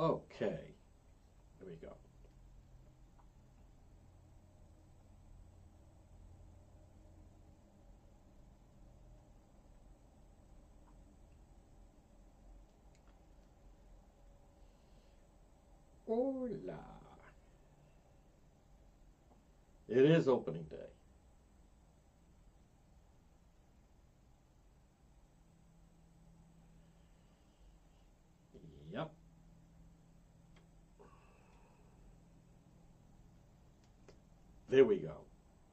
Okay. 0.00 0.46
Here 1.58 1.68
we 1.68 1.74
go. 1.86 1.92
Hola. 16.06 16.78
It 19.86 19.98
is 19.98 20.28
opening 20.28 20.64
day. 20.70 20.76
Yep. 28.94 29.10
There 34.70 34.84
we 34.84 34.98
go. 34.98 35.16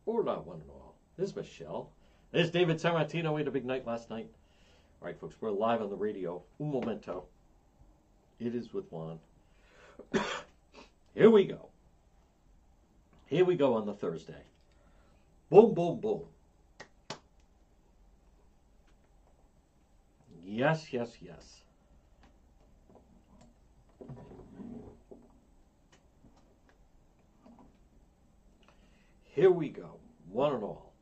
Hola, 0.05 0.39
one 0.39 0.59
and 0.59 0.71
all. 0.71 0.95
This 1.17 1.29
is 1.29 1.35
Michelle. 1.35 1.91
There's 2.31 2.49
David 2.49 2.77
Sammartino. 2.77 3.31
We 3.31 3.41
had 3.41 3.47
a 3.47 3.51
big 3.51 3.63
night 3.63 3.85
last 3.85 4.09
night. 4.09 4.27
All 4.99 5.05
right, 5.05 5.19
folks, 5.19 5.35
we're 5.39 5.51
live 5.51 5.83
on 5.83 5.91
the 5.91 5.95
radio. 5.95 6.41
Un 6.59 6.71
momento. 6.71 7.25
It 8.39 8.55
is 8.55 8.73
with 8.73 8.91
Juan. 8.91 9.19
Here 11.13 11.29
we 11.29 11.45
go. 11.45 11.69
Here 13.27 13.45
we 13.45 13.55
go 13.55 13.75
on 13.75 13.85
the 13.85 13.93
Thursday. 13.93 14.41
Boom, 15.51 15.75
boom, 15.75 15.99
boom. 15.99 16.21
Yes, 20.43 20.91
yes, 20.91 21.17
yes. 21.21 21.61
Here 29.37 29.51
we 29.51 29.69
go, 29.69 29.99
one 30.31 30.55
and 30.55 30.63
all. 30.63 30.93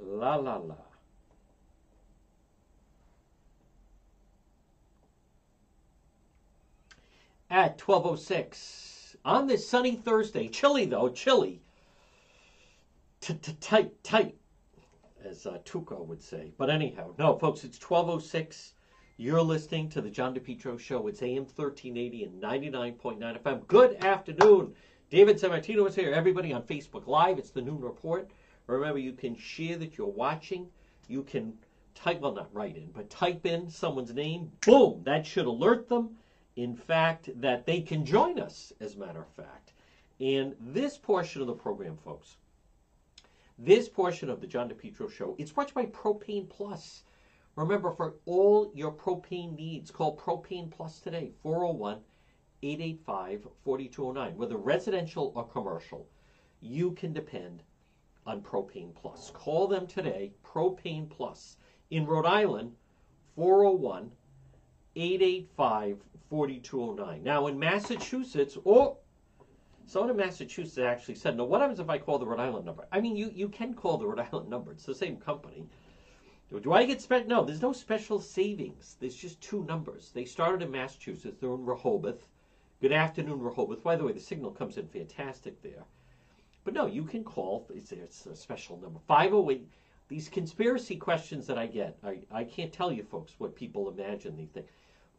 La 0.00 0.36
la 0.36 0.56
la. 0.56 0.74
At 7.50 7.76
12.06 7.76 9.16
on 9.22 9.46
this 9.46 9.68
sunny 9.68 9.96
Thursday, 9.96 10.48
chilly 10.48 10.86
though, 10.86 11.10
chilly. 11.10 11.60
Tight, 13.20 14.02
tight, 14.02 14.38
as 15.22 15.44
uh, 15.44 15.58
Tuco 15.66 16.06
would 16.06 16.22
say. 16.22 16.54
But 16.56 16.70
anyhow, 16.70 17.12
no, 17.18 17.36
folks, 17.36 17.64
it's 17.64 17.78
12.06. 17.78 18.72
You're 19.18 19.42
listening 19.42 19.90
to 19.90 20.00
the 20.00 20.08
John 20.08 20.34
DePetro 20.34 20.80
Show. 20.80 21.06
It's 21.08 21.22
AM 21.22 21.44
1380 21.44 22.24
and 22.24 22.42
99.9 22.42 23.42
FM. 23.42 23.66
Good 23.66 24.02
afternoon. 24.02 24.74
David 25.10 25.40
Sammartino 25.40 25.88
is 25.88 25.94
here. 25.94 26.12
Everybody 26.12 26.52
on 26.52 26.64
Facebook 26.64 27.06
Live. 27.06 27.38
It's 27.38 27.48
the 27.48 27.62
Noon 27.62 27.80
Report. 27.80 28.30
Remember, 28.66 28.98
you 28.98 29.14
can 29.14 29.34
share 29.38 29.78
that 29.78 29.96
you're 29.96 30.06
watching. 30.06 30.68
You 31.06 31.22
can 31.22 31.54
type, 31.94 32.20
well, 32.20 32.34
not 32.34 32.52
write 32.52 32.76
in, 32.76 32.90
but 32.92 33.08
type 33.08 33.46
in 33.46 33.70
someone's 33.70 34.12
name. 34.12 34.52
Boom! 34.66 35.00
That 35.04 35.24
should 35.24 35.46
alert 35.46 35.88
them, 35.88 36.18
in 36.56 36.76
fact, 36.76 37.30
that 37.40 37.64
they 37.64 37.80
can 37.80 38.04
join 38.04 38.38
us, 38.38 38.70
as 38.80 38.96
a 38.96 38.98
matter 38.98 39.22
of 39.22 39.28
fact. 39.28 39.72
And 40.20 40.54
this 40.60 40.98
portion 40.98 41.40
of 41.40 41.46
the 41.46 41.54
program, 41.54 41.96
folks, 42.04 42.36
this 43.58 43.88
portion 43.88 44.28
of 44.28 44.42
the 44.42 44.46
John 44.46 44.68
DePetro 44.68 45.10
Show, 45.10 45.36
it's 45.38 45.52
brought 45.52 45.68
to 45.68 45.80
you 45.80 45.86
by 45.86 45.90
Propane 45.90 46.50
Plus. 46.50 47.04
Remember, 47.56 47.92
for 47.92 48.16
all 48.26 48.70
your 48.74 48.92
propane 48.92 49.56
needs, 49.56 49.90
call 49.90 50.18
Propane 50.18 50.70
Plus 50.70 50.98
today, 50.98 51.32
401 51.42 52.00
885 52.62 53.46
4209. 53.64 54.36
Whether 54.36 54.56
residential 54.56 55.32
or 55.34 55.46
commercial, 55.46 56.06
you 56.60 56.92
can 56.92 57.12
depend 57.12 57.62
on 58.26 58.42
Propane 58.42 58.94
Plus. 58.94 59.30
Call 59.34 59.66
them 59.66 59.86
today, 59.86 60.32
Propane 60.44 61.08
Plus. 61.08 61.56
In 61.90 62.06
Rhode 62.06 62.26
Island, 62.26 62.74
401 63.36 64.10
885 64.96 65.98
4209. 66.28 67.22
Now, 67.22 67.46
in 67.46 67.58
Massachusetts, 67.58 68.58
oh, 68.66 68.98
someone 69.86 70.10
in 70.10 70.16
Massachusetts 70.16 70.78
actually 70.78 71.14
said, 71.14 71.36
no, 71.36 71.44
what 71.44 71.60
happens 71.60 71.80
if 71.80 71.88
I 71.88 71.98
call 71.98 72.18
the 72.18 72.26
Rhode 72.26 72.40
Island 72.40 72.66
number? 72.66 72.86
I 72.92 73.00
mean, 73.00 73.16
you, 73.16 73.30
you 73.34 73.48
can 73.48 73.72
call 73.74 73.96
the 73.96 74.06
Rhode 74.06 74.20
Island 74.32 74.50
number, 74.50 74.72
it's 74.72 74.84
the 74.84 74.94
same 74.94 75.16
company. 75.16 75.64
Do 76.62 76.72
I 76.72 76.86
get 76.86 77.02
special? 77.02 77.28
No, 77.28 77.44
there's 77.44 77.60
no 77.60 77.74
special 77.74 78.20
savings. 78.20 78.96
There's 78.98 79.14
just 79.14 79.38
two 79.42 79.64
numbers. 79.64 80.10
They 80.14 80.24
started 80.24 80.62
in 80.62 80.70
Massachusetts. 80.70 81.36
They're 81.38 81.52
in 81.52 81.66
Rehoboth. 81.66 82.26
Good 82.80 82.92
afternoon, 82.92 83.40
Rehoboth. 83.40 83.82
By 83.82 83.96
the 83.96 84.04
way, 84.04 84.12
the 84.12 84.20
signal 84.20 84.52
comes 84.52 84.78
in 84.78 84.86
fantastic 84.86 85.60
there. 85.62 85.82
But 86.62 86.74
no, 86.74 86.86
you 86.86 87.02
can 87.02 87.24
call. 87.24 87.66
It's, 87.74 87.90
it's 87.90 88.26
a 88.26 88.36
special 88.36 88.76
number. 88.76 89.00
508. 89.08 89.68
These 90.06 90.28
conspiracy 90.28 90.94
questions 90.94 91.44
that 91.48 91.58
I 91.58 91.66
get, 91.66 91.98
I, 92.04 92.20
I 92.30 92.44
can't 92.44 92.72
tell 92.72 92.92
you, 92.92 93.02
folks, 93.02 93.34
what 93.38 93.56
people 93.56 93.88
imagine 93.88 94.36
these 94.36 94.50
things. 94.50 94.68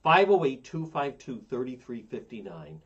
508 0.03 0.63
252 0.63 1.43
3359. 1.49 2.81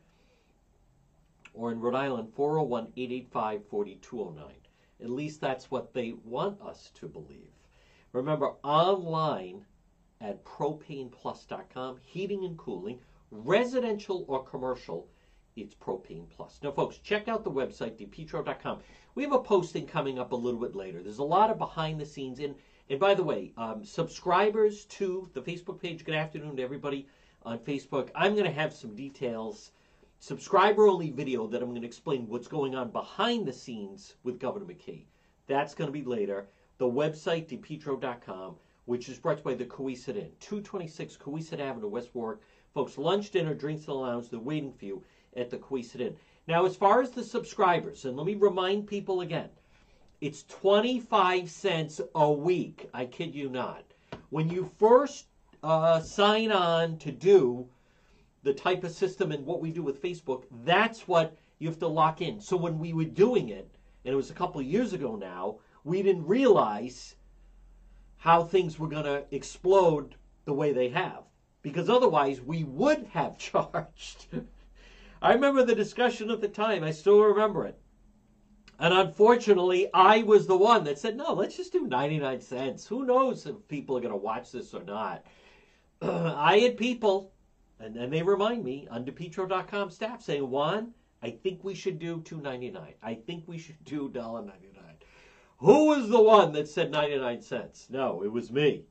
Or 1.54 1.70
in 1.70 1.78
Rhode 1.78 1.94
Island, 1.94 2.32
401 2.34 2.88
885 2.96 3.68
4209. 3.68 4.54
At 5.00 5.10
least 5.10 5.40
that's 5.40 5.70
what 5.70 5.94
they 5.94 6.14
want 6.24 6.60
us 6.60 6.90
to 6.94 7.06
believe. 7.06 7.52
Remember, 8.12 8.54
online 8.64 9.64
at 10.20 10.44
propaneplus.com, 10.44 11.98
heating 12.02 12.44
and 12.44 12.58
cooling, 12.58 12.98
residential 13.34 14.24
or 14.28 14.44
commercial, 14.44 15.08
it's 15.56 15.74
Propane 15.74 16.28
Plus. 16.30 16.58
Now, 16.62 16.70
folks, 16.70 16.98
check 16.98 17.28
out 17.28 17.44
the 17.44 17.50
website, 17.50 17.98
depetro.com. 17.98 18.80
We 19.14 19.22
have 19.22 19.32
a 19.32 19.38
posting 19.38 19.86
coming 19.86 20.18
up 20.18 20.32
a 20.32 20.36
little 20.36 20.60
bit 20.60 20.74
later. 20.74 21.02
There's 21.02 21.18
a 21.18 21.24
lot 21.24 21.50
of 21.50 21.58
behind 21.58 22.00
the 22.00 22.06
scenes. 22.06 22.40
And, 22.40 22.54
and 22.90 22.98
by 22.98 23.14
the 23.14 23.22
way, 23.22 23.52
um, 23.56 23.84
subscribers 23.84 24.84
to 24.86 25.28
the 25.32 25.42
Facebook 25.42 25.80
page, 25.80 26.04
good 26.04 26.14
afternoon 26.14 26.56
to 26.56 26.62
everybody 26.62 27.06
on 27.42 27.58
Facebook. 27.58 28.10
I'm 28.14 28.32
going 28.34 28.46
to 28.46 28.52
have 28.52 28.72
some 28.72 28.96
details, 28.96 29.72
subscriber 30.18 30.86
only 30.86 31.10
video 31.10 31.46
that 31.46 31.62
I'm 31.62 31.70
going 31.70 31.82
to 31.82 31.86
explain 31.86 32.26
what's 32.28 32.48
going 32.48 32.74
on 32.74 32.90
behind 32.90 33.46
the 33.46 33.52
scenes 33.52 34.14
with 34.24 34.40
Governor 34.40 34.66
McKee. 34.66 35.04
That's 35.46 35.74
going 35.74 35.88
to 35.88 35.92
be 35.92 36.04
later. 36.04 36.48
The 36.78 36.86
website, 36.86 37.46
depetro.com, 37.48 38.56
which 38.86 39.08
is 39.08 39.18
brought 39.18 39.34
to 39.34 39.38
you 39.40 39.44
by 39.44 39.54
the 39.54 39.66
Cowesett 39.66 40.16
Inn, 40.16 40.32
226 40.40 41.16
Cowesett 41.16 41.60
Avenue, 41.60 41.88
West 41.88 42.10
Warwick. 42.14 42.40
Folks, 42.74 42.98
lunch, 42.98 43.30
dinner, 43.30 43.54
drinks, 43.54 43.86
and 43.86 43.96
lounge, 43.96 44.28
they're 44.28 44.40
waiting 44.40 44.72
for 44.72 44.84
you 44.84 45.02
at 45.36 45.48
the 45.48 45.56
Cowesett 45.56 46.00
Inn. 46.00 46.16
Now, 46.48 46.66
as 46.66 46.74
far 46.74 47.00
as 47.00 47.12
the 47.12 47.22
subscribers, 47.22 48.04
and 48.04 48.16
let 48.16 48.26
me 48.26 48.34
remind 48.34 48.88
people 48.88 49.20
again, 49.20 49.48
it's 50.20 50.42
25 50.44 51.48
cents 51.48 52.00
a 52.16 52.32
week. 52.32 52.90
I 52.92 53.06
kid 53.06 53.32
you 53.32 53.48
not. 53.48 53.84
When 54.30 54.48
you 54.48 54.68
first 54.76 55.26
uh, 55.62 56.00
sign 56.00 56.50
on 56.50 56.98
to 56.98 57.12
do 57.12 57.68
the 58.42 58.52
type 58.52 58.82
of 58.82 58.90
system 58.90 59.30
and 59.30 59.46
what 59.46 59.60
we 59.60 59.70
do 59.70 59.84
with 59.84 60.02
Facebook, 60.02 60.42
that's 60.64 61.06
what 61.06 61.36
you 61.60 61.68
have 61.68 61.78
to 61.78 61.86
lock 61.86 62.22
in. 62.22 62.40
So 62.40 62.56
when 62.56 62.80
we 62.80 62.92
were 62.92 63.04
doing 63.04 63.50
it, 63.50 63.70
and 64.04 64.12
it 64.12 64.16
was 64.16 64.30
a 64.30 64.34
couple 64.34 64.60
years 64.60 64.92
ago 64.92 65.14
now, 65.14 65.58
we 65.84 66.02
didn't 66.02 66.26
realize 66.26 67.14
how 68.16 68.42
things 68.42 68.80
were 68.80 68.88
going 68.88 69.04
to 69.04 69.24
explode 69.30 70.16
the 70.44 70.52
way 70.52 70.72
they 70.72 70.88
have. 70.88 71.22
Because 71.64 71.88
otherwise, 71.88 72.42
we 72.42 72.62
would 72.62 73.06
have 73.12 73.38
charged. 73.38 74.26
I 75.22 75.32
remember 75.32 75.64
the 75.64 75.74
discussion 75.74 76.30
at 76.30 76.42
the 76.42 76.48
time. 76.48 76.84
I 76.84 76.90
still 76.90 77.20
remember 77.20 77.64
it. 77.64 77.78
And 78.78 78.92
unfortunately, 78.92 79.88
I 79.94 80.24
was 80.24 80.46
the 80.46 80.58
one 80.58 80.84
that 80.84 80.98
said, 80.98 81.16
no, 81.16 81.32
let's 81.32 81.56
just 81.56 81.72
do 81.72 81.86
99 81.86 82.40
cents. 82.42 82.86
Who 82.86 83.06
knows 83.06 83.46
if 83.46 83.56
people 83.66 83.96
are 83.96 84.00
going 84.00 84.12
to 84.12 84.16
watch 84.16 84.52
this 84.52 84.74
or 84.74 84.82
not? 84.84 85.24
I 86.02 86.58
had 86.58 86.76
people, 86.76 87.32
and 87.80 87.96
then 87.96 88.10
they 88.10 88.22
remind 88.22 88.62
me 88.62 88.86
on 88.90 89.06
DePetro.com 89.06 89.90
staff 89.90 90.22
saying, 90.22 90.48
Juan, 90.48 90.92
I 91.22 91.30
think 91.30 91.64
we 91.64 91.74
should 91.74 91.98
do 91.98 92.20
2.99. 92.20 92.92
I 93.02 93.14
think 93.14 93.44
we 93.46 93.56
should 93.56 93.82
do 93.84 94.10
$1.99. 94.10 94.50
Who 95.58 95.86
was 95.86 96.10
the 96.10 96.20
one 96.20 96.52
that 96.52 96.68
said 96.68 96.90
99 96.90 97.40
cents? 97.40 97.86
No, 97.88 98.22
it 98.22 98.30
was 98.30 98.52
me. 98.52 98.84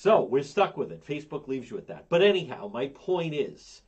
So 0.00 0.22
we're 0.22 0.44
stuck 0.44 0.76
with 0.76 0.92
it. 0.92 1.04
Facebook 1.04 1.48
leaves 1.48 1.70
you 1.70 1.74
with 1.74 1.88
that. 1.88 2.08
But 2.08 2.22
anyhow, 2.22 2.70
my 2.72 2.86
point 2.86 3.34
is 3.34 3.82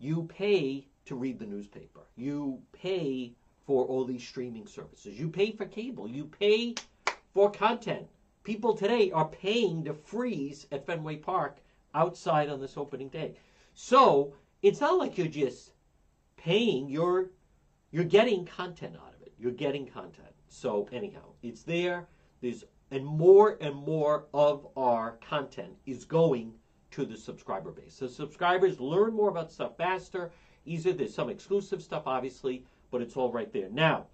you 0.00 0.24
pay 0.24 0.88
to 1.04 1.14
read 1.14 1.38
the 1.38 1.46
newspaper, 1.46 2.00
you 2.16 2.60
pay 2.72 3.36
for 3.64 3.84
all 3.84 4.04
these 4.04 4.26
streaming 4.26 4.66
services, 4.66 5.20
you 5.20 5.28
pay 5.28 5.52
for 5.52 5.66
cable, 5.66 6.08
you 6.08 6.24
pay 6.24 6.74
for 7.32 7.48
content. 7.48 8.08
People 8.42 8.74
today 8.74 9.12
are 9.12 9.28
paying 9.28 9.84
to 9.84 9.94
freeze 9.94 10.66
at 10.72 10.84
Fenway 10.84 11.18
Park 11.18 11.58
outside 11.94 12.48
on 12.48 12.60
this 12.60 12.76
opening 12.76 13.08
day. 13.08 13.36
So 13.72 14.34
it's 14.62 14.80
not 14.80 14.98
like 14.98 15.16
you're 15.16 15.28
just 15.28 15.70
paying, 16.38 16.88
you're 16.88 17.30
you're 17.92 18.02
getting 18.02 18.46
content 18.46 18.96
out 18.96 19.14
of 19.14 19.24
it. 19.24 19.32
You're 19.38 19.52
getting 19.52 19.86
content. 19.86 20.34
So 20.48 20.88
anyhow, 20.90 21.34
it's 21.40 21.62
there. 21.62 22.08
There's 22.40 22.64
and 22.90 23.04
more 23.04 23.56
and 23.60 23.74
more 23.74 24.26
of 24.34 24.66
our 24.76 25.18
content 25.28 25.72
is 25.86 26.04
going 26.04 26.52
to 26.90 27.04
the 27.04 27.16
subscriber 27.16 27.70
base. 27.70 27.94
So 27.94 28.06
subscribers 28.08 28.80
learn 28.80 29.14
more 29.14 29.28
about 29.28 29.52
stuff 29.52 29.76
faster, 29.76 30.32
easier. 30.64 30.92
There's 30.92 31.14
some 31.14 31.30
exclusive 31.30 31.82
stuff, 31.82 32.02
obviously, 32.06 32.64
but 32.90 33.00
it's 33.00 33.16
all 33.16 33.32
right 33.32 33.52
there. 33.52 33.68
Now, 33.70 34.06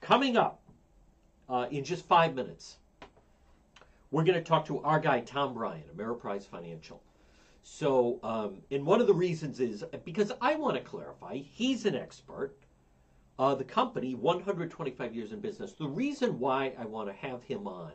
coming 0.00 0.36
up 0.36 0.60
uh, 1.48 1.66
in 1.70 1.84
just 1.84 2.04
five 2.06 2.34
minutes, 2.34 2.78
we're 4.10 4.24
going 4.24 4.38
to 4.38 4.44
talk 4.44 4.66
to 4.66 4.80
our 4.82 4.98
guy 4.98 5.20
Tom 5.20 5.54
Bryan, 5.54 5.84
Ameriprise 5.96 6.46
Financial. 6.46 7.00
So, 7.62 8.18
um, 8.22 8.62
and 8.70 8.84
one 8.84 9.00
of 9.00 9.06
the 9.06 9.14
reasons 9.14 9.60
is 9.60 9.84
because 10.04 10.32
I 10.40 10.56
want 10.56 10.76
to 10.76 10.82
clarify, 10.82 11.36
he's 11.36 11.86
an 11.86 11.94
expert. 11.94 12.56
Uh, 13.40 13.54
the 13.54 13.64
company, 13.64 14.14
125 14.14 15.14
years 15.14 15.32
in 15.32 15.40
business. 15.40 15.72
The 15.72 15.88
reason 15.88 16.38
why 16.38 16.74
I 16.78 16.84
want 16.84 17.08
to 17.08 17.26
have 17.26 17.42
him 17.42 17.66
on 17.66 17.92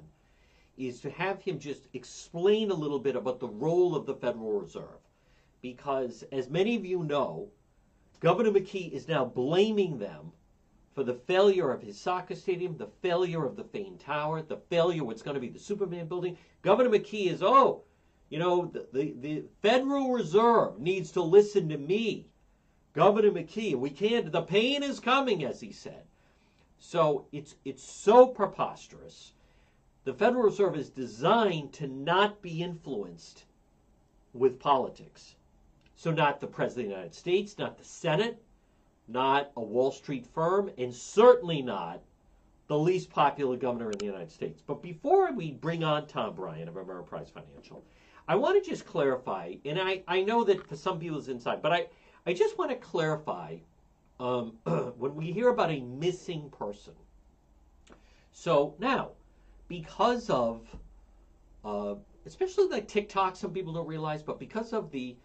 is 0.76 1.00
to 1.02 1.12
have 1.12 1.40
him 1.40 1.60
just 1.60 1.88
explain 1.94 2.72
a 2.72 2.74
little 2.74 2.98
bit 2.98 3.16
about 3.16 3.40
the 3.40 3.48
role 3.48 3.96
of 3.96 4.08
the 4.08 4.16
Federal 4.16 4.60
Reserve. 4.60 4.98
Because, 5.62 6.24
as 6.32 6.50
many 6.50 6.76
of 6.76 6.84
you 6.84 7.04
know, 7.04 7.50
Governor 8.22 8.50
McKee 8.50 8.92
is 8.92 9.08
now 9.08 9.24
blaming 9.24 10.00
them 10.00 10.32
for 10.96 11.04
the 11.04 11.14
failure 11.14 11.72
of 11.72 11.84
his 11.84 12.02
soccer 12.02 12.34
stadium, 12.34 12.76
the 12.76 12.90
failure 13.04 13.46
of 13.46 13.56
the 13.56 13.66
Fane 13.66 14.00
Tower, 14.00 14.42
the 14.42 14.58
failure 14.72 15.04
what's 15.04 15.22
going 15.22 15.36
to 15.36 15.40
be 15.40 15.50
the 15.50 15.60
Superman 15.60 16.08
building. 16.08 16.40
Governor 16.64 16.90
McKee 16.90 17.28
is, 17.28 17.44
oh, 17.44 17.84
you 18.30 18.40
know, 18.40 18.66
the, 18.66 18.88
the, 18.92 19.14
the 19.20 19.44
Federal 19.62 20.12
Reserve 20.12 20.80
needs 20.80 21.12
to 21.12 21.22
listen 21.22 21.70
to 21.70 21.78
me. 21.78 22.30
Governor 22.96 23.32
McKee, 23.32 23.76
we 23.76 23.90
can't, 23.90 24.32
the 24.32 24.42
pain 24.42 24.82
is 24.82 25.02
coming, 25.02 25.44
as 25.44 25.60
he 25.60 25.74
said. 25.74 26.04
So 26.80 27.26
it's, 27.34 27.56
it's 27.66 27.84
so 27.84 28.28
preposterous. 28.28 29.34
The 30.06 30.14
Federal 30.14 30.44
Reserve 30.44 30.78
is 30.78 30.90
designed 30.90 31.74
to 31.74 31.88
not 31.88 32.42
be 32.42 32.64
influenced 32.64 33.44
with 34.34 34.60
politics. 34.60 35.36
So, 35.98 36.12
not 36.12 36.40
the 36.40 36.48
President 36.48 36.86
of 36.86 36.90
the 36.90 36.96
United 36.96 37.16
States, 37.16 37.58
not 37.58 37.78
the 37.78 37.84
Senate, 37.84 38.42
not 39.08 39.52
a 39.56 39.62
Wall 39.62 39.92
Street 39.92 40.26
firm, 40.28 40.70
and 40.78 40.94
certainly 40.94 41.62
not 41.62 42.02
the 42.68 42.78
least 42.78 43.10
popular 43.10 43.58
governor 43.58 43.92
in 43.92 43.98
the 43.98 44.06
United 44.06 44.32
States. 44.32 44.62
But 44.66 44.82
before 44.82 45.32
we 45.32 45.52
bring 45.52 45.84
on 45.84 46.08
Tom 46.08 46.36
Bryan 46.36 46.68
of 46.68 46.76
Ameriprise 46.76 47.32
Financial, 47.32 47.84
I 48.28 48.36
want 48.36 48.62
to 48.62 48.70
just 48.70 48.86
clarify, 48.86 49.56
and 49.66 49.80
I, 49.80 50.04
I 50.08 50.22
know 50.22 50.44
that 50.44 50.68
for 50.68 50.76
some 50.76 51.00
people 51.00 51.18
it's 51.18 51.28
inside, 51.28 51.62
but 51.62 51.72
I, 51.72 51.88
I 52.26 52.34
just 52.34 52.58
want 52.58 52.72
to 52.72 52.78
clarify 52.78 53.58
um, 54.20 54.54
when 54.98 55.16
we 55.16 55.32
hear 55.32 55.50
about 55.50 55.72
a 55.72 55.80
missing 55.82 56.50
person. 56.50 56.94
So 58.32 58.76
now, 58.80 59.12
because 59.68 60.30
of, 60.30 60.68
uh, 61.64 61.96
especially 62.26 62.68
like 62.68 62.88
TikTok, 62.88 63.36
some 63.36 63.52
people 63.52 63.74
don't 63.74 63.88
realize, 63.88 64.24
but 64.24 64.40
because 64.40 64.74
of 64.74 64.92
the 64.92 65.16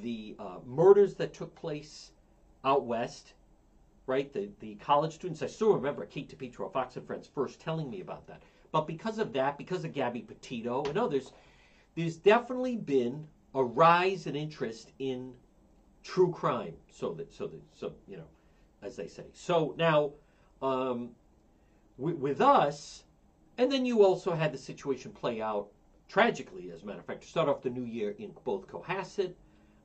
the 0.00 0.34
uh, 0.38 0.58
murders 0.66 1.14
that 1.14 1.34
took 1.34 1.54
place 1.54 2.12
out 2.64 2.86
west, 2.86 3.34
right? 4.06 4.32
The 4.32 4.48
the 4.60 4.74
college 4.76 5.14
students. 5.14 5.42
I 5.42 5.46
still 5.46 5.72
remember 5.74 6.04
Kate 6.06 6.28
DePietro, 6.28 6.72
Fox 6.72 6.96
and 6.96 7.06
Friends, 7.06 7.28
first 7.32 7.60
telling 7.60 7.90
me 7.90 8.00
about 8.00 8.26
that. 8.26 8.42
But 8.72 8.86
because 8.86 9.18
of 9.18 9.32
that, 9.34 9.56
because 9.56 9.84
of 9.84 9.92
Gabby 9.92 10.20
Petito 10.20 10.82
and 10.84 10.98
others, 10.98 11.32
there's 11.94 12.16
definitely 12.16 12.76
been 12.76 13.26
a 13.54 13.62
rise 13.62 14.26
in 14.26 14.34
interest 14.34 14.90
in 14.98 15.32
true 16.04 16.30
crime. 16.30 16.74
So 16.92 17.12
that 17.14 17.32
so 17.32 17.48
that 17.48 17.60
so 17.74 17.92
you 18.06 18.18
know, 18.18 18.28
as 18.82 18.94
they 18.94 19.08
say. 19.08 19.24
So 19.32 19.74
now, 19.76 20.12
um, 20.62 21.10
with, 21.98 22.16
with 22.16 22.40
us, 22.40 23.04
and 23.58 23.72
then 23.72 23.84
you 23.84 24.04
also 24.04 24.34
had 24.34 24.52
the 24.52 24.58
situation 24.58 25.10
play 25.10 25.40
out 25.40 25.68
tragically, 26.08 26.70
as 26.70 26.82
a 26.82 26.86
matter 26.86 27.00
of 27.00 27.06
fact, 27.06 27.22
to 27.22 27.28
start 27.28 27.48
off 27.48 27.62
the 27.62 27.70
new 27.70 27.84
year 27.84 28.14
in 28.18 28.30
both 28.44 28.68
Cohasset, 28.68 29.32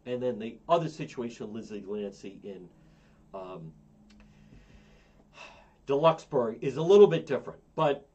and 0.06 0.22
then 0.22 0.38
the 0.38 0.58
other 0.68 0.90
situation, 0.90 1.54
Lindsay 1.54 1.82
Clancy 1.82 2.40
in 2.44 2.68
um, 3.34 3.72
Duxbury, 5.88 6.58
is 6.62 6.78
a 6.78 6.82
little 6.82 7.08
bit 7.08 7.26
different. 7.26 7.60
But 7.76 8.08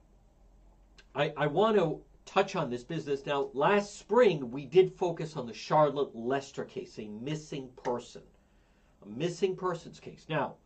I, 1.14 1.32
I 1.36 1.46
want 1.46 1.76
to 1.76 2.00
touch 2.24 2.56
on 2.56 2.70
this 2.70 2.84
business. 2.84 3.26
Now, 3.26 3.50
last 3.52 3.98
spring, 3.98 4.50
we 4.50 4.64
did 4.64 4.92
focus 4.92 5.36
on 5.36 5.46
the 5.46 5.54
Charlotte 5.54 6.14
Lester 6.14 6.64
case, 6.64 6.98
a 6.98 7.06
missing 7.08 7.68
person, 7.82 8.22
a 9.02 9.08
missing 9.08 9.56
persons 9.56 10.00
case. 10.00 10.26
Now, 10.28 10.56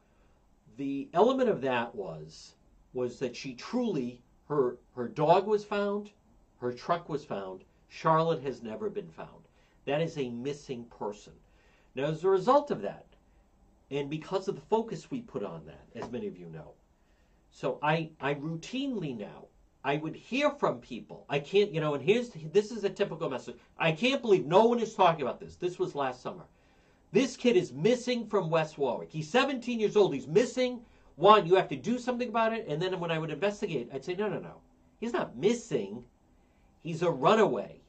the 0.77 1.09
element 1.13 1.49
of 1.49 1.61
that 1.63 1.95
was 1.95 2.55
was 2.95 3.19
that 3.19 3.37
she 3.37 3.55
truly 3.55 4.23
her 4.49 4.79
her 4.95 5.09
dog 5.09 5.47
was 5.47 5.65
found, 5.65 6.11
her 6.61 6.73
truck 6.73 7.09
was 7.09 7.25
found. 7.25 7.65
Charlotte 7.89 8.43
has 8.43 8.63
never 8.63 8.89
been 8.89 9.09
found. 9.09 9.49
That 9.85 10.01
is 10.01 10.17
a 10.19 10.31
missing 10.31 10.85
person. 10.85 11.33
Now, 11.95 12.05
as 12.05 12.23
a 12.23 12.29
result 12.29 12.71
of 12.71 12.83
that, 12.83 13.07
and 13.91 14.11
because 14.11 14.49
of 14.49 14.55
the 14.55 14.61
focus 14.61 15.11
we 15.11 15.23
put 15.23 15.43
on 15.43 15.65
that, 15.67 15.87
as 15.95 16.11
many 16.11 16.27
of 16.27 16.37
you 16.37 16.47
know, 16.47 16.75
so 17.51 17.79
I 17.83 18.11
I 18.21 18.35
routinely 18.35 19.17
now 19.17 19.47
I 19.85 19.97
would 19.97 20.17
hear 20.17 20.51
from 20.51 20.81
people. 20.81 21.25
I 21.29 21.39
can't, 21.39 21.73
you 21.73 21.81
know, 21.81 21.95
and 21.95 22.03
here's 22.03 22.31
this 22.31 22.73
is 22.73 22.85
a 22.85 22.91
typical 22.91 23.31
message. 23.31 23.57
I 23.79 23.93
can't 23.93 24.23
believe 24.23 24.45
no 24.45 24.65
one 24.67 24.81
is 24.81 24.95
talking 24.95 25.23
about 25.23 25.41
this. 25.41 25.57
This 25.57 25.79
was 25.79 25.95
last 25.95 26.21
summer. 26.21 26.45
This 27.13 27.37
kid 27.37 27.57
is 27.57 27.73
missing 27.73 28.27
from 28.27 28.51
West 28.51 28.77
Warwick. 28.77 29.11
He's 29.11 29.31
17 29.31 29.81
years 29.81 29.97
old. 29.97 30.13
He's 30.13 30.27
missing. 30.27 30.81
One, 31.17 31.47
you 31.47 31.55
have 31.55 31.69
to 31.69 31.77
do 31.77 31.99
something 31.99 32.29
about 32.29 32.53
it. 32.53 32.67
And 32.69 32.83
then 32.83 33.01
when 33.01 33.11
I 33.11 33.19
would 33.19 33.31
investigate, 33.31 33.89
I'd 33.93 34.05
say, 34.05 34.15
no, 34.15 34.29
no, 34.29 34.39
no. 34.39 34.61
He's 35.01 35.13
not 35.13 35.37
missing. 35.37 36.05
He's 36.83 37.03
a 37.03 37.11
runaway. 37.11 37.81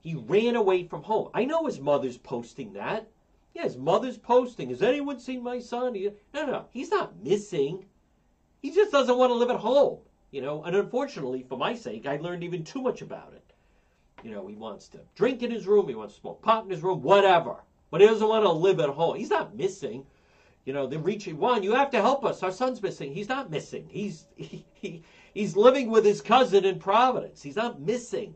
He 0.00 0.14
ran 0.14 0.56
away 0.56 0.84
from 0.84 1.02
home. 1.02 1.30
I 1.32 1.44
know 1.44 1.66
his 1.66 1.80
mother's 1.80 2.18
posting 2.18 2.72
that. 2.74 3.08
Yeah, 3.54 3.62
his 3.62 3.76
mother's 3.76 4.18
posting. 4.18 4.70
Has 4.70 4.82
anyone 4.82 5.20
seen 5.20 5.42
my 5.42 5.60
son? 5.60 5.94
No, 6.34 6.46
no, 6.46 6.66
he's 6.72 6.90
not 6.90 7.22
missing. 7.22 7.86
He 8.60 8.70
just 8.70 8.92
doesn't 8.92 9.16
want 9.16 9.30
to 9.30 9.34
live 9.34 9.50
at 9.50 9.56
home. 9.56 9.98
You 10.32 10.40
know, 10.40 10.64
and 10.64 10.74
unfortunately, 10.74 11.44
for 11.46 11.58
my 11.58 11.74
sake, 11.74 12.06
I 12.06 12.16
learned 12.16 12.42
even 12.42 12.64
too 12.64 12.80
much 12.80 13.02
about 13.02 13.34
it. 13.34 13.52
You 14.24 14.30
know, 14.30 14.46
he 14.46 14.56
wants 14.56 14.88
to 14.88 15.00
drink 15.14 15.42
in 15.42 15.50
his 15.50 15.66
room, 15.66 15.88
he 15.88 15.94
wants 15.94 16.14
to 16.14 16.20
smoke 16.20 16.40
pot 16.42 16.64
in 16.64 16.70
his 16.70 16.82
room, 16.82 17.02
whatever. 17.02 17.56
But 17.90 18.00
he 18.00 18.06
doesn't 18.06 18.26
want 18.26 18.44
to 18.44 18.50
live 18.50 18.80
at 18.80 18.88
home. 18.88 19.16
He's 19.16 19.30
not 19.30 19.54
missing. 19.54 20.06
You 20.64 20.72
know, 20.72 20.86
they're 20.86 20.98
reaching 20.98 21.36
one. 21.36 21.62
You 21.62 21.74
have 21.74 21.90
to 21.90 22.00
help 22.00 22.24
us. 22.24 22.42
Our 22.42 22.50
son's 22.50 22.82
missing. 22.82 23.12
He's 23.12 23.28
not 23.28 23.50
missing. 23.50 23.86
He's 23.90 24.26
he, 24.36 24.64
he 24.72 25.02
he's 25.34 25.54
living 25.54 25.90
with 25.90 26.04
his 26.04 26.22
cousin 26.22 26.64
in 26.64 26.78
Providence. 26.78 27.42
He's 27.42 27.56
not 27.56 27.80
missing. 27.80 28.34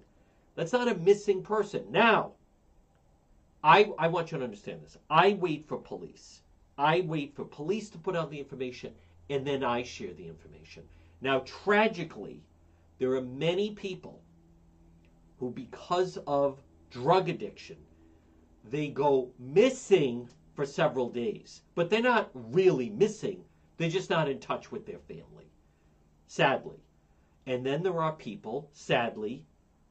That's 0.55 0.73
not 0.73 0.89
a 0.89 0.95
missing 0.97 1.43
person. 1.43 1.85
Now, 1.91 2.33
I 3.65 3.91
I 3.99 4.09
want 4.09 4.33
you 4.33 4.39
to 4.39 4.45
understand 4.45 4.83
this. 4.83 4.99
I 5.09 5.33
wait 5.41 5.67
for 5.67 5.79
police. 5.79 6.43
I 6.77 7.01
wait 7.01 7.35
for 7.35 7.47
police 7.47 7.89
to 7.91 7.99
put 7.99 8.17
out 8.17 8.31
the 8.31 8.39
information, 8.39 8.93
and 9.31 9.47
then 9.47 9.65
I 9.65 9.83
share 9.83 10.13
the 10.13 10.27
information. 10.29 10.83
Now, 11.21 11.41
tragically, 11.41 12.43
there 12.99 13.15
are 13.15 13.23
many 13.23 13.75
people 13.75 14.23
who, 15.39 15.51
because 15.51 16.19
of 16.27 16.61
drug 16.91 17.29
addiction, 17.29 17.77
they 18.65 18.89
go 18.89 19.31
missing 19.39 20.29
for 20.55 20.67
several 20.67 21.11
days. 21.11 21.63
But 21.75 21.91
they're 21.91 22.03
not 22.03 22.31
really 22.35 22.91
missing, 22.91 23.45
they're 23.77 23.91
just 23.91 24.11
not 24.11 24.29
in 24.29 24.41
touch 24.41 24.73
with 24.73 24.87
their 24.87 24.99
family, 24.99 25.51
sadly. 26.27 26.83
And 27.47 27.65
then 27.65 27.83
there 27.83 28.03
are 28.03 28.13
people, 28.13 28.71
sadly, 28.73 29.45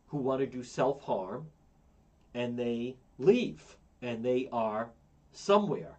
who 0.07 0.17
want 0.17 0.41
to 0.41 0.47
do 0.47 0.63
self 0.63 1.01
harm 1.01 1.47
and 2.33 2.59
they 2.59 2.97
leave 3.17 3.77
and 4.01 4.23
they 4.23 4.49
are 4.51 4.91
somewhere, 5.31 5.97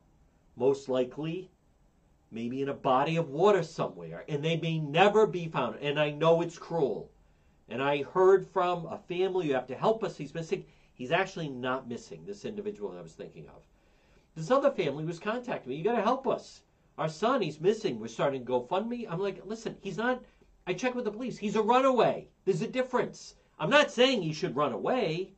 most 0.57 0.89
likely 0.89 1.51
maybe 2.37 2.61
in 2.61 2.69
a 2.69 2.75
body 2.75 3.17
of 3.17 3.31
water 3.31 3.63
somewhere, 3.63 4.23
and 4.29 4.45
they 4.45 4.59
may 4.59 4.79
never 4.79 5.27
be 5.27 5.49
found. 5.49 5.77
And 5.81 5.99
I 5.99 6.11
know 6.11 6.43
it's 6.43 6.59
cruel. 6.59 7.11
And 7.67 7.83
I 7.83 8.03
heard 8.03 8.47
from 8.47 8.85
a 8.85 8.99
family, 8.99 9.47
you 9.47 9.55
have 9.55 9.67
to 9.69 9.75
help 9.75 10.05
us, 10.05 10.19
he's 10.19 10.35
missing. 10.35 10.67
He's 10.93 11.13
actually 11.13 11.49
not 11.49 11.89
missing, 11.89 12.27
this 12.27 12.45
individual 12.45 12.95
I 12.95 13.01
was 13.01 13.15
thinking 13.15 13.49
of. 13.49 13.63
This 14.35 14.51
other 14.51 14.71
family 14.71 15.07
was 15.07 15.19
contacting 15.19 15.71
me, 15.71 15.77
you 15.77 15.83
got 15.85 15.97
to 15.97 16.03
help 16.03 16.29
us. 16.29 16.61
Our 16.99 17.09
son, 17.09 17.41
he's 17.41 17.59
missing. 17.59 17.99
We're 17.99 18.09
starting 18.09 18.45
GoFundMe. 18.45 19.07
I'm 19.11 19.19
like, 19.19 19.41
listen, 19.47 19.77
he's 19.81 19.97
not, 19.97 20.23
I 20.67 20.75
checked 20.75 20.95
with 20.95 21.07
the 21.07 21.11
police. 21.11 21.39
He's 21.39 21.57
a 21.57 21.63
runaway. 21.63 22.29
There's 22.45 22.61
a 22.61 22.69
difference. 22.69 23.35
I'm 23.59 23.71
not 23.71 23.91
saying 23.91 24.21
he 24.21 24.35
should 24.35 24.57
run 24.57 24.73
away, 24.73 25.33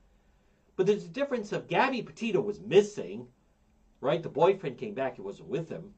but 0.74 0.86
there's 0.86 1.04
a 1.04 1.08
difference 1.08 1.52
of 1.52 1.68
Gabby 1.68 2.02
Petito 2.02 2.40
was 2.40 2.60
missing, 2.60 3.28
right? 4.00 4.20
The 4.20 4.28
boyfriend 4.28 4.78
came 4.78 4.94
back, 4.94 5.14
he 5.14 5.22
wasn't 5.22 5.48
with 5.48 5.68
him. 5.68 5.94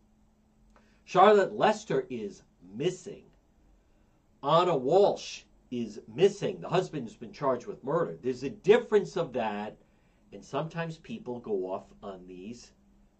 Charlotte 1.12 1.52
Lester 1.52 2.06
is 2.08 2.44
missing. 2.76 3.24
Ana 4.44 4.76
Walsh 4.76 5.42
is 5.72 6.00
missing. 6.06 6.60
The 6.60 6.68
husband's 6.68 7.16
been 7.16 7.32
charged 7.32 7.66
with 7.66 7.82
murder. 7.82 8.16
There's 8.22 8.44
a 8.44 8.50
difference 8.50 9.16
of 9.16 9.32
that, 9.32 9.76
and 10.32 10.44
sometimes 10.44 10.98
people 10.98 11.40
go 11.40 11.68
off 11.68 11.86
on 12.00 12.28
these 12.28 12.70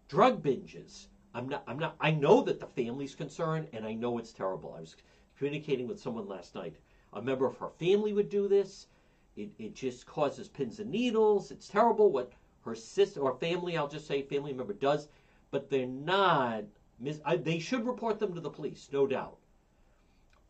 drug 0.07 0.41
binges. 0.41 1.07
I'm 1.33 1.49
not. 1.49 1.65
I'm 1.67 1.77
not. 1.77 1.97
I 1.99 2.11
know 2.11 2.41
that 2.43 2.61
the 2.61 2.65
family's 2.65 3.13
concerned, 3.13 3.67
and 3.73 3.85
I 3.85 3.91
know 3.91 4.17
it's 4.19 4.31
terrible. 4.31 4.73
I 4.73 4.79
was 4.79 4.95
communicating 5.37 5.85
with 5.85 5.99
someone 5.99 6.29
last 6.29 6.55
night. 6.55 6.77
A 7.11 7.21
member 7.21 7.45
of 7.45 7.57
her 7.57 7.71
family 7.77 8.13
would 8.13 8.29
do 8.29 8.47
this, 8.47 8.87
It, 9.35 9.49
it 9.59 9.75
just 9.75 10.05
causes 10.05 10.47
pins 10.47 10.79
and 10.79 10.89
needles. 10.89 11.51
It's 11.51 11.67
terrible 11.67 12.09
what 12.09 12.31
her 12.63 12.73
sister 12.73 13.19
or 13.19 13.35
family, 13.35 13.75
I'll 13.75 13.89
just 13.89 14.07
say 14.07 14.21
family 14.21 14.53
member 14.53 14.71
does, 14.71 15.09
but 15.49 15.69
they're 15.69 15.85
not. 15.85 16.63
Mis- 17.01 17.21
I, 17.25 17.35
they 17.35 17.59
should 17.59 17.85
report 17.85 18.19
them 18.19 18.35
to 18.35 18.41
the 18.41 18.49
police, 18.49 18.87
no 18.93 19.07
doubt. 19.07 19.37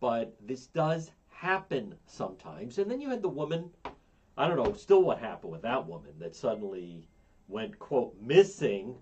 But 0.02 0.36
this 0.46 0.68
does 0.68 1.12
happen 1.30 1.96
sometimes. 2.06 2.78
And 2.78 2.92
then 2.92 3.00
you 3.00 3.10
had 3.10 3.22
the 3.22 3.30
woman, 3.30 3.70
I 4.38 4.48
don't 4.48 4.58
know 4.58 4.74
still 4.74 5.04
what 5.04 5.20
happened 5.20 5.52
with 5.52 5.62
that 5.62 5.88
woman 5.88 6.12
that 6.20 6.36
suddenly 6.36 7.08
went, 7.48 7.80
quote, 7.80 8.16
missing, 8.22 8.96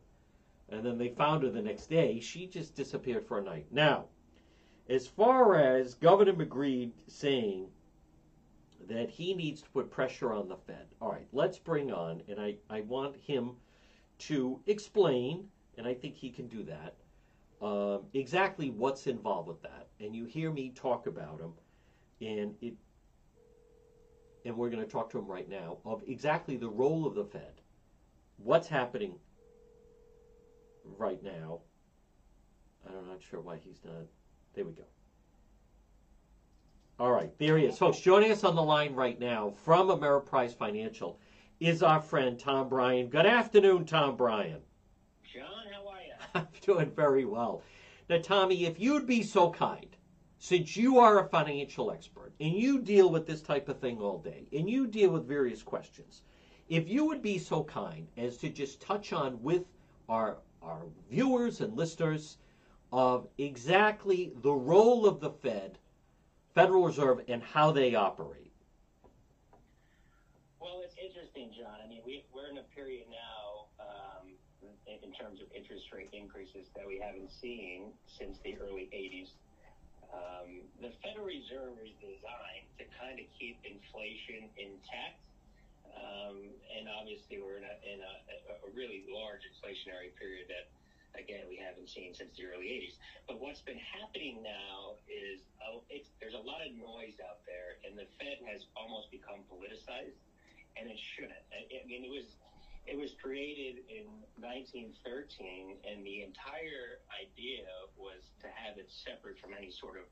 and 0.70 0.86
then 0.86 0.98
they 0.98 1.10
found 1.10 1.44
her 1.44 1.50
the 1.50 1.62
next 1.62 1.88
day. 1.88 2.20
She 2.20 2.48
just 2.48 2.76
disappeared 2.76 3.26
for 3.26 3.40
a 3.40 3.44
night. 3.44 3.66
Now, 3.72 4.06
as 4.88 5.08
far 5.08 5.56
as 5.56 5.96
Governor 5.96 6.34
McGreed 6.34 6.92
saying 7.08 7.68
that 8.88 9.10
he 9.10 9.34
needs 9.34 9.62
to 9.62 9.70
put 9.70 9.92
pressure 9.92 10.34
on 10.34 10.48
the 10.48 10.56
Fed, 10.56 10.86
all 11.02 11.12
right, 11.12 11.28
let's 11.32 11.60
bring 11.60 11.92
on, 11.92 12.22
and 12.28 12.40
I, 12.40 12.56
I 12.70 12.82
want 12.82 13.16
him 13.18 13.52
to 14.20 14.60
explain, 14.66 15.48
and 15.78 15.88
I 15.88 15.94
think 15.94 16.16
he 16.16 16.30
can 16.30 16.48
do 16.48 16.64
that, 16.64 16.96
um, 17.62 18.06
exactly 18.14 18.70
what's 18.70 19.08
involved 19.08 19.48
with 19.48 19.62
that. 19.62 19.88
And 20.00 20.16
you 20.16 20.26
hear 20.26 20.52
me 20.52 20.72
talk 20.76 21.08
about 21.08 21.40
them, 21.40 21.54
and 22.22 22.54
it, 22.62 22.74
and 24.46 24.56
we're 24.56 24.70
going 24.70 24.84
to 24.84 24.90
talk 24.90 25.10
to 25.12 25.20
him 25.20 25.28
right 25.28 25.50
now 25.50 25.78
of 25.86 26.02
exactly 26.08 26.56
the 26.56 26.70
role 26.70 27.06
of 27.06 27.16
the 27.16 27.26
Fed, 27.26 27.62
what's 28.38 28.68
happening 28.68 29.14
right 30.98 31.22
now. 31.24 31.60
I'm 32.88 33.08
not 33.08 33.22
sure 33.22 33.42
why 33.42 33.58
he's 33.58 33.82
not. 33.84 34.08
There 34.54 34.66
we 34.66 34.72
go. 34.72 34.84
All 37.00 37.12
right, 37.12 37.32
there 37.38 37.58
he 37.58 37.66
is. 37.66 37.78
Folks, 37.78 38.00
joining 38.00 38.32
us 38.32 38.44
on 38.44 38.56
the 38.56 38.64
line 38.64 38.94
right 38.94 39.20
now 39.20 39.54
from 39.64 39.88
Ameriprise 39.88 40.54
Financial 40.56 41.20
is 41.60 41.84
our 41.84 42.02
friend 42.02 42.40
Tom 42.40 42.68
Bryan. 42.68 43.08
Good 43.08 43.26
afternoon, 43.26 43.86
Tom 43.86 44.18
Bryan. 44.18 44.62
John, 45.24 45.44
how 45.72 45.88
are 45.88 46.02
you? 46.02 46.14
I'm 46.34 46.48
doing 46.62 46.92
very 46.92 47.26
well. 47.26 47.64
Now, 48.10 48.20
Tommy, 48.22 48.66
if 48.66 48.80
you'd 48.80 49.08
be 49.08 49.24
so 49.24 49.52
kind, 49.52 49.96
since 50.40 50.78
you 50.78 51.00
are 51.00 51.20
a 51.20 51.30
financial 51.30 51.92
expert 51.92 52.34
and 52.40 52.54
you 52.54 52.80
deal 52.80 53.10
with 53.10 53.28
this 53.28 53.42
type 53.42 53.70
of 53.70 53.80
thing 53.80 54.00
all 54.00 54.20
day 54.20 54.48
and 54.54 54.70
you 54.70 54.88
deal 54.88 55.12
with 55.12 55.28
various 55.28 55.62
questions, 55.62 56.24
if 56.70 56.88
you 56.88 57.06
would 57.06 57.22
be 57.22 57.38
so 57.38 57.64
kind 57.64 58.08
as 58.18 58.38
to 58.38 58.50
just 58.50 58.82
touch 58.82 59.12
on 59.14 59.42
with 59.44 59.64
our 60.08 60.38
our 60.62 60.86
viewers 61.10 61.62
and 61.62 61.76
listeners 61.76 62.38
of 62.92 63.28
exactly 63.38 64.34
the 64.42 64.52
role 64.52 65.06
of 65.06 65.20
the 65.20 65.30
Fed, 65.30 65.78
Federal 66.54 66.86
Reserve, 66.86 67.22
and 67.28 67.42
how 67.42 67.72
they 67.72 67.96
operate. 67.96 68.52
Well, 70.60 70.82
it's 70.84 70.96
interesting, 71.02 71.52
John. 71.58 71.78
I 71.84 71.88
mean, 71.88 72.02
we, 72.06 72.26
we're 72.34 72.50
in 72.50 72.58
a 72.58 72.64
period 72.76 73.06
now 73.10 73.29
terms 75.20 75.44
of 75.44 75.52
interest 75.52 75.92
rate 75.92 76.10
increases 76.16 76.72
that 76.80 76.88
we 76.88 76.96
haven't 76.96 77.30
seen 77.30 77.92
since 78.08 78.40
the 78.48 78.56
early 78.64 78.88
80s. 78.96 79.36
Um, 80.10 80.64
the 80.82 80.96
Federal 81.04 81.28
Reserve 81.28 81.76
is 81.84 81.94
designed 82.00 82.66
to 82.80 82.88
kind 82.98 83.20
of 83.20 83.28
keep 83.36 83.60
inflation 83.68 84.48
intact. 84.56 85.22
Um, 85.92 86.50
and 86.72 86.88
obviously, 86.88 87.44
we're 87.44 87.60
in, 87.60 87.68
a, 87.68 87.76
in 87.84 88.00
a, 88.00 88.14
a 88.64 88.70
really 88.72 89.04
large 89.12 89.44
inflationary 89.44 90.16
period 90.16 90.48
that, 90.48 90.72
again, 91.20 91.46
we 91.52 91.60
haven't 91.60 91.92
seen 91.92 92.16
since 92.16 92.32
the 92.40 92.48
early 92.48 92.72
80s. 92.72 92.96
But 93.28 93.44
what's 93.44 93.62
been 93.62 93.82
happening 93.82 94.42
now 94.42 94.98
is 95.06 95.44
it's, 95.90 96.10
there's 96.22 96.38
a 96.38 96.46
lot 96.46 96.62
of 96.66 96.74
noise 96.78 97.18
out 97.22 97.42
there, 97.46 97.82
and 97.86 97.98
the 97.98 98.06
Fed 98.18 98.42
has 98.50 98.66
almost 98.78 99.10
become 99.12 99.46
politicized, 99.50 100.18
and 100.78 100.90
it 100.90 100.98
shouldn't. 100.98 101.44
I, 101.54 101.66
I 101.66 101.86
mean, 101.86 102.06
it 102.06 102.14
was 102.14 102.26
it 102.86 102.98
was 102.98 103.14
created 103.22 103.84
in 103.90 104.08
1913, 104.40 105.84
and 105.86 106.02
the 106.06 106.24
entire 106.24 107.04
idea 107.12 107.68
was 107.98 108.24
to 108.42 108.48
have 108.50 108.78
it 108.78 108.90
separate 108.90 109.38
from 109.40 109.54
any 109.54 109.70
sort 109.70 110.00
of 110.00 110.08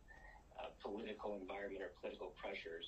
uh, 0.57 0.73
political 0.81 1.37
environment 1.37 1.81
or 1.81 1.93
political 2.01 2.33
pressures. 2.37 2.85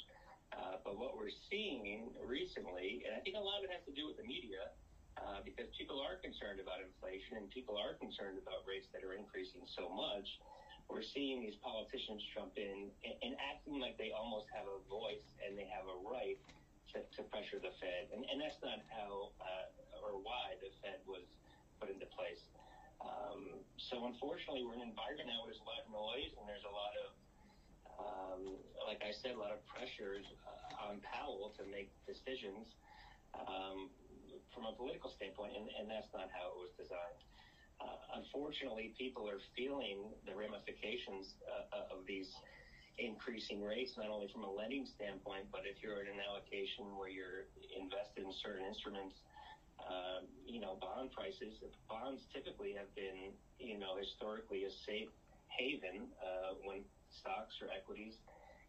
Uh, 0.50 0.82
but 0.82 0.98
what 0.98 1.14
we're 1.14 1.34
seeing 1.50 2.10
recently, 2.26 3.06
and 3.06 3.14
I 3.14 3.22
think 3.22 3.38
a 3.38 3.42
lot 3.42 3.62
of 3.62 3.70
it 3.70 3.72
has 3.74 3.86
to 3.86 3.94
do 3.94 4.10
with 4.10 4.18
the 4.18 4.26
media, 4.26 4.74
uh, 5.18 5.42
because 5.46 5.70
people 5.78 6.02
are 6.02 6.18
concerned 6.22 6.62
about 6.62 6.82
inflation 6.82 7.38
and 7.38 7.50
people 7.52 7.78
are 7.78 7.94
concerned 8.00 8.40
about 8.40 8.64
rates 8.66 8.88
that 8.94 9.04
are 9.04 9.14
increasing 9.14 9.62
so 9.68 9.90
much. 9.90 10.26
We're 10.90 11.06
seeing 11.06 11.46
these 11.46 11.58
politicians 11.62 12.26
jump 12.34 12.58
in 12.58 12.90
and, 13.06 13.16
and 13.22 13.34
acting 13.38 13.78
like 13.78 13.98
they 14.02 14.10
almost 14.10 14.50
have 14.50 14.66
a 14.66 14.82
voice 14.90 15.22
and 15.44 15.54
they 15.54 15.70
have 15.70 15.86
a 15.86 15.98
right 16.02 16.40
to, 16.94 17.04
to 17.18 17.22
pressure 17.30 17.60
the 17.62 17.74
Fed. 17.78 18.10
And, 18.14 18.26
and 18.28 18.42
that's 18.42 18.60
not 18.62 18.82
how 18.90 19.34
uh, 19.40 20.06
or 20.06 20.18
why 20.22 20.58
the 20.64 20.72
Fed 20.82 21.00
was 21.06 21.26
put 21.80 21.90
into 21.90 22.08
place. 22.12 22.44
Um, 23.00 23.64
so 23.80 24.04
unfortunately, 24.06 24.64
we're 24.68 24.76
in 24.76 24.84
an 24.84 24.92
environment 24.92 25.32
now 25.32 25.44
where 25.44 25.54
there's 25.54 25.64
a 25.64 25.70
lot 25.70 25.80
of 25.80 25.88
noise 25.88 26.32
and 26.36 26.44
there's 26.50 26.68
a 26.68 26.74
lot 26.74 26.94
of, 27.00 27.10
um, 27.96 28.42
like 28.84 29.00
I 29.06 29.16
said, 29.16 29.36
a 29.36 29.40
lot 29.40 29.56
of 29.56 29.64
pressures 29.68 30.28
uh, 30.44 30.90
on 30.92 31.00
Powell 31.04 31.56
to 31.56 31.64
make 31.64 31.92
decisions 32.04 32.76
um, 33.36 33.88
from 34.52 34.68
a 34.68 34.74
political 34.76 35.08
standpoint, 35.14 35.56
and, 35.56 35.72
and 35.80 35.88
that's 35.88 36.12
not 36.12 36.28
how 36.34 36.52
it 36.52 36.58
was 36.60 36.72
designed. 36.76 37.24
Uh, 37.80 38.20
unfortunately, 38.20 38.92
people 39.00 39.24
are 39.30 39.40
feeling 39.56 40.12
the 40.28 40.36
ramifications 40.36 41.40
uh, 41.48 41.96
of 41.96 42.04
these 42.04 42.28
increasing 43.00 43.64
rates, 43.64 43.94
not 43.98 44.10
only 44.10 44.28
from 44.32 44.44
a 44.44 44.52
lending 44.52 44.86
standpoint, 44.86 45.48
but 45.52 45.64
if 45.66 45.82
you're 45.82 46.02
in 46.02 46.08
an 46.08 46.20
allocation 46.20 46.98
where 46.98 47.08
you're 47.08 47.48
invested 47.76 48.24
in 48.26 48.32
certain 48.32 48.66
instruments, 48.66 49.16
um, 49.80 50.28
you 50.46 50.60
know, 50.60 50.78
bond 50.80 51.12
prices, 51.12 51.56
bonds 51.88 52.28
typically 52.34 52.74
have 52.74 52.94
been, 52.96 53.34
you 53.60 53.78
know, 53.78 53.96
historically 53.96 54.64
a 54.64 54.70
safe 54.70 55.08
haven 55.48 56.08
uh, 56.22 56.54
when 56.64 56.84
stocks 57.10 57.56
or 57.62 57.70
equities 57.74 58.14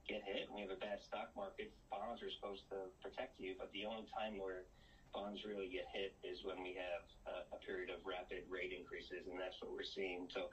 get 0.08 0.22
hit. 0.24 0.46
When 0.48 0.56
we 0.56 0.60
have 0.62 0.70
a 0.70 0.78
bad 0.80 1.02
stock 1.02 1.28
market, 1.36 1.68
bonds 1.90 2.22
are 2.22 2.30
supposed 2.30 2.62
to 2.70 2.88
protect 3.02 3.38
you, 3.38 3.54
but 3.58 3.70
the 3.72 3.84
only 3.84 4.06
time 4.16 4.38
where 4.38 4.64
bonds 5.12 5.42
really 5.44 5.66
get 5.66 5.84
hit 5.92 6.12
is 6.22 6.38
when 6.42 6.62
we 6.62 6.74
have 6.78 7.02
a, 7.26 7.54
a 7.54 7.58
period 7.58 7.90
of 7.90 7.98
rapid 8.06 8.42
rate 8.48 8.70
increases, 8.70 9.26
and 9.26 9.38
that's 9.38 9.56
what 9.60 9.70
we're 9.72 9.82
seeing. 9.82 10.26
So 10.32 10.48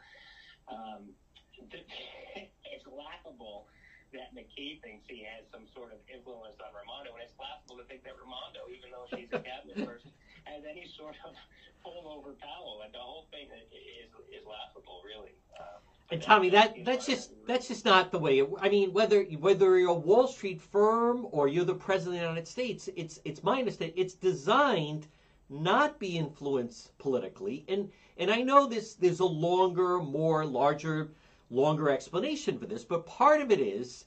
um, 0.67 1.13
it's 2.73 2.87
laughable 2.87 3.67
that 4.13 4.31
McKee 4.31 4.79
thinks 4.81 5.03
he 5.09 5.27
has 5.27 5.43
some 5.51 5.67
sort 5.75 5.91
of 5.91 5.99
influence 6.07 6.55
on 6.63 6.71
Raimondo, 6.71 7.11
and 7.13 7.23
it's 7.23 7.35
laughable 7.35 7.75
to 7.77 7.85
think 7.91 8.07
that 8.07 8.15
Raimondo, 8.15 8.71
even 8.71 8.89
though 8.91 9.07
she's 9.11 9.27
a 9.35 9.43
cabinet 9.43 9.77
person, 9.89 10.11
has 10.47 10.63
any 10.63 10.87
sort 10.95 11.15
of 11.27 11.35
pull 11.83 12.07
over 12.07 12.33
Powell. 12.39 12.81
And 12.85 12.93
the 12.93 13.03
whole 13.03 13.27
thing 13.31 13.51
is 13.51 14.09
is 14.31 14.45
laughable, 14.47 15.03
really. 15.03 15.35
Um, 15.59 15.81
and 16.09 16.21
Tommy, 16.21 16.49
that 16.51 16.85
that's 16.85 17.05
just 17.05 17.31
that's 17.45 17.67
just 17.67 17.83
not 17.83 18.11
the 18.11 18.19
way. 18.19 18.39
It, 18.39 18.49
I 18.61 18.69
mean, 18.69 18.93
whether 18.93 19.23
whether 19.43 19.77
you're 19.77 19.91
a 19.91 19.93
Wall 19.93 20.27
Street 20.27 20.61
firm 20.61 21.27
or 21.31 21.47
you're 21.47 21.65
the 21.65 21.75
president 21.75 22.15
of 22.15 22.21
the 22.21 22.27
United 22.27 22.47
States, 22.47 22.89
it's 22.95 23.19
it's 23.25 23.43
my 23.43 23.59
understanding 23.59 23.97
it's 23.97 24.13
designed 24.13 25.07
not 25.49 25.99
be 25.99 26.17
influenced 26.17 26.97
politically. 26.97 27.65
And 27.67 27.91
and 28.17 28.31
I 28.31 28.41
know 28.41 28.67
this 28.67 28.95
there's 28.95 29.19
a 29.19 29.25
longer, 29.25 29.99
more 29.99 30.45
larger, 30.45 31.09
longer 31.49 31.89
explanation 31.89 32.57
for 32.57 32.65
this, 32.65 32.83
but 32.83 33.05
part 33.05 33.41
of 33.41 33.51
it 33.51 33.59
is 33.59 34.05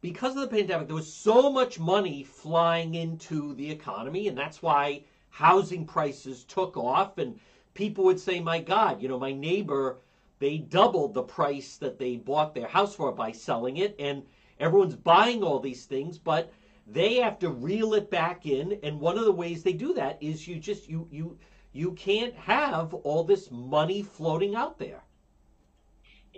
because 0.00 0.36
of 0.36 0.42
the 0.42 0.56
pandemic, 0.56 0.86
there 0.86 0.94
was 0.94 1.12
so 1.12 1.50
much 1.50 1.78
money 1.78 2.22
flying 2.22 2.94
into 2.94 3.54
the 3.54 3.70
economy, 3.70 4.28
and 4.28 4.38
that's 4.38 4.62
why 4.62 5.02
housing 5.30 5.84
prices 5.84 6.44
took 6.44 6.76
off, 6.76 7.18
and 7.18 7.38
people 7.74 8.04
would 8.04 8.20
say, 8.20 8.40
"My 8.40 8.60
God, 8.60 9.02
you 9.02 9.08
know, 9.08 9.18
my 9.18 9.32
neighbor." 9.32 9.98
they 10.38 10.58
doubled 10.58 11.14
the 11.14 11.22
price 11.22 11.76
that 11.78 11.98
they 11.98 12.16
bought 12.16 12.54
their 12.54 12.68
house 12.68 12.94
for 12.94 13.12
by 13.12 13.32
selling 13.32 13.78
it 13.78 13.94
and 13.98 14.22
everyone's 14.60 14.94
buying 14.94 15.42
all 15.42 15.58
these 15.58 15.84
things 15.84 16.18
but 16.18 16.52
they 16.86 17.16
have 17.16 17.38
to 17.38 17.50
reel 17.50 17.94
it 17.94 18.10
back 18.10 18.46
in 18.46 18.78
and 18.82 19.00
one 19.00 19.18
of 19.18 19.24
the 19.24 19.32
ways 19.32 19.62
they 19.62 19.72
do 19.72 19.92
that 19.92 20.16
is 20.22 20.46
you 20.46 20.58
just 20.58 20.88
you 20.88 21.08
you 21.10 21.36
you 21.72 21.92
can't 21.92 22.34
have 22.34 22.94
all 22.94 23.24
this 23.24 23.50
money 23.50 24.02
floating 24.02 24.54
out 24.54 24.78
there 24.78 25.02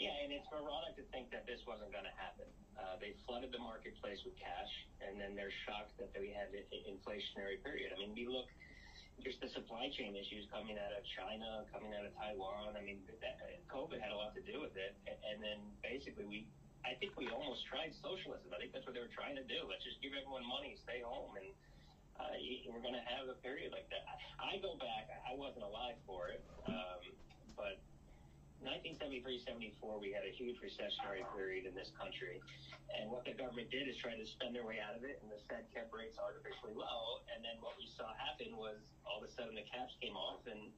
yeah 0.00 0.25
and 0.25 0.33
it's 0.33 0.49
moronic 0.49 0.97
to 0.97 1.04
think 1.12 1.28
that 1.28 1.45
this 1.45 1.61
wasn't 1.69 1.92
going 1.92 2.09
to 2.09 2.16
happen 2.16 2.49
uh, 2.80 2.97
they 2.97 3.12
flooded 3.28 3.52
the 3.52 3.61
marketplace 3.61 4.25
with 4.25 4.33
cash 4.40 4.73
and 5.04 5.21
then 5.21 5.37
they're 5.37 5.52
shocked 5.69 5.92
that 6.00 6.09
we 6.16 6.33
have 6.33 6.49
an 6.57 6.64
inflationary 6.88 7.61
period 7.61 7.92
i 7.92 7.97
mean 8.00 8.16
we 8.16 8.25
look 8.25 8.49
just 9.21 9.40
the 9.45 9.52
supply 9.52 9.92
chain 9.92 10.16
issues 10.16 10.49
coming 10.49 10.80
out 10.80 10.92
of 10.97 11.04
China, 11.04 11.69
coming 11.69 11.92
out 11.92 12.09
of 12.09 12.12
Taiwan. 12.16 12.73
I 12.73 12.80
mean, 12.80 13.04
that, 13.21 13.37
COVID 13.69 14.00
had 14.00 14.11
a 14.11 14.19
lot 14.19 14.33
to 14.35 14.42
do 14.42 14.61
with 14.64 14.75
it. 14.75 14.97
And 15.07 15.38
then 15.45 15.61
basically, 15.85 16.25
we, 16.25 16.38
I 16.83 16.97
think 16.97 17.14
we 17.21 17.28
almost 17.28 17.69
tried 17.69 17.92
socialism. 18.00 18.49
I 18.50 18.59
think 18.59 18.73
that's 18.73 18.88
what 18.88 18.97
they 18.97 19.04
were 19.04 19.12
trying 19.12 19.37
to 19.37 19.45
do. 19.45 19.69
Let's 19.69 19.85
just 19.85 20.00
give 20.00 20.16
everyone 20.16 20.42
money, 20.49 20.75
stay 20.80 21.04
home, 21.04 21.37
and 21.37 21.52
uh, 22.16 22.37
we're 22.73 22.85
going 22.85 22.97
to 22.97 23.07
have 23.07 23.28
a 23.28 23.37
period 23.45 23.73
like 23.76 23.88
that. 23.92 24.04
I 24.40 24.57
go 24.59 24.75
back. 24.80 25.09
I 25.28 25.37
wasn't 25.37 25.69
alive 25.69 26.00
for 26.09 26.33
it, 26.33 26.42
um, 26.66 27.00
but 27.54 27.80
1973 28.61 29.40
74, 29.40 29.97
we 29.97 30.12
had 30.12 30.29
a 30.29 30.33
huge 30.33 30.61
recessionary 30.61 31.25
period 31.33 31.64
in 31.64 31.73
this 31.73 31.88
country. 31.97 32.45
And 32.93 33.09
what 33.09 33.25
the 33.25 33.33
government 33.33 33.73
did 33.73 33.88
is 33.88 33.97
try 33.97 34.12
to 34.12 34.26
spend 34.26 34.52
their 34.52 34.67
way 34.67 34.83
out 34.83 34.93
of 34.93 35.07
it, 35.07 35.23
and 35.25 35.33
the 35.33 35.40
Fed 35.49 35.64
kept 35.73 35.88
rates 35.95 36.21
artificially 36.21 36.76
low. 36.76 37.25
And 37.33 37.40
then 37.40 37.57
what 37.64 37.79
we 37.81 37.88
saw 37.88 38.12
happen 38.19 38.52
was 38.59 38.83
all 39.09 39.23
of 39.23 39.25
a 39.25 39.31
sudden 39.33 39.57
the 39.57 39.64
caps 39.64 39.97
came 40.02 40.19
off, 40.19 40.45
and 40.45 40.69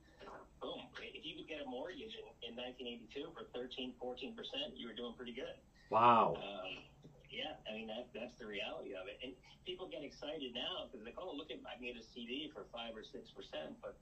boom, 0.63 0.87
if 1.03 1.27
you 1.27 1.35
could 1.35 1.51
get 1.51 1.59
a 1.65 1.69
mortgage 1.69 2.15
in, 2.15 2.27
in 2.47 2.53
1982 2.55 3.35
for 3.35 3.49
13, 3.51 3.99
14 3.99 4.39
percent, 4.39 4.79
you 4.79 4.87
were 4.87 4.95
doing 4.97 5.17
pretty 5.19 5.35
good. 5.35 5.59
Wow. 5.91 6.39
Um, 6.39 6.87
yeah, 7.33 7.57
I 7.65 7.75
mean 7.75 7.89
that 7.89 8.13
that's 8.13 8.37
the 8.37 8.47
reality 8.47 8.93
of 8.93 9.09
it, 9.09 9.17
and 9.25 9.33
people 9.65 9.89
get 9.89 10.05
excited 10.05 10.53
now 10.53 10.87
because 10.87 11.01
like, 11.03 11.17
oh, 11.17 11.33
look 11.33 11.49
at 11.51 11.59
I 11.65 11.81
made 11.81 11.97
a 11.97 12.05
CD 12.05 12.53
for 12.53 12.69
five 12.71 12.93
or 12.93 13.03
six 13.03 13.33
percent, 13.33 13.81
but 13.81 13.97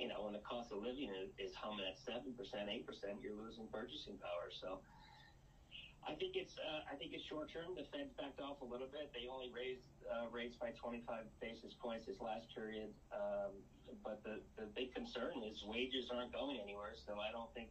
you 0.00 0.08
know 0.08 0.24
when 0.24 0.32
the 0.32 0.40
cost 0.40 0.72
of 0.72 0.80
living 0.80 1.12
is, 1.36 1.52
humming 1.54 1.84
at 1.84 2.00
seven 2.00 2.32
percent, 2.32 2.72
eight 2.72 2.88
percent, 2.88 3.20
you're 3.20 3.36
losing 3.36 3.68
purchasing 3.68 4.16
power. 4.16 4.48
So 4.48 4.80
I 6.08 6.16
think 6.16 6.40
it's 6.40 6.56
uh, 6.56 6.88
I 6.88 6.96
think 6.96 7.12
it's 7.12 7.24
short 7.28 7.52
term. 7.52 7.76
The 7.76 7.84
Fed's 7.92 8.16
backed 8.16 8.40
off 8.40 8.64
a 8.64 8.68
little 8.68 8.88
bit. 8.88 9.12
They 9.12 9.28
only 9.28 9.52
raised 9.52 9.84
uh, 10.08 10.32
rates 10.32 10.56
by 10.56 10.72
25 10.72 11.28
basis 11.44 11.76
points 11.76 12.08
this 12.08 12.18
last 12.24 12.48
period, 12.56 12.88
um, 13.12 13.52
but 14.00 14.24
the 14.24 14.40
the 14.56 14.72
big 14.72 14.96
concern 14.96 15.44
is 15.44 15.60
wages 15.68 16.08
aren't 16.08 16.32
going 16.32 16.56
anywhere. 16.56 16.96
So 16.96 17.20
I 17.20 17.28
don't 17.30 17.52
think 17.52 17.68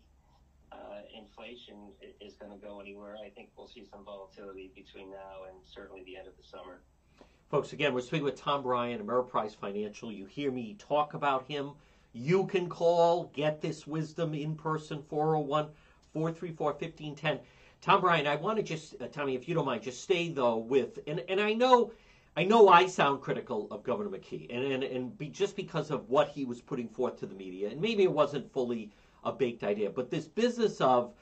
uh, 0.72 1.02
inflation 1.18 1.90
is 2.22 2.38
going 2.38 2.54
to 2.54 2.62
go 2.62 2.80
anywhere. 2.80 3.18
I 3.18 3.30
think 3.30 3.50
we'll 3.58 3.68
see 3.68 3.86
some 3.90 4.06
volatility 4.06 4.72
between 4.78 5.10
now 5.10 5.50
and 5.50 5.58
certainly 5.66 6.04
the 6.06 6.18
end 6.18 6.28
of 6.28 6.38
the 6.38 6.46
summer. 6.46 6.82
Folks, 7.50 7.74
again, 7.74 7.96
we're 7.96 8.02
speaking 8.02 8.26
with 8.26 8.40
Tom 8.40 8.62
Bryan, 8.62 9.02
Ameriprise 9.02 9.56
Financial. 9.56 10.12
You 10.12 10.28
hear 10.28 10.52
me 10.52 10.76
talk 10.78 11.16
about 11.16 11.48
him. 11.48 11.72
You 12.14 12.48
can 12.48 12.70
call, 12.70 13.26
get 13.36 13.62
this 13.62 13.86
wisdom 13.86 14.34
in 14.34 14.56
person, 14.56 15.04
401 15.10 15.70
434 16.12 16.72
1510. 16.72 17.40
Tom 17.82 18.02
Bryan, 18.02 18.26
I 18.26 18.36
want 18.36 18.58
to 18.58 18.64
just, 18.64 18.96
uh, 19.00 19.08
Tommy, 19.08 19.36
if 19.36 19.48
you 19.48 19.54
don't 19.54 19.66
mind, 19.66 19.84
just 19.84 20.02
stay 20.02 20.30
though 20.30 20.58
with, 20.58 21.00
and, 21.08 21.24
and 21.30 21.40
I 21.40 21.54
know. 21.54 21.92
I 22.38 22.44
know 22.44 22.70
I 22.70 22.88
sound 22.88 23.22
critical 23.22 23.68
of 23.70 23.84
Governor 23.84 24.10
McKee, 24.10 24.48
and 24.50 24.64
and, 24.72 24.84
and 24.84 25.18
be, 25.18 25.28
just 25.28 25.56
because 25.56 25.92
of 25.92 26.10
what 26.10 26.30
he 26.30 26.46
was 26.46 26.62
putting 26.62 26.88
forth 26.88 27.20
to 27.20 27.26
the 27.26 27.36
media, 27.36 27.70
and 27.70 27.82
maybe 27.82 28.04
it 28.04 28.12
wasn't 28.12 28.54
fully 28.54 28.92
a 29.24 29.32
baked 29.32 29.64
idea. 29.64 29.90
But 29.90 30.10
this 30.10 30.28
business 30.28 30.80
of, 30.80 31.14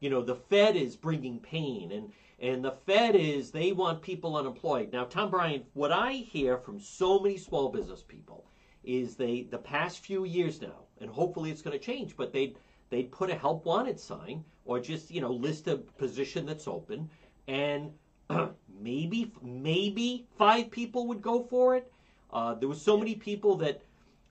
you 0.00 0.10
know, 0.10 0.22
the 0.22 0.36
Fed 0.36 0.76
is 0.76 0.96
bringing 0.96 1.40
pain 1.40 1.92
and 1.92 2.12
and 2.40 2.64
the 2.64 2.72
Fed 2.72 3.16
is 3.16 3.50
they 3.50 3.72
want 3.72 4.00
people 4.00 4.36
unemployed. 4.36 4.92
Now, 4.92 5.04
Tom 5.04 5.30
Bryan, 5.30 5.64
what 5.74 5.92
I 5.92 6.12
hear 6.12 6.56
from 6.56 6.80
so 6.80 7.18
many 7.18 7.36
small 7.36 7.68
business 7.68 8.02
people 8.02 8.49
is 8.84 9.16
they 9.16 9.42
the 9.50 9.58
past 9.58 10.00
few 10.00 10.24
years 10.24 10.60
now, 10.60 10.84
and 11.00 11.10
hopefully 11.10 11.50
it's 11.50 11.62
going 11.62 11.78
to 11.78 11.84
change, 11.84 12.16
but 12.16 12.32
they 12.32 12.54
they'd 12.90 13.12
put 13.12 13.30
a 13.30 13.34
help 13.34 13.64
wanted 13.64 13.98
sign 13.98 14.44
or 14.64 14.80
just 14.80 15.10
you 15.10 15.20
know 15.20 15.30
list 15.32 15.68
a 15.68 15.76
position 15.76 16.46
that's 16.46 16.68
open 16.68 17.08
and 17.48 17.92
maybe 18.80 19.32
maybe 19.42 20.26
five 20.38 20.70
people 20.70 21.06
would 21.08 21.20
go 21.22 21.42
for 21.42 21.76
it. 21.76 21.92
Uh, 22.32 22.54
there 22.54 22.68
was 22.68 22.80
so 22.80 22.96
many 22.96 23.14
people 23.14 23.56
that 23.56 23.82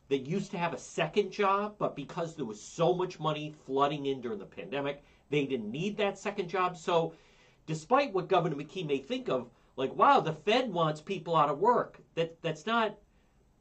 that 0.07 0.19
used 0.19 0.51
to 0.51 0.57
have 0.57 0.73
a 0.73 0.77
second 0.77 1.31
job, 1.31 1.75
but 1.77 1.95
because 1.95 2.35
there 2.35 2.45
was 2.45 2.61
so 2.61 2.93
much 2.93 3.19
money 3.19 3.53
flooding 3.65 4.07
in 4.07 4.21
during 4.21 4.39
the 4.39 4.45
pandemic, 4.45 5.03
they 5.29 5.45
didn't 5.45 5.69
need 5.69 5.97
that 5.97 6.17
second 6.17 6.49
job. 6.49 6.75
So, 6.75 7.13
despite 7.67 8.11
what 8.11 8.27
Governor 8.27 8.55
McKee 8.55 8.87
may 8.87 8.97
think 8.97 9.29
of, 9.29 9.49
like, 9.75 9.95
wow, 9.95 10.19
the 10.19 10.33
Fed 10.33 10.73
wants 10.73 10.99
people 10.99 11.35
out 11.35 11.49
of 11.49 11.59
work. 11.59 11.99
That 12.15 12.41
that's 12.41 12.65
not 12.65 12.97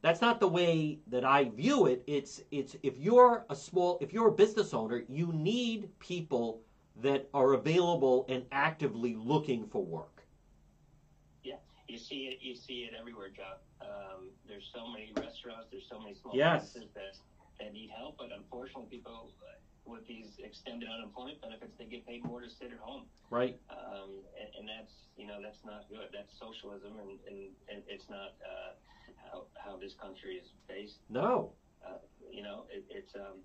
that's 0.01 0.21
not 0.21 0.39
the 0.39 0.47
way 0.47 0.99
that 1.07 1.25
I 1.25 1.49
view 1.49 1.87
it. 1.87 2.03
It's 2.07 2.41
it's 2.51 2.75
if 2.83 2.97
you're 2.97 3.45
a 3.49 3.55
small 3.55 3.97
if 4.01 4.13
you're 4.13 4.29
a 4.29 4.31
business 4.31 4.73
owner, 4.73 5.03
you 5.09 5.31
need 5.33 5.89
people 5.99 6.61
that 7.01 7.29
are 7.33 7.53
available 7.53 8.25
and 8.29 8.45
actively 8.51 9.15
looking 9.15 9.67
for 9.67 9.83
work. 9.83 10.23
Yeah, 11.43 11.55
you 11.87 11.97
see 11.97 12.27
it. 12.27 12.39
You 12.41 12.55
see 12.55 12.81
it 12.81 12.93
everywhere, 12.99 13.29
John. 13.29 13.55
Um, 13.81 14.29
there's 14.47 14.69
so 14.73 14.87
many 14.87 15.11
restaurants, 15.15 15.67
there's 15.71 15.87
so 15.89 15.99
many 15.99 16.13
small 16.13 16.35
yes. 16.35 16.73
businesses 16.73 16.89
that, 16.93 17.15
that 17.59 17.73
need 17.73 17.89
help, 17.95 18.17
but 18.17 18.29
unfortunately, 18.35 18.87
people 18.91 19.31
with 19.85 20.05
these 20.05 20.37
extended 20.43 20.87
unemployment 20.87 21.41
benefits, 21.41 21.73
they 21.79 21.85
get 21.85 22.05
paid 22.05 22.23
more 22.23 22.41
to 22.41 22.49
sit 22.49 22.71
at 22.71 22.77
home. 22.77 23.03
Right. 23.31 23.57
Um, 23.71 24.21
and, 24.37 24.49
and 24.59 24.65
that's 24.69 25.09
you 25.17 25.25
know 25.25 25.41
that's 25.41 25.65
not 25.65 25.89
good. 25.89 26.13
That's 26.13 26.31
socialism, 26.37 26.93
and, 27.01 27.17
and, 27.27 27.39
and 27.71 27.81
it's 27.87 28.09
not 28.09 28.37
uh, 28.45 28.77
how 29.17 29.45
how 29.55 29.77
this 29.77 29.93
country 29.93 30.35
is 30.35 30.49
based. 30.67 30.99
No. 31.09 31.53
Uh, 31.85 31.97
you 32.31 32.43
know, 32.43 32.65
it, 32.71 32.85
it's 32.89 33.15
um, 33.15 33.39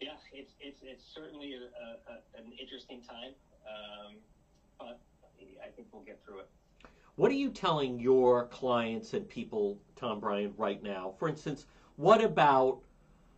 yeah, 0.00 0.10
it's 0.32 0.54
it's 0.60 0.80
it's 0.82 1.04
certainly 1.14 1.54
a, 1.54 2.12
a, 2.12 2.40
an 2.40 2.52
interesting 2.60 3.02
time, 3.02 3.32
um, 3.66 4.16
but 4.78 5.00
I 5.62 5.68
think 5.68 5.88
we'll 5.92 6.02
get 6.02 6.20
through 6.24 6.40
it. 6.40 6.48
What 7.16 7.30
are 7.30 7.34
you 7.34 7.50
telling 7.50 7.98
your 7.98 8.46
clients 8.48 9.14
and 9.14 9.26
people, 9.26 9.80
Tom 9.96 10.20
Bryan, 10.20 10.52
right 10.58 10.82
now? 10.82 11.14
For 11.18 11.28
instance, 11.28 11.64
what 11.96 12.22
about 12.22 12.80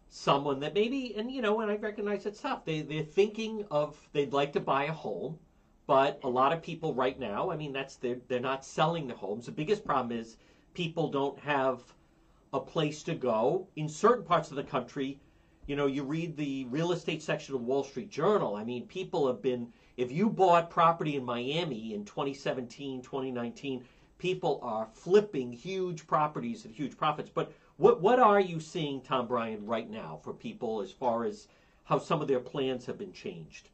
someone 0.09 0.59
that 0.61 0.75
maybe, 0.75 1.15
and 1.17 1.31
you 1.31 1.43
know, 1.43 1.61
and 1.61 1.71
I 1.71 1.77
recognize 1.77 2.27
it's 2.27 2.41
tough. 2.41 2.65
They 2.65 2.83
they're 2.83 3.05
thinking 3.05 3.65
of 3.71 3.97
they'd 4.13 4.33
like 4.33 4.53
to 4.55 4.61
buy 4.61 4.85
a 4.85 4.93
home, 4.93 5.39
but 5.87 6.19
a 6.25 6.29
lot 6.29 6.53
of 6.53 6.63
people 6.63 6.93
right 6.93 7.19
now, 7.19 7.51
I 7.51 7.57
mean, 7.57 7.73
that's 7.73 7.97
they're 7.97 8.19
they're 8.27 8.41
not 8.41 8.65
selling 8.65 9.07
the 9.07 9.15
homes. 9.15 9.47
The 9.47 9.53
biggest 9.53 9.85
problem 9.85 10.19
is 10.19 10.37
people 10.79 11.09
don't 11.09 11.41
have 11.41 11.81
a 12.53 12.61
place 12.61 13.03
to 13.03 13.13
go 13.13 13.67
in 13.75 13.89
certain 13.89 14.25
parts 14.25 14.51
of 14.51 14.57
the 14.57 14.63
country. 14.63 15.19
You 15.67 15.75
know, 15.75 15.87
you 15.87 16.05
read 16.05 16.37
the 16.37 16.67
real 16.67 16.93
estate 16.93 17.21
section 17.21 17.57
of 17.57 17.63
Wall 17.63 17.83
Street 17.83 18.11
Journal. 18.11 18.55
I 18.55 18.63
mean, 18.63 18.87
people 18.87 19.27
have 19.27 19.43
been 19.43 19.73
if 19.97 20.13
you 20.13 20.31
bought 20.31 20.71
property 20.71 21.17
in 21.17 21.25
Miami 21.25 21.95
in 21.95 22.05
2017, 22.05 23.03
2019, 23.03 23.83
people 24.19 24.61
are 24.63 24.87
flipping 24.93 25.53
huge 25.53 26.07
properties 26.07 26.65
at 26.65 26.71
huge 26.71 26.97
profits. 26.97 27.29
But 27.29 27.53
what 27.77 28.01
what 28.01 28.21
are 28.21 28.39
you 28.39 28.61
seeing, 28.61 29.01
Tom 29.01 29.27
Bryan, 29.27 29.67
right 29.67 29.91
now 29.91 30.21
for 30.23 30.33
people 30.33 30.81
as 30.81 30.93
far 30.93 31.25
as 31.25 31.49
how 31.83 31.99
some 31.99 32.23
of 32.23 32.29
their 32.29 32.39
plans 32.39 32.87
have 32.87 32.99
been 32.99 33.13
changed? 33.13 33.69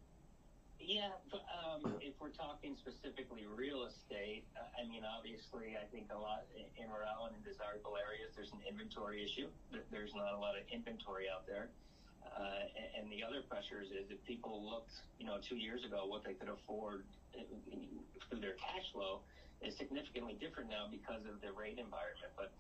Yeah, 0.85 1.17
but, 1.33 1.41
um, 1.49 1.97
if 2.05 2.13
we're 2.21 2.29
talking 2.37 2.77
specifically 2.77 3.47
real 3.49 3.89
estate, 3.89 4.45
uh, 4.53 4.69
I 4.77 4.85
mean, 4.85 5.01
obviously, 5.01 5.81
I 5.81 5.89
think 5.89 6.13
a 6.13 6.19
lot 6.19 6.45
in 6.77 6.91
or 6.93 7.09
out 7.09 7.33
in 7.33 7.41
desirable 7.41 7.97
areas, 7.97 8.37
there's 8.37 8.53
an 8.53 8.61
inventory 8.69 9.25
issue. 9.25 9.49
There's 9.91 10.13
not 10.15 10.35
a 10.35 10.39
lot 10.39 10.61
of 10.61 10.69
inventory 10.69 11.25
out 11.33 11.47
there. 11.47 11.73
Uh, 12.21 12.69
and, 12.77 13.05
and 13.05 13.13
the 13.13 13.25
other 13.25 13.41
pressures 13.49 13.89
is 13.97 14.11
if 14.11 14.23
people 14.25 14.61
looked, 14.61 14.93
you 15.19 15.25
know, 15.25 15.41
two 15.41 15.57
years 15.57 15.85
ago 15.85 16.05
what 16.05 16.23
they 16.25 16.35
could 16.35 16.49
afford 16.53 17.05
through 18.29 18.41
their 18.41 18.55
cash 18.61 18.93
flow 18.93 19.21
is 19.63 19.77
significantly 19.77 20.37
different 20.37 20.69
now 20.69 20.87
because 20.91 21.25
of 21.25 21.41
the 21.41 21.53
rate 21.53 21.79
environment. 21.79 22.33
But 22.37 22.53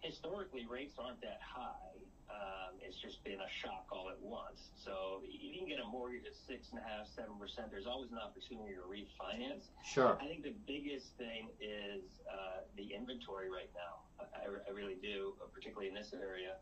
historically, 0.00 0.66
rates 0.66 0.94
aren't 0.98 1.20
that 1.22 1.38
high. 1.42 1.94
Um, 2.32 2.80
it's 2.80 2.96
just 2.96 3.22
been 3.24 3.40
a 3.40 3.50
shock 3.60 3.86
all 3.92 4.08
at 4.08 4.20
once. 4.20 4.72
So 4.80 5.20
you 5.28 5.52
can 5.52 5.68
get 5.68 5.78
a 5.78 5.86
mortgage 5.86 6.24
at 6.24 6.34
six 6.34 6.72
and 6.72 6.80
a 6.80 6.84
half, 6.84 7.06
seven 7.14 7.36
percent. 7.38 7.70
There's 7.70 7.86
always 7.86 8.10
an 8.10 8.18
opportunity 8.18 8.74
to 8.74 8.84
refinance. 8.88 9.68
Sure. 9.84 10.16
I 10.20 10.26
think 10.26 10.42
the 10.42 10.56
biggest 10.66 11.12
thing 11.18 11.52
is 11.60 12.02
uh, 12.26 12.64
the 12.76 12.94
inventory 12.96 13.50
right 13.50 13.70
now. 13.76 14.08
I, 14.18 14.48
I 14.48 14.70
really 14.72 14.96
do, 15.02 15.34
particularly 15.52 15.88
in 15.88 15.94
this 15.94 16.14
area. 16.16 16.56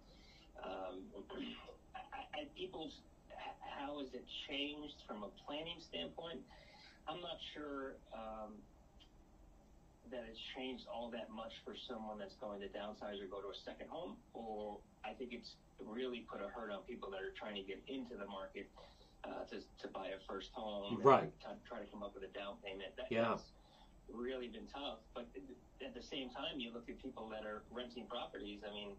Um, 0.63 1.07
I, 1.95 2.51
people's 2.57 3.01
how 3.81 3.99
has 3.99 4.13
it 4.13 4.25
changed 4.49 5.03
from 5.07 5.23
a 5.23 5.31
planning 5.47 5.81
standpoint? 5.81 6.41
I'm 7.09 7.21
not 7.21 7.39
sure 7.55 7.97
um, 8.13 8.53
that 10.11 10.27
it's 10.29 10.41
changed 10.57 10.87
all 10.91 11.11
that 11.11 11.31
much 11.31 11.53
for 11.65 11.75
someone 11.75 12.19
that's 12.19 12.37
going 12.37 12.61
to 12.61 12.69
downsize 12.69 13.23
or 13.23 13.27
go 13.27 13.41
to 13.41 13.51
a 13.51 13.59
second 13.65 13.89
home, 13.89 14.17
or 14.35 14.79
I 15.05 15.15
think 15.15 15.33
it's 15.33 15.55
really 15.79 16.27
put 16.31 16.43
a 16.43 16.49
hurt 16.51 16.71
on 16.71 16.83
people 16.85 17.11
that 17.11 17.23
are 17.23 17.35
trying 17.39 17.57
to 17.57 17.63
get 17.63 17.81
into 17.89 18.15
the 18.19 18.27
market 18.27 18.69
uh, 19.25 19.45
to, 19.49 19.63
to 19.81 19.87
buy 19.93 20.13
a 20.13 20.21
first 20.29 20.51
home, 20.53 21.01
right? 21.03 21.33
Try 21.69 21.81
to 21.81 21.89
come 21.89 22.03
up 22.03 22.15
with 22.15 22.25
a 22.25 22.33
down 22.37 22.57
payment. 22.65 22.97
That, 22.97 23.07
yeah. 23.09 23.37
That's 23.37 23.49
really 24.13 24.49
been 24.49 24.67
tough. 24.67 24.99
But 25.15 25.31
at 25.85 25.95
the 25.95 26.03
same 26.03 26.31
time, 26.31 26.59
you 26.59 26.73
look 26.73 26.89
at 26.89 26.99
people 27.01 27.31
that 27.31 27.47
are 27.47 27.63
renting 27.71 28.07
properties. 28.11 28.61
I 28.67 28.75
mean, 28.75 28.99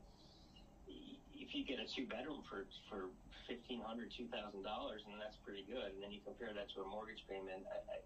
if 1.36 1.54
you 1.54 1.66
get 1.66 1.80
a 1.82 1.88
two 1.90 2.08
bedroom 2.08 2.42
for 2.48 2.66
for 2.90 3.10
fifteen 3.50 3.82
hundred, 3.82 4.14
two 4.16 4.30
thousand 4.32 4.64
dollars, 4.64 5.02
and 5.04 5.20
that's 5.20 5.36
pretty 5.44 5.66
good. 5.68 5.92
And 5.94 6.00
then 6.00 6.12
you 6.14 6.22
compare 6.24 6.54
that 6.54 6.70
to 6.78 6.82
a 6.82 6.88
mortgage 6.88 7.26
payment. 7.28 7.66
I, 7.68 7.78
I, 7.92 7.98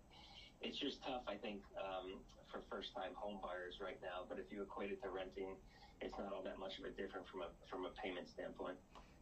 it's 0.65 0.79
just 0.79 1.01
tough, 1.03 1.21
I 1.27 1.35
think, 1.35 1.61
um, 1.77 2.17
for 2.51 2.59
first 2.69 2.93
time 2.93 3.11
home 3.15 3.37
buyers 3.41 3.75
right 3.81 3.99
now. 4.01 4.25
But 4.27 4.39
if 4.39 4.51
you 4.51 4.61
equate 4.63 4.91
it 4.91 5.01
to 5.03 5.09
renting, 5.09 5.55
it's 6.01 6.17
not 6.17 6.33
all 6.33 6.41
that 6.43 6.59
much 6.59 6.79
of 6.79 6.85
a 6.85 6.89
different 6.89 7.27
from 7.27 7.41
a 7.41 7.49
from 7.69 7.85
a 7.85 7.89
payment 8.01 8.27
standpoint. 8.27 8.75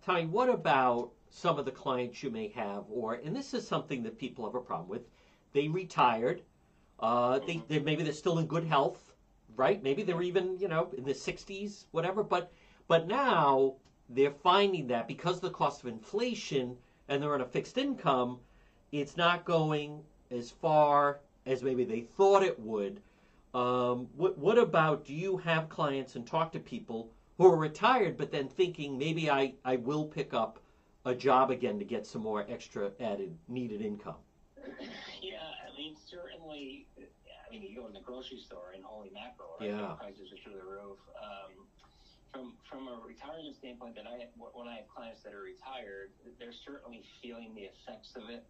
Tommy, 0.05 0.25
what 0.25 0.49
about 0.49 1.11
some 1.29 1.57
of 1.59 1.65
the 1.65 1.71
clients 1.71 2.23
you 2.23 2.29
may 2.29 2.47
have, 2.49 2.85
or 2.89 3.15
and 3.15 3.35
this 3.35 3.53
is 3.53 3.67
something 3.67 4.03
that 4.03 4.17
people 4.17 4.45
have 4.45 4.55
a 4.55 4.61
problem 4.61 4.89
with. 4.89 5.03
They 5.51 5.67
retired. 5.67 6.41
Uh, 6.99 7.39
mm-hmm. 7.39 7.47
they, 7.47 7.63
they 7.67 7.79
maybe 7.79 8.03
they're 8.03 8.13
still 8.13 8.39
in 8.39 8.47
good 8.47 8.65
health, 8.65 9.13
right? 9.55 9.81
Maybe 9.83 10.03
they're 10.03 10.21
even 10.21 10.57
you 10.59 10.67
know 10.67 10.89
in 10.97 11.03
the 11.03 11.13
60s, 11.13 11.85
whatever. 11.91 12.23
But 12.23 12.51
but 12.87 13.07
now 13.07 13.75
they're 14.09 14.31
finding 14.31 14.87
that 14.87 15.07
because 15.07 15.37
of 15.37 15.41
the 15.41 15.49
cost 15.49 15.81
of 15.81 15.87
inflation, 15.87 16.77
and 17.07 17.21
they're 17.21 17.33
on 17.33 17.41
a 17.41 17.45
fixed 17.45 17.77
income, 17.77 18.39
it's 18.91 19.17
not 19.17 19.45
going 19.45 20.03
as 20.31 20.51
far 20.51 21.19
as 21.45 21.63
maybe 21.63 21.83
they 21.83 22.01
thought 22.01 22.43
it 22.43 22.59
would. 22.59 23.01
Um, 23.53 24.07
what, 24.15 24.37
what 24.37 24.57
about 24.57 25.05
do 25.05 25.13
you 25.13 25.37
have 25.37 25.69
clients 25.69 26.15
and 26.15 26.25
talk 26.25 26.51
to 26.53 26.59
people 26.59 27.11
who 27.37 27.45
are 27.45 27.57
retired 27.57 28.17
but 28.17 28.31
then 28.31 28.47
thinking 28.47 28.97
maybe 28.97 29.29
I, 29.29 29.53
I 29.63 29.75
will 29.75 30.05
pick 30.05 30.33
up 30.33 30.59
a 31.05 31.13
job 31.13 31.51
again 31.51 31.77
to 31.79 31.85
get 31.85 32.07
some 32.07 32.21
more 32.21 32.45
extra 32.49 32.91
added 32.99 33.35
needed 33.47 33.81
income? 33.81 34.15
Yeah, 35.21 35.43
I 35.43 35.77
mean, 35.77 35.95
certainly, 36.09 36.87
I 36.97 37.51
mean, 37.51 37.61
you 37.61 37.75
go 37.75 37.87
in 37.87 37.93
the 37.93 37.99
grocery 37.99 38.39
store 38.39 38.71
and 38.73 38.83
holy 38.83 39.11
mackerel, 39.13 39.57
right? 39.59 39.69
Yeah. 39.69 39.95
Prices 39.99 40.31
are 40.31 40.41
through 40.43 40.59
the 40.59 40.65
roof. 40.65 40.97
Um, 41.21 41.67
from 42.33 42.53
from 42.65 42.87
a 42.87 42.97
retirement 43.05 43.55
standpoint, 43.55 43.95
that 43.95 44.05
I 44.07 44.25
when 44.35 44.67
I 44.67 44.81
have 44.81 44.89
clients 44.89 45.21
that 45.21 45.33
are 45.33 45.45
retired, 45.45 46.09
they're 46.39 46.55
certainly 46.65 47.03
feeling 47.21 47.53
the 47.53 47.69
effects 47.69 48.15
of 48.15 48.29
it. 48.29 48.43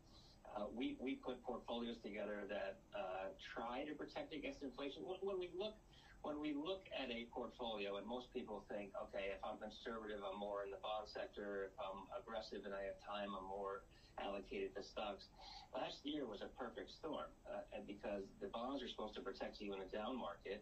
Uh, 0.53 0.69
we 0.69 0.95
we 1.01 1.15
put 1.15 1.41
portfolios 1.43 1.97
together 2.03 2.45
that 2.47 2.77
uh, 2.93 3.33
try 3.41 3.83
to 3.83 3.93
protect 3.97 4.33
against 4.33 4.61
inflation. 4.61 5.01
When, 5.01 5.39
we 5.39 5.49
look 5.57 5.73
when 6.21 6.39
we 6.39 6.53
look 6.53 6.85
at 6.93 7.09
a 7.09 7.25
portfolio, 7.33 7.97
and 7.97 8.05
most 8.05 8.31
people 8.33 8.63
think, 8.69 8.93
okay, 9.09 9.33
if 9.33 9.41
I'm 9.43 9.57
conservative, 9.57 10.21
I'm 10.21 10.37
more 10.37 10.63
in 10.63 10.69
the 10.69 10.77
bond 10.85 11.09
sector. 11.09 11.73
If 11.73 11.75
I'm 11.81 12.05
aggressive 12.13 12.63
and 12.65 12.73
I 12.73 12.85
have 12.85 13.01
time, 13.01 13.33
I'm 13.33 13.49
more 13.49 13.81
allocated 14.21 14.77
to 14.77 14.83
stocks. 14.85 15.25
Last 15.73 16.05
year 16.05 16.29
was 16.29 16.45
a 16.45 16.53
perfect 16.53 16.93
storm, 17.01 17.33
uh, 17.49 17.65
because 17.87 18.23
the 18.39 18.47
bonds 18.53 18.83
are 18.85 18.87
supposed 18.87 19.15
to 19.17 19.21
protect 19.25 19.59
you 19.59 19.73
in 19.73 19.81
a 19.81 19.89
down 19.89 20.15
market. 20.15 20.61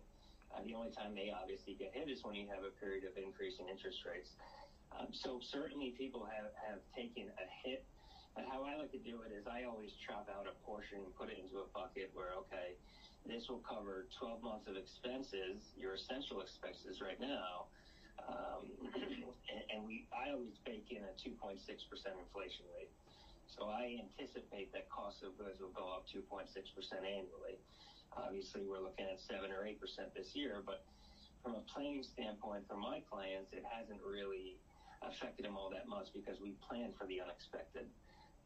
Uh, 0.55 0.63
the 0.63 0.73
only 0.73 0.91
time 0.91 1.13
they 1.15 1.31
obviously 1.35 1.75
get 1.75 1.91
hit 1.93 2.09
is 2.09 2.23
when 2.23 2.35
you 2.35 2.47
have 2.47 2.63
a 2.63 2.71
period 2.79 3.03
of 3.03 3.15
increasing 3.19 3.67
interest 3.67 3.99
rates. 4.07 4.31
Um, 4.95 5.07
so 5.11 5.39
certainly 5.43 5.93
people 5.99 6.27
have, 6.27 6.51
have 6.63 6.79
taken 6.95 7.27
a 7.27 7.45
hit. 7.67 7.83
But 8.35 8.45
how 8.47 8.63
I 8.63 8.79
like 8.79 8.91
to 8.91 9.03
do 9.03 9.21
it 9.27 9.31
is 9.35 9.45
I 9.47 9.63
always 9.67 9.91
chop 10.07 10.29
out 10.31 10.47
a 10.47 10.55
portion 10.63 11.03
and 11.03 11.15
put 11.15 11.29
it 11.29 11.37
into 11.37 11.59
a 11.59 11.67
bucket 11.75 12.11
where, 12.13 12.31
okay, 12.47 12.79
this 13.27 13.47
will 13.49 13.59
cover 13.59 14.07
12 14.19 14.41
months 14.41 14.67
of 14.67 14.75
expenses, 14.77 15.59
your 15.75 15.95
essential 15.95 16.41
expenses 16.41 17.01
right 17.01 17.19
now. 17.19 17.67
Um, 18.23 18.71
and, 18.95 19.23
and 19.71 19.79
we, 19.85 20.07
I 20.15 20.31
always 20.31 20.55
bake 20.65 20.87
in 20.91 21.03
a 21.03 21.13
2.6% 21.19 21.59
inflation 21.59 22.65
rate. 22.77 22.91
So 23.51 23.67
I 23.67 23.99
anticipate 23.99 24.71
that 24.71 24.87
cost 24.89 25.23
of 25.23 25.35
goods 25.37 25.59
will 25.59 25.75
go 25.75 25.91
up 25.91 26.07
2.6% 26.07 26.47
annually. 27.03 27.59
Obviously, 28.15 28.63
we're 28.63 28.79
looking 28.79 29.05
at 29.11 29.19
7 29.19 29.51
or 29.51 29.67
8% 29.67 29.75
this 30.15 30.31
year, 30.35 30.63
but 30.65 30.83
from 31.43 31.55
a 31.55 31.63
planning 31.67 32.03
standpoint 32.03 32.63
for 32.67 32.77
my 32.77 33.01
clients, 33.11 33.51
it 33.51 33.63
hasn't 33.67 33.99
really 34.01 34.55
affected 35.01 35.43
them 35.45 35.57
all 35.57 35.69
that 35.69 35.87
much 35.87 36.07
because 36.13 36.39
we 36.39 36.55
plan 36.67 36.93
for 36.97 37.05
the 37.07 37.19
unexpected. 37.19 37.87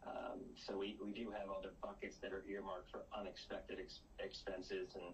Um, 0.05 0.39
so 0.55 0.77
we, 0.77 0.97
we 1.01 1.11
do 1.11 1.33
have 1.33 1.49
other 1.49 1.73
buckets 1.81 2.15
that 2.21 2.31
are 2.31 2.45
earmarked 2.47 2.91
for 2.91 3.05
unexpected 3.17 3.79
ex- 3.81 4.05
expenses. 4.21 4.93
And 4.93 5.13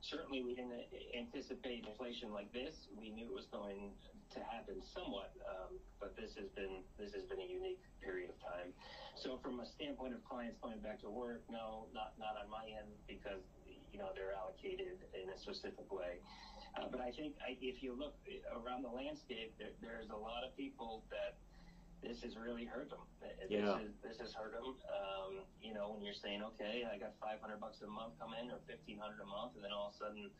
certainly 0.00 0.42
we 0.44 0.54
didn't 0.54 0.76
anticipate 1.16 1.84
inflation 1.88 2.32
like 2.32 2.52
this. 2.52 2.74
We 2.96 3.10
knew 3.10 3.28
it 3.28 3.34
was 3.34 3.48
going 3.52 3.92
to 4.32 4.40
happen 4.46 4.78
somewhat, 4.94 5.34
um, 5.42 5.74
but 5.98 6.14
this 6.14 6.38
has 6.38 6.46
been 6.54 6.86
this 6.94 7.10
has 7.18 7.26
been 7.26 7.42
a 7.42 7.50
unique 7.50 7.82
period 7.98 8.30
of 8.30 8.38
time. 8.38 8.70
So 9.18 9.42
from 9.42 9.58
a 9.58 9.66
standpoint 9.66 10.14
of 10.14 10.22
clients 10.22 10.56
going 10.62 10.78
back 10.78 11.02
to 11.02 11.10
work, 11.10 11.42
no, 11.50 11.90
not 11.92 12.14
not 12.14 12.38
on 12.38 12.46
my 12.46 12.70
end 12.70 12.94
because 13.10 13.42
you 13.90 13.98
know 13.98 14.14
they're 14.14 14.30
allocated 14.32 15.02
in 15.18 15.26
a 15.34 15.38
specific 15.38 15.90
way. 15.90 16.22
Uh, 16.78 16.86
but 16.86 17.00
I 17.02 17.10
think 17.10 17.34
I, 17.42 17.58
if 17.58 17.82
you 17.82 17.98
look 17.98 18.14
around 18.54 18.86
the 18.86 18.94
landscape, 18.94 19.58
there, 19.58 19.74
there's 19.82 20.08
a 20.14 20.16
lot 20.16 20.46
of 20.46 20.54
people 20.54 21.02
that 21.10 21.34
this 22.02 22.22
has 22.22 22.36
really 22.36 22.64
hurt 22.64 22.90
them. 22.90 23.00
This 23.20 23.50
Yeah. 23.50 23.78
is 23.80 23.92
this 24.02 24.18
has 24.18 24.32
hurt 24.34 24.52
them. 24.52 24.76
Um, 24.88 25.44
you 25.60 25.74
know, 25.74 25.92
when 25.92 26.02
you're 26.02 26.14
saying, 26.14 26.42
okay, 26.42 26.84
I 26.90 26.96
got 26.98 27.16
500 27.20 27.60
bucks 27.60 27.80
a 27.82 27.86
month 27.86 28.18
come 28.18 28.34
in 28.34 28.50
or 28.50 28.58
1500 28.66 29.20
a 29.20 29.26
month, 29.26 29.54
and 29.54 29.64
then 29.64 29.72
all 29.72 29.88
of 29.88 29.94
a 29.94 29.96
sudden 29.96 30.30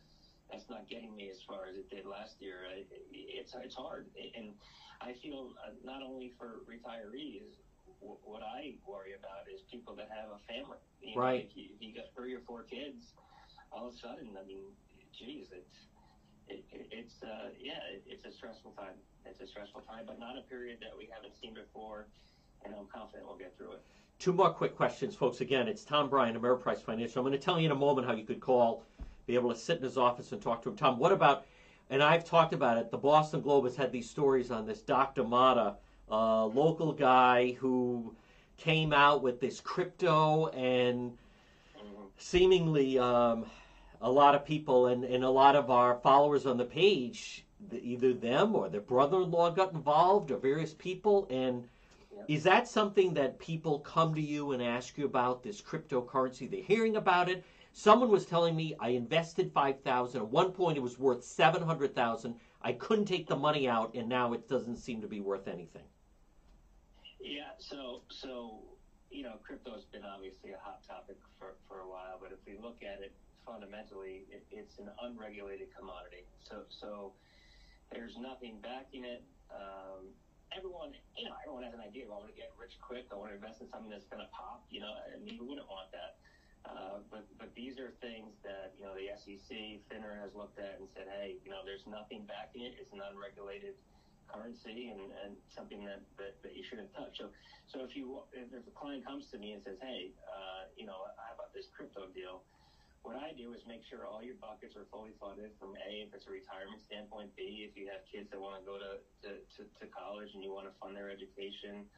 that's 0.51 0.69
not 0.69 0.89
getting 0.89 1.15
me 1.15 1.31
as 1.31 1.41
far 1.43 1.67
as 1.67 1.77
it 1.77 1.89
did 1.91 2.07
last 2.07 2.41
year. 2.41 2.65
It, 2.65 2.89
it's 3.13 3.55
it's 3.55 3.75
hard, 3.75 4.11
and 4.35 4.55
I 5.01 5.13
feel 5.23 5.55
uh, 5.65 5.71
not 5.85 6.03
only 6.03 6.33
for 6.39 6.61
retirees. 6.69 7.55
What 8.01 8.43
I 8.43 8.77
worry 8.87 9.13
about 9.13 9.45
is 9.53 9.61
people 9.71 9.95
that 9.97 10.09
have 10.09 10.31
a 10.31 10.39
family. 10.49 10.79
You 11.01 11.17
know, 11.17 11.21
Right. 11.23 11.45
If 11.51 11.57
you, 11.57 11.75
if 11.75 11.83
you 11.83 11.95
got 11.95 12.07
three 12.15 12.33
or 12.35 12.41
four 12.47 12.63
kids, 12.63 13.13
all 13.73 13.89
of 13.89 13.95
a 13.95 13.99
sudden, 13.99 14.37
I 14.41 14.45
mean, 14.47 14.73
geez, 15.13 15.49
it's 15.53 15.77
it, 16.49 16.65
it, 16.71 16.89
it's 16.91 17.23
uh, 17.23 17.51
yeah, 17.59 17.81
it, 17.93 18.03
it's 18.07 18.25
a 18.25 18.33
stressful 18.33 18.73
time. 18.73 18.97
It's 19.27 19.41
a 19.41 19.47
stressful 19.47 19.83
time, 19.83 20.05
but 20.07 20.19
not 20.19 20.37
a 20.39 20.43
period 20.43 20.79
that 20.81 20.97
we 20.97 21.09
haven't 21.13 21.33
seen 21.41 21.55
before, 21.55 22.07
and 22.65 22.75
I'm 22.79 22.87
confident 22.87 23.27
we'll 23.27 23.37
get 23.37 23.57
through 23.57 23.73
it. 23.73 23.83
Two 24.19 24.33
more 24.33 24.51
quick 24.51 24.77
questions, 24.77 25.15
folks. 25.15 25.41
Again, 25.41 25.69
it's 25.69 25.85
Tom 25.85 26.09
Bryan, 26.09 26.39
Ameriprise 26.39 26.81
Financial. 26.83 27.21
I'm 27.21 27.27
going 27.27 27.39
to 27.39 27.45
tell 27.45 27.59
you 27.59 27.67
in 27.67 27.73
a 27.73 27.77
moment 27.77 28.07
how 28.07 28.15
you 28.15 28.25
could 28.25 28.41
call, 28.41 28.85
be 29.27 29.35
able 29.35 29.51
to 29.53 29.59
sit 29.59 29.79
in 29.79 29.83
his 29.83 29.97
office 29.97 30.33
and 30.33 30.43
talk 30.43 30.63
to 30.63 30.69
him. 30.71 30.77
Tom, 30.77 30.99
what 30.99 31.13
about, 31.13 31.47
and 31.89 32.03
I've 32.03 32.25
talked 32.25 32.53
about 32.53 32.77
it, 32.79 32.91
the 32.91 32.99
Boston 32.99 33.41
Globe 33.41 33.65
has 33.65 33.77
had 33.77 33.93
these 33.93 34.11
stories 34.11 34.51
on 34.51 34.67
this 34.67 34.81
Dr. 34.83 35.25
Mata, 35.25 35.77
uh, 36.11 36.45
local 36.47 36.93
guy 36.93 37.53
who 37.53 38.15
came 38.57 38.93
out 38.93 39.23
with 39.23 39.41
this 39.41 39.61
crypto 39.61 40.49
and 40.49 41.17
Mhm. 41.79 42.09
seemingly 42.19 42.99
um, 42.99 43.47
a 44.03 44.11
lot 44.11 44.35
of 44.35 44.45
people 44.45 44.89
and, 44.89 45.05
and 45.05 45.25
a 45.25 45.31
lot 45.31 45.57
of 45.57 45.71
our 45.71 45.95
followers 46.01 46.45
on 46.45 46.59
the 46.59 46.65
page, 46.65 47.47
th- 47.69 47.83
either 47.83 48.15
them 48.15 48.55
or 48.55 48.69
their 48.69 48.81
brother-in-law 48.81 49.51
got 49.51 49.73
involved 49.73 50.31
or 50.31 50.39
various 50.39 50.75
people. 50.75 51.27
And 51.31 51.69
Yep. 52.13 52.25
is 52.29 52.43
that 52.45 52.69
something 52.69 53.15
that 53.15 53.39
people 53.39 53.79
come 53.81 54.15
to 54.15 54.21
you 54.21 54.51
and 54.53 54.63
ask 54.63 54.99
you 54.99 55.05
about 55.05 55.43
this 55.43 55.61
cryptocurrency? 55.61 56.51
They're 56.51 56.61
hearing 56.63 56.97
about 56.97 57.29
it. 57.29 57.45
Someone 57.73 58.11
was 58.11 58.27
telling 58.27 58.57
me 58.57 58.75
I 58.81 58.89
invested 58.89 59.53
five 59.53 59.81
thousand. 59.83 60.23
At 60.23 60.29
one 60.29 60.53
point, 60.53 60.77
it 60.77 60.81
was 60.81 60.99
worth 60.99 61.23
seven 61.23 61.63
hundred 61.63 61.95
thousand. 61.95 62.35
I 62.63 62.73
couldn't 62.73 63.05
take 63.07 63.27
the 63.29 63.37
money 63.37 63.69
out, 63.69 63.95
and 63.95 64.09
now 64.09 64.33
it 64.33 64.49
doesn't 64.49 64.77
seem 64.77 65.01
to 65.01 65.07
be 65.07 65.21
worth 65.21 65.47
anything. 65.47 65.85
Yeah, 67.21 67.51
so 67.59 68.03
so 68.09 68.61
you 69.11 69.23
know, 69.23 69.35
crypto 69.43 69.73
has 69.75 69.85
been 69.85 70.05
obviously 70.05 70.51
a 70.53 70.59
hot 70.59 70.83
topic 70.87 71.17
for, 71.39 71.55
for 71.69 71.81
a 71.81 71.89
while, 71.89 72.19
but 72.21 72.33
if 72.33 72.39
we 72.47 72.55
look 72.61 72.83
at 72.83 73.01
it 73.03 73.13
fundamentally, 73.45 74.25
it, 74.31 74.45
it's 74.51 74.79
an 74.79 74.89
unregulated 75.03 75.69
commodity. 75.77 76.25
So 76.41 76.63
so 76.69 77.13
there's 77.93 78.17
nothing 78.19 78.59
backing 78.63 79.05
it. 79.05 79.23
Um, 79.51 80.15
everyone, 80.55 80.95
you 81.19 81.27
know, 81.27 81.35
everyone 81.43 81.67
has 81.67 81.75
an 81.75 81.83
idea. 81.83 82.07
I 82.07 82.15
want 82.15 82.31
to 82.31 82.39
get 82.39 82.55
rich 82.59 82.79
quick. 82.79 83.11
I 83.11 83.19
want 83.19 83.35
to 83.35 83.37
invest 83.37 83.61
in 83.61 83.69
something 83.71 83.91
that's 83.91 84.07
going 84.07 84.23
to 84.23 84.31
pop. 84.31 84.67
You 84.71 84.81
know, 84.87 84.95
and 85.11 85.27
you 85.27 85.43
wouldn't 85.43 85.69
want 85.69 85.91
that. 85.93 86.19
Uh, 86.61 87.01
but 87.11 87.25
but 87.41 87.51
these 87.57 87.81
are 87.81 87.91
things 88.05 88.37
that 88.45 88.77
you 88.79 88.85
know 88.85 88.95
the 88.95 89.11
SEC, 89.17 89.81
FINRA 89.89 90.21
has 90.21 90.35
looked 90.37 90.61
at 90.61 90.79
and 90.79 90.87
said, 90.93 91.09
hey, 91.09 91.41
you 91.43 91.51
know, 91.51 91.65
there's 91.65 91.87
nothing 91.89 92.29
backing 92.29 92.63
it. 92.69 92.77
It's 92.79 92.93
an 92.93 93.01
unregulated 93.01 93.75
currency 94.31 94.95
and, 94.95 95.11
and 95.27 95.35
something 95.51 95.83
that, 95.83 96.07
that, 96.15 96.39
that 96.43 96.55
you 96.55 96.63
shouldn't 96.63 96.95
touch. 96.95 97.19
So 97.19 97.35
so 97.67 97.83
if 97.83 97.97
you 97.97 98.23
if, 98.33 98.51
a 98.53 98.75
client 98.75 99.07
comes 99.07 99.27
to 99.31 99.39
me 99.39 99.53
and 99.53 99.63
says, 99.63 99.79
hey, 99.83 100.13
uh, 100.27 100.71
you 100.77 100.87
know, 100.87 101.11
how 101.19 101.35
about 101.35 101.55
this 101.55 101.67
crypto 101.75 102.07
deal? 102.15 102.43
What 103.03 103.17
I 103.17 103.33
do 103.33 103.57
is 103.57 103.65
make 103.65 103.81
sure 103.89 104.05
all 104.05 104.21
your 104.21 104.37
buckets 104.37 104.77
are 104.77 104.85
fully 104.93 105.17
funded 105.17 105.57
from 105.57 105.73
A, 105.89 106.05
if 106.05 106.13
it's 106.13 106.29
a 106.29 106.33
retirement 106.33 106.85
standpoint, 106.85 107.33
B, 107.33 107.65
if 107.65 107.73
you 107.73 107.89
have 107.89 108.05
kids 108.05 108.29
that 108.29 108.37
want 108.37 108.61
to 108.61 108.65
go 108.69 108.77
to, 108.77 109.01
to, 109.25 109.31
to, 109.57 109.61
to 109.81 109.85
college 109.89 110.31
and 110.37 110.45
you 110.45 110.53
want 110.53 110.69
to 110.69 110.75
fund 110.77 110.93
their 110.93 111.09
education, 111.09 111.89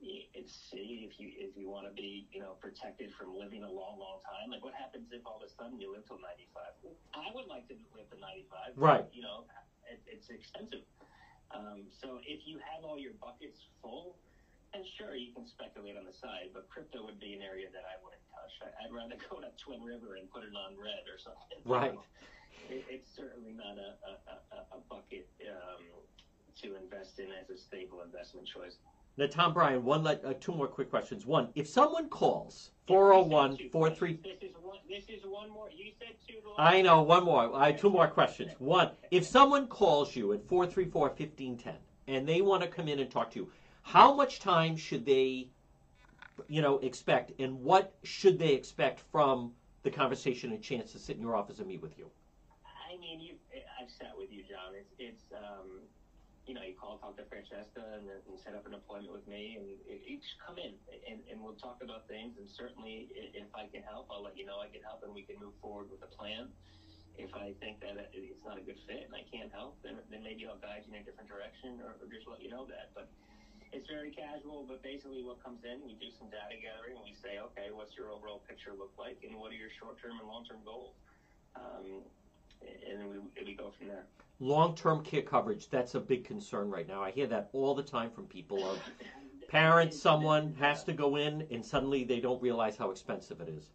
it's 0.00 0.52
C, 0.68 1.08
if 1.08 1.16
you 1.16 1.32
if 1.40 1.56
you 1.56 1.72
want 1.72 1.88
to 1.88 1.92
be 1.96 2.28
you 2.28 2.40
know 2.40 2.60
protected 2.60 3.08
from 3.16 3.32
living 3.32 3.64
a 3.64 3.70
long, 3.70 3.96
long 3.96 4.20
time. 4.20 4.52
Like 4.52 4.60
what 4.60 4.76
happens 4.76 5.08
if 5.08 5.24
all 5.24 5.40
of 5.40 5.48
a 5.48 5.50
sudden 5.56 5.80
you 5.80 5.88
live 5.88 6.04
till 6.04 6.20
95? 6.20 6.92
I 7.16 7.32
would 7.32 7.48
like 7.48 7.64
to 7.72 7.74
live 7.96 8.04
to 8.12 8.20
95. 8.20 8.76
Right. 8.76 9.00
But, 9.00 9.16
you 9.16 9.24
know, 9.24 9.48
it, 9.88 10.00
it's 10.04 10.28
expensive. 10.28 10.84
Um, 11.48 11.88
so 11.96 12.20
if 12.28 12.44
you 12.44 12.60
have 12.60 12.84
all 12.84 12.98
your 12.98 13.16
buckets 13.16 13.56
full, 13.80 14.20
and 14.76 14.84
sure, 15.00 15.16
you 15.16 15.32
can 15.32 15.48
speculate 15.48 15.96
on 15.96 16.04
the 16.04 16.12
side, 16.12 16.52
but 16.52 16.68
crypto 16.68 17.04
would 17.08 17.18
be 17.18 17.32
an 17.32 17.40
area 17.40 17.72
that 17.72 17.88
I 17.88 17.96
wouldn't 18.04 18.20
touch. 18.28 18.52
I, 18.60 18.68
I'd 18.84 18.92
rather 18.92 19.16
go 19.32 19.40
to 19.40 19.48
Twin 19.56 19.80
River 19.80 20.20
and 20.20 20.28
put 20.28 20.44
it 20.44 20.52
on 20.52 20.76
red 20.76 21.08
or 21.08 21.16
something. 21.16 21.58
Right. 21.64 21.94
know. 21.94 22.04
It, 22.68 22.84
it's 22.90 23.14
certainly 23.14 23.52
not 23.52 23.78
a, 23.78 23.94
a, 24.56 24.76
a, 24.76 24.80
bucket 24.90 25.28
um, 25.46 25.84
to 26.62 26.74
invest 26.74 27.20
in 27.20 27.26
as 27.40 27.48
a 27.48 27.56
stable 27.56 28.02
investment 28.02 28.48
choice. 28.48 28.78
Now, 29.16 29.26
Tom 29.26 29.54
Bryan, 29.54 29.84
one 29.84 30.04
uh, 30.04 30.34
two 30.40 30.52
more 30.52 30.66
quick 30.66 30.90
questions. 30.90 31.26
One, 31.26 31.48
if 31.54 31.68
someone 31.68 32.08
calls 32.08 32.72
You 32.88 32.94
401 32.94 33.50
said 33.52 33.58
two 33.58 33.68
43 33.70 34.14
questions. 34.14 34.40
This 34.40 34.50
is 34.50 34.56
one. 34.60 34.78
This 34.88 35.04
is 35.08 35.22
one 35.24 35.50
more. 35.50 35.68
You 35.70 35.92
said 35.98 36.16
two. 36.26 36.34
I 36.58 36.82
know, 36.82 37.02
one 37.02 37.24
more. 37.24 37.54
I 37.54 37.70
have 37.70 37.80
two 37.80 37.90
more 37.90 38.08
questions. 38.08 38.52
One, 38.58 38.90
if 39.12 39.24
someone 39.24 39.68
calls 39.68 40.16
you 40.16 40.32
at 40.32 40.48
434 40.48 41.02
1510 41.02 41.74
and 42.08 42.28
they 42.28 42.40
want 42.40 42.62
to 42.62 42.68
come 42.68 42.88
in 42.88 42.98
and 42.98 43.08
talk 43.08 43.30
to 43.32 43.38
you, 43.40 43.50
how 43.86 44.12
much 44.12 44.40
time 44.40 44.76
should 44.76 45.06
they, 45.06 45.46
you 46.48 46.60
know, 46.60 46.78
expect 46.82 47.30
and 47.38 47.62
what 47.62 47.94
should 48.02 48.36
they 48.36 48.52
expect 48.52 48.98
from 49.12 49.52
the 49.84 49.90
conversation 49.90 50.50
and 50.50 50.60
chance 50.60 50.90
to 50.90 50.98
sit 50.98 51.14
in 51.14 51.22
your 51.22 51.36
office 51.36 51.60
and 51.60 51.68
meet 51.68 51.80
with 51.80 51.96
you? 51.96 52.10
I 52.66 52.98
mean, 52.98 53.20
you. 53.20 53.38
I've 53.78 53.86
sat 53.86 54.10
with 54.18 54.32
you, 54.32 54.42
John. 54.42 54.74
It's 54.74 54.90
it's 54.98 55.30
um, 55.30 55.86
you 56.46 56.54
know, 56.54 56.62
you 56.66 56.74
call, 56.74 56.98
talk 56.98 57.14
to 57.18 57.26
Francesca, 57.30 57.82
and, 57.94 58.10
and 58.10 58.34
set 58.42 58.58
up 58.58 58.66
an 58.66 58.74
appointment 58.74 59.14
with 59.14 59.26
me, 59.30 59.58
and 59.58 59.66
just 60.18 60.34
come 60.42 60.58
in, 60.58 60.74
and, 61.06 61.22
and 61.30 61.38
we'll 61.38 61.58
talk 61.58 61.78
about 61.78 62.06
things. 62.10 62.38
And 62.38 62.50
certainly, 62.50 63.06
if 63.14 63.50
I 63.54 63.70
can 63.70 63.86
help, 63.86 64.10
I'll 64.10 64.22
let 64.22 64.34
you 64.38 64.46
know 64.46 64.58
I 64.58 64.66
can 64.66 64.82
help, 64.82 65.06
and 65.06 65.14
we 65.14 65.22
can 65.22 65.38
move 65.38 65.54
forward 65.62 65.90
with 65.94 66.02
a 66.02 66.10
plan. 66.10 66.50
If 67.18 67.34
I 67.34 67.54
think 67.62 67.78
that 67.80 67.96
it's 68.12 68.44
not 68.44 68.58
a 68.58 68.64
good 68.66 68.76
fit 68.84 69.08
and 69.08 69.14
I 69.16 69.24
can't 69.32 69.48
help, 69.48 69.80
then, 69.80 69.96
then 70.12 70.20
maybe 70.20 70.44
I'll 70.44 70.60
guide 70.60 70.84
you 70.84 70.92
in 70.92 71.00
a 71.00 71.04
different 71.06 71.32
direction, 71.32 71.80
or, 71.80 71.96
or 71.96 72.06
just 72.12 72.28
let 72.28 72.44
you 72.44 72.52
know 72.52 72.68
that. 72.68 72.92
But 72.92 73.08
it's 73.72 73.88
very 73.88 74.10
casual, 74.10 74.64
but 74.68 74.82
basically 74.82 75.22
what 75.22 75.42
comes 75.42 75.64
in, 75.64 75.80
we 75.86 75.94
do 75.94 76.10
some 76.18 76.28
data 76.28 76.56
gathering, 76.60 76.96
and 76.96 77.04
we 77.04 77.14
say, 77.14 77.38
okay, 77.38 77.70
what's 77.72 77.96
your 77.96 78.10
overall 78.10 78.42
picture 78.48 78.72
look 78.76 78.92
like, 78.98 79.18
and 79.26 79.38
what 79.38 79.52
are 79.52 79.56
your 79.56 79.70
short-term 79.78 80.18
and 80.20 80.28
long-term 80.28 80.58
goals? 80.64 80.94
Um, 81.56 82.02
and 82.62 83.00
then 83.00 83.08
we, 83.10 83.44
we 83.44 83.54
go 83.54 83.72
from 83.76 83.88
there. 83.88 84.04
Long-term 84.40 85.04
care 85.04 85.22
coverage 85.22 85.68
that's 85.70 85.94
a 85.94 86.00
big 86.00 86.24
concern 86.24 86.70
right 86.70 86.86
now. 86.86 87.02
I 87.02 87.10
hear 87.10 87.26
that 87.28 87.48
all 87.52 87.74
the 87.74 87.82
time 87.82 88.10
from 88.10 88.26
people 88.26 88.68
of 88.68 88.78
parents 89.48 89.98
someone 90.00 90.54
has 90.58 90.84
to 90.84 90.92
go 90.92 91.16
in 91.16 91.46
and 91.50 91.64
suddenly 91.64 92.04
they 92.04 92.20
don't 92.20 92.42
realize 92.42 92.76
how 92.76 92.90
expensive 92.90 93.40
it 93.40 93.48
is 93.48 93.70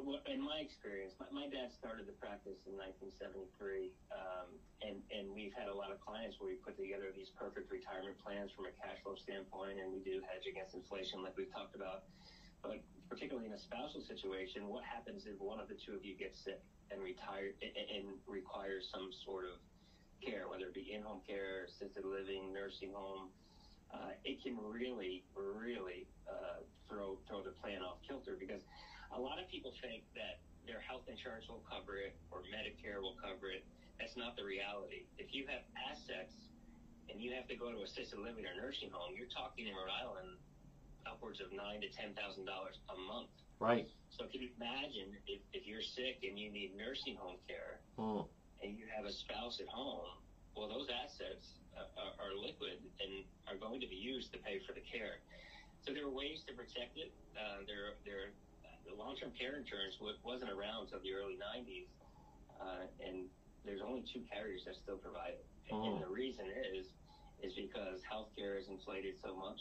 well 0.00 0.20
in 0.26 0.40
my 0.40 0.60
experience 0.60 1.14
my, 1.18 1.28
my 1.30 1.46
dad 1.48 1.72
started 1.72 2.06
the 2.06 2.16
practice 2.20 2.60
in 2.68 2.74
1973 2.76 3.92
um, 4.12 4.48
and, 4.84 5.00
and 5.10 5.32
we've 5.32 5.54
had 5.54 5.68
a 5.68 5.74
lot 5.74 5.90
of 5.90 5.98
clients 6.00 6.36
where 6.38 6.48
we 6.52 6.58
put 6.60 6.76
together 6.76 7.08
these 7.14 7.32
perfect 7.34 7.70
retirement 7.70 8.16
plans 8.20 8.52
from 8.52 8.66
a 8.68 8.74
cash 8.76 9.00
flow 9.02 9.16
standpoint 9.16 9.80
and 9.80 9.88
we 9.92 10.00
do 10.04 10.20
hedge 10.24 10.44
against 10.44 10.74
inflation 10.74 11.22
like 11.24 11.36
we've 11.36 11.52
talked 11.52 11.74
about 11.74 12.08
but 12.64 12.80
particularly 13.08 13.46
in 13.46 13.52
a 13.52 13.58
spousal 13.60 14.00
situation, 14.00 14.66
what 14.66 14.82
happens 14.82 15.26
if 15.26 15.38
one 15.38 15.60
of 15.60 15.68
the 15.68 15.76
two 15.76 15.92
of 15.92 16.04
you 16.04 16.16
gets 16.16 16.42
sick 16.42 16.60
and 16.90 17.02
retire 17.02 17.52
and 17.62 18.16
requires 18.26 18.88
some 18.90 19.10
sort 19.24 19.44
of 19.44 19.60
care, 20.24 20.48
whether 20.48 20.66
it 20.66 20.74
be 20.74 20.92
in-home 20.92 21.20
care, 21.28 21.68
assisted 21.68 22.04
living, 22.04 22.52
nursing 22.52 22.90
home? 22.92 23.28
Uh, 23.92 24.16
it 24.24 24.42
can 24.42 24.56
really, 24.58 25.22
really 25.36 26.08
uh, 26.26 26.64
throw 26.88 27.18
throw 27.28 27.44
the 27.44 27.54
plan 27.62 27.82
off 27.82 27.98
kilter 28.02 28.34
because 28.34 28.62
a 29.14 29.20
lot 29.20 29.38
of 29.38 29.46
people 29.48 29.70
think 29.78 30.02
that 30.18 30.42
their 30.66 30.82
health 30.82 31.06
insurance 31.06 31.46
will 31.46 31.62
cover 31.64 31.96
it 32.02 32.18
or 32.34 32.42
Medicare 32.50 32.98
will 32.98 33.16
cover 33.22 33.54
it. 33.54 33.62
That's 33.98 34.18
not 34.18 34.34
the 34.34 34.42
reality. 34.42 35.06
If 35.22 35.30
you 35.30 35.46
have 35.46 35.62
assets 35.78 36.34
and 37.06 37.22
you 37.22 37.30
have 37.38 37.46
to 37.46 37.56
go 37.56 37.70
to 37.70 37.86
assisted 37.86 38.18
living 38.18 38.42
or 38.42 38.54
nursing 38.58 38.90
home, 38.90 39.14
you're 39.14 39.30
talking 39.30 39.70
in 39.70 39.74
Rhode 39.76 39.92
Island 39.92 40.34
upwards 41.06 41.38
of 41.38 41.52
nine 41.52 41.84
to 41.84 41.88
ten 41.92 42.16
thousand 42.16 42.48
dollars 42.48 42.80
a 42.90 42.96
month. 42.96 43.30
Right. 43.60 43.86
So 44.10 44.26
can 44.26 44.42
you 44.42 44.50
imagine 44.58 45.14
if, 45.30 45.40
if 45.54 45.62
you're 45.66 45.84
sick 45.84 46.26
and 46.26 46.34
you 46.34 46.50
need 46.50 46.74
nursing 46.74 47.14
home 47.14 47.38
care 47.46 47.78
mm. 47.98 48.26
and 48.62 48.74
you 48.74 48.86
have 48.90 49.06
a 49.06 49.14
spouse 49.14 49.62
at 49.62 49.70
home, 49.70 50.10
well, 50.58 50.66
those 50.66 50.90
assets 50.90 51.62
uh, 51.74 51.86
are, 51.98 52.14
are, 52.18 52.34
liquid 52.34 52.78
and 53.02 53.26
are 53.50 53.58
going 53.58 53.82
to 53.82 53.90
be 53.90 53.98
used 53.98 54.30
to 54.34 54.38
pay 54.38 54.62
for 54.62 54.74
the 54.74 54.82
care. 54.86 55.18
So 55.82 55.90
there 55.90 56.06
are 56.06 56.14
ways 56.14 56.46
to 56.46 56.54
protect 56.54 56.94
it. 56.94 57.10
Uh, 57.34 57.66
there, 57.66 57.98
there, 58.06 58.30
the 58.86 58.94
long-term 58.94 59.32
care 59.38 59.56
insurance 59.56 59.96
wasn't 60.00 60.52
around 60.52 60.88
until 60.88 61.00
the 61.00 61.12
early 61.12 61.36
90s, 61.40 61.88
uh, 62.60 62.86
and 63.00 63.26
there's 63.64 63.80
only 63.80 64.04
two 64.06 64.22
carriers 64.30 64.62
that 64.66 64.76
still 64.76 64.98
provide 64.98 65.40
it. 65.40 65.46
Mm. 65.72 65.96
And 65.96 66.02
the 66.02 66.12
reason 66.12 66.46
is, 66.72 66.86
is 67.42 67.52
because 67.56 68.00
healthcare 68.04 68.60
is 68.60 68.68
inflated 68.68 69.16
so 69.24 69.34
much 69.34 69.60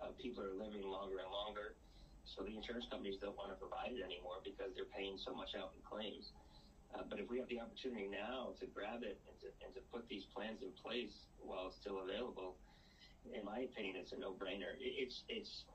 uh, 0.00 0.16
people 0.16 0.42
are 0.42 0.56
living 0.56 0.82
longer 0.88 1.20
and 1.20 1.30
longer. 1.30 1.76
So 2.24 2.44
the 2.44 2.56
insurance 2.56 2.88
companies 2.88 3.20
don't 3.20 3.36
want 3.36 3.52
to 3.52 3.58
provide 3.60 3.92
it 3.92 4.00
anymore 4.00 4.40
because 4.44 4.72
they're 4.72 4.88
paying 4.88 5.20
so 5.20 5.36
much 5.36 5.52
out 5.52 5.76
in 5.76 5.80
claims. 5.84 6.32
Uh, 6.94 7.06
but 7.06 7.20
if 7.20 7.28
we 7.30 7.38
have 7.38 7.48
the 7.48 7.60
opportunity 7.60 8.08
now 8.10 8.50
to 8.58 8.66
grab 8.66 9.02
it 9.06 9.20
and 9.28 9.36
to, 9.44 9.48
and 9.62 9.70
to 9.76 9.82
put 9.92 10.08
these 10.08 10.26
plans 10.34 10.58
in 10.62 10.72
place 10.74 11.30
while 11.38 11.70
it's 11.70 11.78
still 11.78 12.02
available, 12.02 12.56
in 13.30 13.44
my 13.44 13.68
opinion, 13.68 13.94
it's 14.00 14.12
a 14.12 14.18
no-brainer. 14.18 14.74
It's 14.80 15.22
it's 15.28 15.68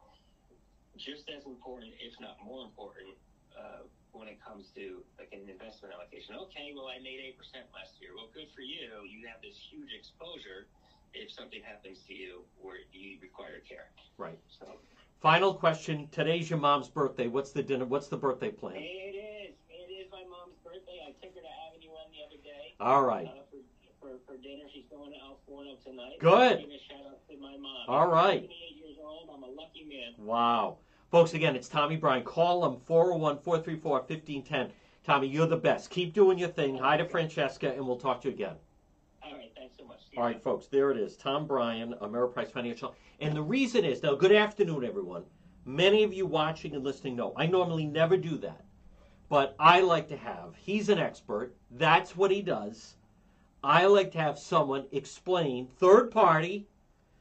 just 0.97 1.29
as 1.29 1.45
important, 1.45 1.93
if 1.99 2.13
not 2.19 2.36
more 2.43 2.63
important, 2.63 3.15
uh, 3.55 3.84
when 4.12 4.27
it 4.27 4.38
comes 4.43 4.71
to 4.75 5.03
like 5.19 5.29
an 5.31 5.47
investment 5.49 5.93
allocation. 5.93 6.36
Okay, 6.36 6.71
well 6.75 6.88
I 6.88 6.99
made 6.99 7.19
eight 7.19 7.38
percent 7.38 7.65
last 7.73 7.99
year. 7.99 8.12
Well, 8.15 8.27
good 8.34 8.47
for 8.55 8.62
you. 8.62 9.03
You 9.03 9.27
have 9.27 9.41
this 9.41 9.55
huge 9.69 9.91
exposure 9.91 10.65
if 11.13 11.31
something 11.31 11.62
happens 11.63 11.99
to 12.08 12.13
you 12.13 12.43
where 12.55 12.77
you 12.91 13.17
require 13.21 13.60
care. 13.67 13.88
Right. 14.17 14.39
So. 14.60 14.79
Final 15.21 15.53
question. 15.53 16.08
Today's 16.12 16.49
your 16.49 16.60
mom's 16.60 16.88
birthday. 16.88 17.27
What's 17.27 17.51
the 17.51 17.62
dinner? 17.62 17.86
What's 17.86 18.08
the 18.08 18.17
birthday 18.17 18.51
plan? 18.51 18.75
It 18.75 19.15
is. 19.15 19.55
It 19.69 19.89
is 19.91 20.08
my 20.12 20.23
mom's 20.29 20.55
birthday. 20.63 20.99
I 21.01 21.12
took 21.23 21.34
her 21.36 21.41
to 21.41 21.53
Avenue 21.67 21.91
One 21.91 22.08
the 22.12 22.21
other 22.23 22.39
day. 22.43 22.73
All 22.79 23.03
right. 23.03 23.27
Uh, 23.27 23.41
for, 24.05 24.33
for, 24.33 24.37
dinner, 24.37 24.63
she's 24.71 24.85
going 24.91 25.11
to 25.11 25.17
Al 25.17 25.39
Forno 25.47 25.75
tonight. 25.83 26.19
Good. 26.19 26.59
Give 26.59 26.69
a 26.69 26.93
shout 26.93 27.05
out 27.09 27.27
to 27.27 27.37
my 27.39 27.57
mom. 27.57 27.85
All 27.87 28.07
right. 28.07 28.41
78 28.41 28.77
years 28.77 28.97
old. 29.03 29.29
I'm 29.33 29.43
a 29.43 29.47
lucky 29.47 29.83
man. 29.83 30.13
Wow. 30.17 30.77
Folks, 31.09 31.33
again, 31.33 31.55
it's 31.55 31.67
Tommy 31.67 31.95
Bryan. 31.95 32.23
Call 32.23 32.61
them 32.61 32.79
401 32.85 33.39
434 33.39 33.91
1510. 33.91 34.71
Tommy, 35.03 35.27
you're 35.27 35.47
the 35.47 35.57
best. 35.57 35.89
Keep 35.89 36.13
doing 36.13 36.37
your 36.37 36.49
thing. 36.49 36.77
Hi 36.77 36.97
to 36.97 37.05
Francesca, 37.05 37.71
and 37.71 37.85
we'll 37.85 37.97
talk 37.97 38.21
to 38.21 38.27
you 38.27 38.33
again. 38.33 38.55
All 39.23 39.33
right, 39.33 39.51
thanks 39.55 39.75
so 39.77 39.85
much. 39.85 39.99
All 40.17 40.23
right, 40.23 40.41
folks, 40.43 40.67
there 40.67 40.91
it 40.91 40.97
is. 40.97 41.15
Tom 41.15 41.47
Bryan, 41.47 41.95
Ameriprise 42.01 42.51
Financial. 42.51 42.95
And 43.19 43.35
the 43.35 43.41
reason 43.41 43.85
is, 43.85 44.03
now, 44.03 44.15
good 44.15 44.31
afternoon, 44.31 44.83
everyone. 44.83 45.23
Many 45.65 46.03
of 46.03 46.13
you 46.13 46.27
watching 46.27 46.75
and 46.75 46.83
listening 46.83 47.15
know 47.15 47.33
I 47.35 47.47
normally 47.47 47.85
never 47.85 48.17
do 48.17 48.37
that. 48.37 48.65
But 49.29 49.55
I 49.59 49.81
like 49.81 50.07
to 50.09 50.17
have, 50.17 50.55
he's 50.55 50.89
an 50.89 50.99
expert. 50.99 51.55
That's 51.71 52.15
what 52.15 52.29
he 52.29 52.43
does. 52.43 52.95
I 53.65 53.88
like 53.88 54.12
to 54.12 54.19
have 54.19 54.38
someone 54.38 54.86
explain, 54.91 55.65
third 55.65 56.12
party, 56.12 56.67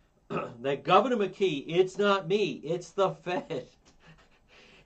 that 0.60 0.84
Governor 0.84 1.16
McKee, 1.16 1.64
it's 1.66 1.96
not 1.96 2.28
me, 2.28 2.60
it's 2.62 2.90
the 2.90 3.10
Fed. 3.10 3.66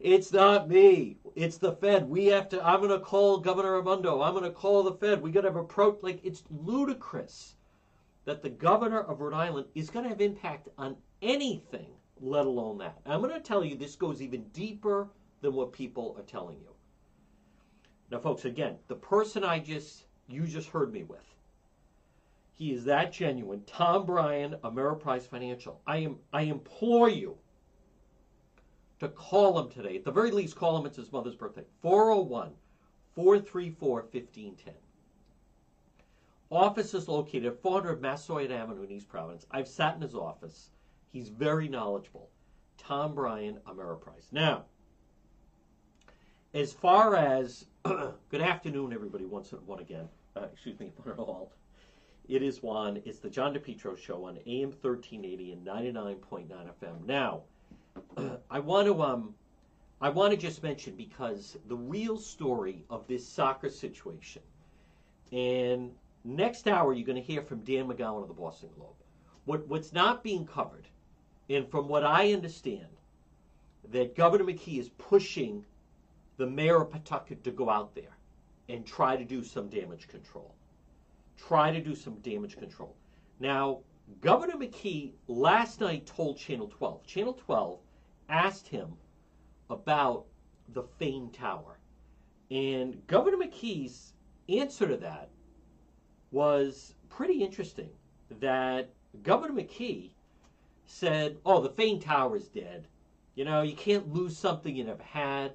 It's 0.00 0.32
not 0.32 0.68
me. 0.68 1.16
It's 1.34 1.58
the 1.58 1.72
Fed. 1.72 2.08
We 2.08 2.26
have 2.26 2.48
to. 2.50 2.64
I'm 2.64 2.78
going 2.78 2.92
to 2.92 3.04
call 3.04 3.38
Governor 3.38 3.72
Raimondo. 3.72 4.22
I'm 4.22 4.32
going 4.32 4.44
to 4.44 4.52
call 4.52 4.84
the 4.84 4.92
Fed. 4.92 5.20
We 5.20 5.32
got 5.32 5.40
to 5.40 5.48
have 5.48 5.56
a 5.56 5.64
pro. 5.64 5.98
Like 6.02 6.20
it's 6.24 6.44
ludicrous 6.50 7.56
that 8.24 8.40
the 8.40 8.48
governor 8.48 9.00
of 9.00 9.20
Rhode 9.20 9.34
Island 9.34 9.66
is 9.74 9.90
going 9.90 10.04
to 10.04 10.10
have 10.10 10.20
impact 10.20 10.68
on 10.78 10.96
anything, 11.20 11.88
let 12.20 12.46
alone 12.46 12.78
that. 12.78 13.00
I'm 13.06 13.20
going 13.20 13.34
to 13.34 13.40
tell 13.40 13.64
you 13.64 13.74
this 13.74 13.96
goes 13.96 14.22
even 14.22 14.44
deeper 14.52 15.08
than 15.40 15.54
what 15.54 15.72
people 15.72 16.14
are 16.16 16.22
telling 16.22 16.60
you. 16.60 16.70
Now, 18.12 18.20
folks, 18.20 18.44
again, 18.44 18.76
the 18.86 18.94
person 18.94 19.42
I 19.42 19.58
just 19.58 20.04
you 20.28 20.46
just 20.46 20.68
heard 20.68 20.92
me 20.92 21.02
with, 21.02 21.24
he 22.58 22.72
is 22.72 22.84
that 22.84 23.12
genuine. 23.12 23.62
Tom 23.66 24.04
Bryan, 24.04 24.56
Ameriprise 24.64 25.22
Financial. 25.22 25.80
I 25.86 25.98
am 25.98 26.18
I 26.32 26.42
implore 26.42 27.08
you 27.08 27.38
to 28.98 29.08
call 29.08 29.56
him 29.60 29.70
today. 29.70 29.96
At 29.96 30.04
the 30.04 30.10
very 30.10 30.32
least, 30.32 30.56
call 30.56 30.76
him. 30.76 30.84
It's 30.84 30.96
his 30.96 31.12
mother's 31.12 31.36
birthday. 31.36 31.64
401 31.82 32.50
434 33.14 33.94
1510. 34.10 34.74
Office 36.50 36.94
is 36.94 37.06
located 37.06 37.46
at 37.46 37.62
400 37.62 38.02
Massasoit 38.02 38.50
Avenue 38.50 38.82
in 38.82 38.90
East 38.90 39.08
Providence. 39.08 39.46
I've 39.52 39.68
sat 39.68 39.94
in 39.94 40.00
his 40.00 40.14
office. 40.16 40.70
He's 41.12 41.28
very 41.28 41.68
knowledgeable. 41.68 42.28
Tom 42.76 43.14
Bryan, 43.14 43.58
Ameriprise. 43.68 44.32
Now, 44.32 44.64
as 46.54 46.72
far 46.72 47.14
as 47.14 47.66
good 47.84 48.40
afternoon, 48.40 48.92
everybody, 48.92 49.26
once 49.26 49.52
and 49.52 49.80
again. 49.80 50.08
Uh, 50.34 50.46
excuse 50.52 50.78
me, 50.80 50.90
one 50.96 51.10
and 51.12 51.20
all. 51.20 51.52
It 52.28 52.42
is 52.42 52.62
Juan. 52.62 53.02
It's 53.04 53.18
the 53.18 53.30
John 53.30 53.54
DePetro 53.54 53.96
show 53.96 54.26
on 54.26 54.38
AM 54.46 54.70
1380 54.70 55.52
and 55.52 55.66
99.9 55.66 56.48
FM. 56.48 57.06
Now, 57.06 57.42
I 58.50 58.58
want 58.60 58.86
to 58.86 59.02
um, 59.02 59.34
I 60.00 60.10
want 60.10 60.32
to 60.32 60.36
just 60.36 60.62
mention 60.62 60.94
because 60.94 61.56
the 61.66 61.76
real 61.76 62.18
story 62.18 62.84
of 62.90 63.06
this 63.06 63.26
soccer 63.26 63.70
situation, 63.70 64.42
and 65.32 65.92
Next 66.24 66.66
hour, 66.66 66.92
you're 66.92 67.06
going 67.06 67.16
to 67.16 67.22
hear 67.22 67.42
from 67.42 67.60
Dan 67.60 67.88
McGowan 67.88 68.22
of 68.22 68.28
the 68.28 68.34
Boston 68.34 68.70
Globe. 68.76 68.94
What, 69.44 69.66
what's 69.68 69.92
not 69.92 70.22
being 70.22 70.44
covered, 70.44 70.86
and 71.48 71.66
from 71.70 71.88
what 71.88 72.04
I 72.04 72.32
understand, 72.32 72.88
that 73.92 74.16
Governor 74.16 74.44
McKee 74.44 74.78
is 74.78 74.90
pushing 74.90 75.64
the 76.36 76.46
mayor 76.46 76.82
of 76.82 76.90
Pawtucket 76.90 77.44
to 77.44 77.50
go 77.50 77.70
out 77.70 77.94
there 77.94 78.16
and 78.68 78.84
try 78.84 79.16
to 79.16 79.24
do 79.24 79.42
some 79.42 79.68
damage 79.68 80.08
control. 80.08 80.54
Try 81.38 81.72
to 81.72 81.80
do 81.80 81.94
some 81.94 82.16
damage 82.16 82.56
control. 82.56 82.96
Now, 83.40 83.80
Governor 84.20 84.54
McKee 84.54 85.12
last 85.28 85.80
night 85.80 86.06
told 86.06 86.36
Channel 86.36 86.68
12. 86.68 87.06
Channel 87.06 87.34
12 87.34 87.78
asked 88.28 88.68
him 88.68 88.94
about 89.70 90.26
the 90.74 90.82
Fane 90.98 91.30
Tower. 91.30 91.78
And 92.50 93.06
Governor 93.06 93.36
McKee's 93.36 94.12
answer 94.48 94.88
to 94.88 94.96
that 94.96 95.28
was 96.30 96.94
pretty 97.08 97.42
interesting 97.42 97.90
that 98.40 98.90
Governor 99.22 99.62
McKee 99.62 100.10
said, 100.86 101.36
oh, 101.44 101.60
the 101.60 101.70
Fane 101.70 102.00
Tower 102.00 102.36
is 102.36 102.48
dead. 102.48 102.88
You 103.34 103.44
know, 103.44 103.62
you 103.62 103.76
can't 103.76 104.12
lose 104.12 104.36
something 104.36 104.74
you 104.74 104.84
never 104.84 105.02
had. 105.02 105.52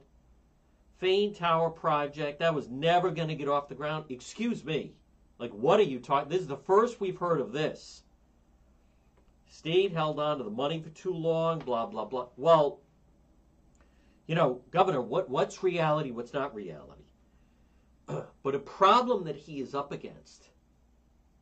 Fane 0.99 1.33
Tower 1.33 1.69
project, 1.69 2.39
that 2.39 2.53
was 2.53 2.69
never 2.69 3.11
going 3.11 3.27
to 3.27 3.35
get 3.35 3.49
off 3.49 3.67
the 3.67 3.75
ground. 3.75 4.05
Excuse 4.09 4.63
me. 4.63 4.93
Like, 5.39 5.51
what 5.51 5.79
are 5.79 5.83
you 5.83 5.99
talking? 5.99 6.29
This 6.29 6.41
is 6.41 6.47
the 6.47 6.57
first 6.57 7.01
we've 7.01 7.17
heard 7.17 7.41
of 7.41 7.51
this. 7.51 8.03
State 9.47 9.91
held 9.91 10.19
on 10.19 10.37
to 10.37 10.43
the 10.43 10.49
money 10.49 10.81
for 10.81 10.89
too 10.89 11.13
long, 11.13 11.59
blah, 11.59 11.85
blah, 11.85 12.05
blah. 12.05 12.27
Well, 12.37 12.79
you 14.27 14.35
know, 14.35 14.61
Governor, 14.71 15.01
what, 15.01 15.29
what's 15.29 15.63
reality, 15.63 16.11
what's 16.11 16.33
not 16.33 16.55
reality? 16.55 17.03
but 18.43 18.55
a 18.55 18.59
problem 18.59 19.23
that 19.25 19.35
he 19.35 19.59
is 19.59 19.75
up 19.75 19.91
against, 19.91 20.49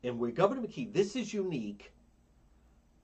and 0.04 0.18
where 0.18 0.30
Governor 0.30 0.62
McKee, 0.62 0.92
this 0.92 1.16
is 1.16 1.32
unique. 1.32 1.92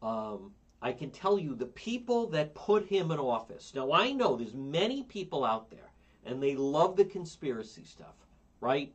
Um, 0.03 0.53
I 0.81 0.93
can 0.93 1.11
tell 1.11 1.39
you 1.39 1.55
the 1.55 1.67
people 1.67 2.29
that 2.29 2.55
put 2.55 2.87
him 2.87 3.11
in 3.11 3.19
office. 3.19 3.73
Now, 3.75 3.93
I 3.93 4.13
know 4.13 4.37
there's 4.37 4.55
many 4.55 5.03
people 5.05 5.45
out 5.45 5.71
there, 5.71 5.91
and 6.25 6.43
they 6.43 6.55
love 6.55 6.97
the 6.97 7.05
conspiracy 7.05 7.85
stuff, 7.85 8.15
right? 8.61 8.93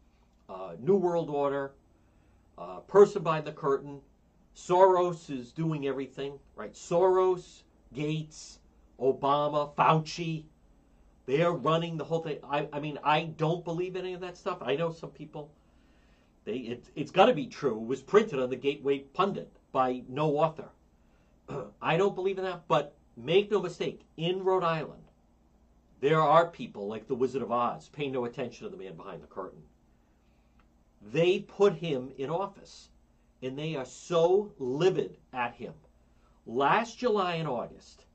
Uh, 0.47 0.75
New 0.79 0.95
World 0.95 1.29
Order, 1.29 1.73
uh, 2.57 2.79
person 2.81 3.23
behind 3.23 3.45
the 3.45 3.51
curtain. 3.51 3.99
Soros 4.55 5.29
is 5.29 5.51
doing 5.51 5.87
everything, 5.87 6.39
right? 6.55 6.73
Soros, 6.73 7.63
Gates, 7.93 8.59
Obama, 8.99 9.73
Fauci, 9.75 10.45
they're 11.25 11.51
running 11.51 11.97
the 11.97 12.03
whole 12.03 12.21
thing. 12.21 12.39
I, 12.43 12.67
I 12.73 12.79
mean, 12.79 12.99
I 13.03 13.23
don't 13.23 13.63
believe 13.63 13.95
any 13.95 14.13
of 14.13 14.21
that 14.21 14.37
stuff. 14.37 14.57
I 14.61 14.75
know 14.75 14.91
some 14.91 15.11
people. 15.11 15.51
They, 16.45 16.57
it, 16.57 16.85
it's 16.95 17.11
got 17.11 17.27
to 17.27 17.33
be 17.33 17.47
true. 17.47 17.77
It 17.77 17.87
was 17.87 18.01
printed 18.01 18.39
on 18.39 18.49
the 18.49 18.57
Gateway 18.57 18.99
Pundit 18.99 19.51
by 19.71 20.03
no 20.09 20.37
author. 20.37 20.67
I 21.81 21.95
don't 21.95 22.15
believe 22.15 22.37
in 22.37 22.43
that, 22.43 22.67
but 22.67 22.95
make 23.15 23.49
no 23.49 23.61
mistake, 23.61 24.01
in 24.17 24.43
Rhode 24.43 24.63
Island, 24.63 25.03
there 26.01 26.19
are 26.19 26.47
people 26.47 26.87
like 26.87 27.07
the 27.07 27.15
Wizard 27.15 27.41
of 27.41 27.51
Oz 27.51 27.87
paying 27.87 28.11
no 28.11 28.25
attention 28.25 28.65
to 28.65 28.69
the 28.69 28.81
man 28.81 28.97
behind 28.97 29.23
the 29.23 29.27
curtain. 29.27 29.61
They 31.11 31.39
put 31.39 31.73
him 31.73 32.11
in 32.17 32.29
office, 32.29 32.89
and 33.41 33.57
they 33.57 33.75
are 33.75 33.85
so 33.85 34.53
livid 34.57 35.17
at 35.33 35.53
him. 35.55 35.73
Last 36.45 36.97
July 36.97 37.35
and 37.35 37.47
August, 37.47 38.05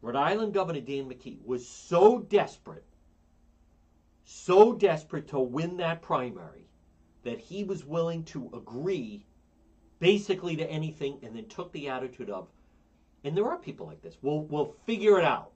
Rhode 0.00 0.16
Island 0.16 0.54
Governor 0.54 0.80
Dan 0.80 1.08
McKee 1.08 1.44
was 1.44 1.66
so 1.66 2.20
desperate, 2.20 2.84
so 4.24 4.72
desperate 4.72 5.28
to 5.28 5.40
win 5.40 5.76
that 5.78 6.02
primary 6.02 6.68
that 7.22 7.40
he 7.40 7.64
was 7.64 7.84
willing 7.84 8.22
to 8.24 8.50
agree 8.54 9.26
basically 9.98 10.56
to 10.56 10.70
anything 10.70 11.18
and 11.22 11.34
then 11.34 11.46
took 11.48 11.72
the 11.72 11.88
attitude 11.88 12.30
of, 12.30 12.48
and 13.24 13.36
there 13.36 13.48
are 13.48 13.58
people 13.58 13.86
like 13.86 14.02
this, 14.02 14.16
we'll, 14.22 14.42
we'll 14.42 14.76
figure 14.84 15.18
it 15.18 15.24
out, 15.24 15.50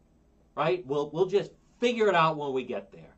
right? 0.56 0.84
We'll, 0.86 1.10
we'll 1.10 1.26
just 1.26 1.52
figure 1.78 2.08
it 2.08 2.14
out 2.14 2.36
when 2.36 2.52
we 2.52 2.64
get 2.64 2.90
there. 2.90 3.14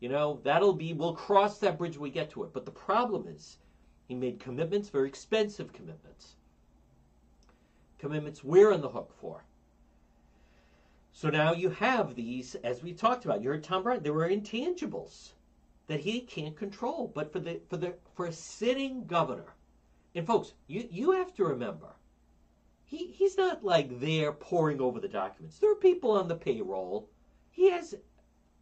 You 0.00 0.08
know, 0.08 0.40
that'll 0.42 0.72
be, 0.72 0.92
we'll 0.94 1.14
cross 1.14 1.58
that 1.58 1.78
bridge 1.78 1.96
when 1.96 2.04
we 2.04 2.10
get 2.10 2.30
to 2.30 2.44
it. 2.44 2.52
But 2.52 2.64
the 2.64 2.70
problem 2.70 3.28
is, 3.28 3.58
he 4.08 4.14
made 4.14 4.40
commitments, 4.40 4.88
very 4.88 5.08
expensive 5.08 5.72
commitments. 5.72 6.36
Commitments 7.98 8.42
we're 8.42 8.72
on 8.72 8.80
the 8.80 8.88
hook 8.88 9.14
for. 9.20 9.44
So 11.12 11.28
now 11.28 11.52
you 11.52 11.70
have 11.70 12.14
these, 12.14 12.54
as 12.56 12.82
we 12.82 12.92
talked 12.92 13.24
about. 13.24 13.42
You 13.42 13.50
heard 13.50 13.62
Tom 13.62 13.82
Brown. 13.82 14.02
There 14.02 14.14
were 14.14 14.28
intangibles 14.28 15.32
that 15.86 16.00
he 16.00 16.20
can't 16.20 16.56
control. 16.56 17.10
But 17.14 17.32
for 17.32 17.40
the 17.40 17.60
for 17.68 17.76
the 17.76 17.94
for 18.14 18.26
a 18.26 18.32
sitting 18.32 19.04
governor, 19.06 19.54
and 20.14 20.26
folks, 20.26 20.54
you 20.68 20.88
you 20.90 21.10
have 21.10 21.34
to 21.34 21.44
remember, 21.44 21.88
he 22.84 23.08
he's 23.08 23.36
not 23.36 23.64
like 23.64 24.00
there 24.00 24.32
poring 24.32 24.80
over 24.80 25.00
the 25.00 25.08
documents. 25.08 25.58
There 25.58 25.70
are 25.70 25.76
people 25.76 26.12
on 26.12 26.28
the 26.28 26.36
payroll. 26.36 27.10
He 27.50 27.70
has, 27.70 27.94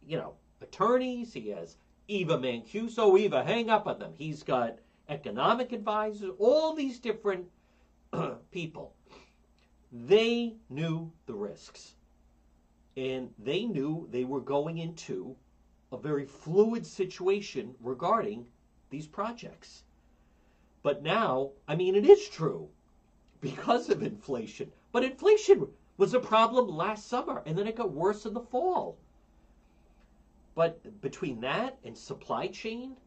you 0.05 0.17
know, 0.17 0.33
attorneys. 0.61 1.33
He 1.33 1.49
has 1.49 1.77
Eva 2.07 2.37
Mancuso. 2.37 3.17
Eva, 3.19 3.43
hang 3.43 3.69
up 3.69 3.87
on 3.87 3.99
them. 3.99 4.13
He's 4.17 4.43
got 4.43 4.79
economic 5.07 5.71
advisors. 5.71 6.31
All 6.39 6.73
these 6.73 6.99
different 6.99 7.47
people. 8.51 8.93
They 9.91 10.55
knew 10.69 11.11
the 11.25 11.33
risks 11.33 11.95
and 12.99 13.33
they 13.39 13.63
knew 13.63 14.07
they 14.11 14.25
were 14.25 14.41
going 14.41 14.77
into 14.77 15.35
a 15.91 15.97
very 15.97 16.25
fluid 16.25 16.85
situation 16.85 17.73
regarding 17.79 18.45
these 18.89 19.07
projects. 19.07 19.83
But 20.83 21.01
now, 21.01 21.51
I 21.67 21.75
mean, 21.75 21.95
it 21.95 22.05
is 22.05 22.27
true 22.27 22.69
because 23.41 23.89
of 23.89 24.03
inflation. 24.03 24.71
But 24.91 25.03
inflation 25.03 25.67
was 25.97 26.13
a 26.13 26.19
problem 26.19 26.67
last 26.67 27.07
summer, 27.07 27.41
and 27.45 27.57
then 27.57 27.67
it 27.67 27.75
got 27.75 27.91
worse 27.91 28.25
in 28.25 28.33
the 28.33 28.41
fall. 28.41 28.97
But 30.55 31.01
between 31.01 31.41
that 31.41 31.77
and 31.83 31.97
supply 31.97 32.47
chain, 32.47 32.97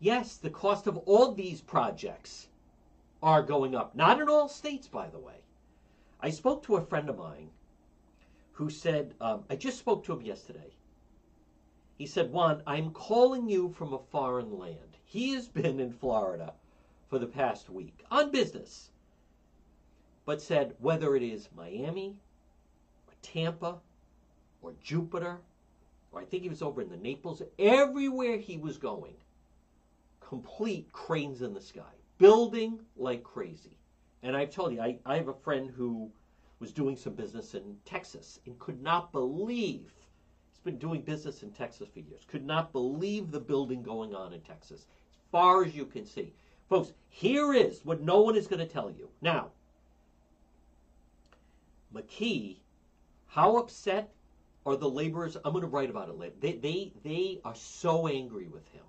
yes, 0.00 0.36
the 0.36 0.50
cost 0.50 0.86
of 0.86 0.98
all 0.98 1.32
these 1.32 1.60
projects 1.60 2.48
are 3.22 3.42
going 3.42 3.74
up. 3.74 3.94
Not 3.94 4.20
in 4.20 4.28
all 4.28 4.48
states, 4.48 4.86
by 4.86 5.08
the 5.08 5.18
way. 5.18 5.40
I 6.20 6.30
spoke 6.30 6.62
to 6.64 6.76
a 6.76 6.84
friend 6.84 7.08
of 7.08 7.18
mine 7.18 7.50
who 8.52 8.70
said, 8.70 9.14
um, 9.20 9.44
I 9.50 9.56
just 9.56 9.78
spoke 9.78 10.04
to 10.04 10.12
him 10.12 10.22
yesterday. 10.22 10.74
He 11.96 12.06
said, 12.06 12.32
Juan, 12.32 12.62
I'm 12.66 12.90
calling 12.90 13.48
you 13.48 13.70
from 13.70 13.92
a 13.92 13.98
foreign 13.98 14.58
land. 14.58 14.98
He 15.04 15.32
has 15.34 15.48
been 15.48 15.80
in 15.80 15.92
Florida 15.92 16.54
for 17.08 17.18
the 17.18 17.26
past 17.26 17.70
week 17.70 18.04
on 18.10 18.30
business, 18.30 18.90
but 20.24 20.42
said 20.42 20.74
whether 20.78 21.14
it 21.14 21.22
is 21.22 21.48
Miami 21.56 22.16
or 23.06 23.14
Tampa 23.22 23.80
or 24.64 24.72
Jupiter, 24.82 25.38
or 26.10 26.20
I 26.20 26.24
think 26.24 26.42
he 26.42 26.48
was 26.48 26.62
over 26.62 26.80
in 26.80 26.88
the 26.88 26.96
Naples, 26.96 27.42
everywhere 27.58 28.38
he 28.38 28.56
was 28.56 28.78
going, 28.78 29.14
complete 30.20 30.90
cranes 30.92 31.42
in 31.42 31.52
the 31.52 31.60
sky, 31.60 31.82
building 32.18 32.80
like 32.96 33.22
crazy. 33.22 33.76
And 34.22 34.36
I've 34.36 34.50
told 34.50 34.72
you, 34.72 34.80
I, 34.80 34.98
I 35.04 35.16
have 35.16 35.28
a 35.28 35.34
friend 35.34 35.70
who 35.76 36.10
was 36.60 36.72
doing 36.72 36.96
some 36.96 37.12
business 37.14 37.54
in 37.54 37.76
Texas 37.84 38.40
and 38.46 38.58
could 38.58 38.82
not 38.82 39.12
believe 39.12 39.92
he's 40.50 40.60
been 40.64 40.78
doing 40.78 41.02
business 41.02 41.42
in 41.42 41.50
Texas 41.50 41.88
for 41.92 42.00
years. 42.00 42.22
Could 42.26 42.46
not 42.46 42.72
believe 42.72 43.30
the 43.30 43.40
building 43.40 43.82
going 43.82 44.14
on 44.14 44.32
in 44.32 44.40
Texas, 44.40 44.86
as 45.10 45.30
far 45.30 45.62
as 45.62 45.74
you 45.74 45.84
can 45.84 46.06
see. 46.06 46.32
Folks, 46.70 46.92
here 47.10 47.52
is 47.52 47.84
what 47.84 48.00
no 48.00 48.22
one 48.22 48.34
is 48.34 48.46
going 48.46 48.66
to 48.66 48.72
tell 48.72 48.90
you. 48.90 49.10
Now, 49.20 49.50
McKee, 51.94 52.56
how 53.26 53.56
upset 53.58 54.10
are 54.66 54.76
the 54.76 54.88
laborers? 54.88 55.36
I'm 55.44 55.52
going 55.52 55.62
to 55.62 55.68
write 55.68 55.90
about 55.90 56.08
it 56.08 56.18
later. 56.18 56.34
They, 56.40 56.52
they, 56.52 56.92
they 57.02 57.40
are 57.44 57.54
so 57.54 58.08
angry 58.08 58.48
with 58.48 58.66
him. 58.68 58.84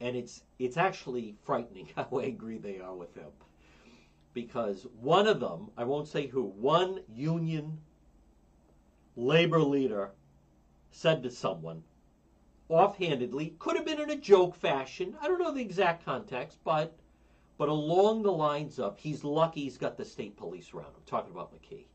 And 0.00 0.16
it's, 0.16 0.42
it's 0.58 0.76
actually 0.76 1.36
frightening 1.44 1.88
how 1.96 2.20
angry 2.20 2.58
they 2.58 2.80
are 2.80 2.94
with 2.94 3.14
him 3.14 3.30
because 4.36 4.86
one 5.00 5.26
of 5.26 5.40
them, 5.40 5.70
I 5.78 5.84
won't 5.84 6.08
say 6.08 6.26
who, 6.26 6.42
one 6.42 7.00
union 7.08 7.78
labor 9.16 9.62
leader 9.62 10.10
said 10.90 11.22
to 11.22 11.30
someone 11.30 11.82
offhandedly, 12.68 13.54
could 13.58 13.76
have 13.76 13.86
been 13.86 13.98
in 13.98 14.10
a 14.10 14.16
joke 14.16 14.54
fashion. 14.54 15.16
I 15.22 15.26
don't 15.26 15.40
know 15.40 15.54
the 15.54 15.62
exact 15.62 16.04
context, 16.04 16.58
but 16.64 16.98
but 17.56 17.70
along 17.70 18.24
the 18.24 18.30
lines 18.30 18.78
of 18.78 18.98
he's 18.98 19.24
lucky 19.24 19.62
he's 19.62 19.78
got 19.78 19.96
the 19.96 20.04
state 20.04 20.36
police 20.36 20.74
around 20.74 20.88
him. 20.88 21.00
Talking 21.06 21.32
about 21.32 21.54
McKee. 21.54 21.86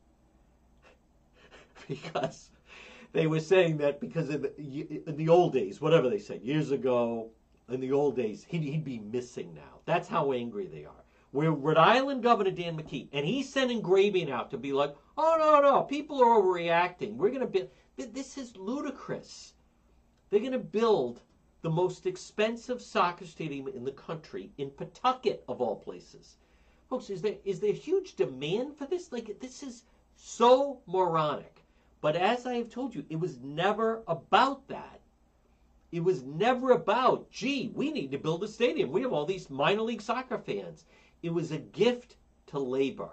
because 1.88 2.50
they 3.12 3.26
were 3.26 3.40
saying 3.40 3.76
that 3.78 4.00
because 4.00 4.30
in 4.30 4.42
the, 4.42 5.02
in 5.06 5.16
the 5.16 5.28
old 5.28 5.52
days, 5.52 5.80
whatever 5.80 6.08
they 6.08 6.18
said, 6.18 6.42
years 6.42 6.70
ago, 6.70 7.30
in 7.68 7.80
the 7.80 7.92
old 7.92 8.16
days, 8.16 8.44
he'd, 8.48 8.62
he'd 8.62 8.84
be 8.84 8.98
missing 8.98 9.54
now. 9.54 9.80
That's 9.84 10.08
how 10.08 10.32
angry 10.32 10.66
they 10.66 10.84
are. 10.84 11.04
We're 11.32 11.50
Rhode 11.50 11.78
Island 11.78 12.22
Governor 12.22 12.50
Dan 12.50 12.76
McKee, 12.76 13.08
and 13.12 13.24
he's 13.24 13.50
sending 13.50 13.82
Grebien 13.82 14.30
out 14.30 14.50
to 14.50 14.58
be 14.58 14.72
like, 14.72 14.94
oh, 15.16 15.36
no, 15.38 15.60
no, 15.60 15.82
people 15.82 16.22
are 16.22 16.40
overreacting. 16.40 17.16
We're 17.16 17.30
going 17.30 17.40
to 17.40 17.46
build. 17.46 17.70
This 17.96 18.36
is 18.36 18.56
ludicrous. 18.56 19.54
They're 20.28 20.40
going 20.40 20.52
to 20.52 20.58
build 20.58 21.22
the 21.62 21.70
most 21.70 22.06
expensive 22.06 22.82
soccer 22.82 23.24
stadium 23.24 23.68
in 23.68 23.84
the 23.84 23.92
country 23.92 24.50
in 24.58 24.70
Pawtucket, 24.70 25.44
of 25.48 25.60
all 25.60 25.76
places. 25.76 26.36
Folks, 26.90 27.08
is 27.08 27.22
there 27.22 27.36
is 27.44 27.60
there 27.60 27.72
huge 27.72 28.16
demand 28.16 28.76
for 28.76 28.86
this? 28.86 29.12
Like, 29.12 29.40
this 29.40 29.62
is 29.62 29.84
so 30.16 30.80
moronic. 30.86 31.61
But 32.02 32.16
as 32.16 32.46
I 32.46 32.54
have 32.54 32.68
told 32.68 32.96
you, 32.96 33.06
it 33.08 33.20
was 33.20 33.38
never 33.38 34.02
about 34.08 34.66
that. 34.66 35.00
It 35.92 36.02
was 36.02 36.24
never 36.24 36.72
about, 36.72 37.30
gee, 37.30 37.70
we 37.74 37.92
need 37.92 38.10
to 38.10 38.18
build 38.18 38.42
a 38.42 38.48
stadium. 38.48 38.90
We 38.90 39.02
have 39.02 39.12
all 39.12 39.24
these 39.24 39.48
minor 39.48 39.82
league 39.82 40.02
soccer 40.02 40.38
fans. 40.38 40.84
It 41.22 41.32
was 41.32 41.52
a 41.52 41.58
gift 41.58 42.16
to 42.46 42.58
labor. 42.58 43.10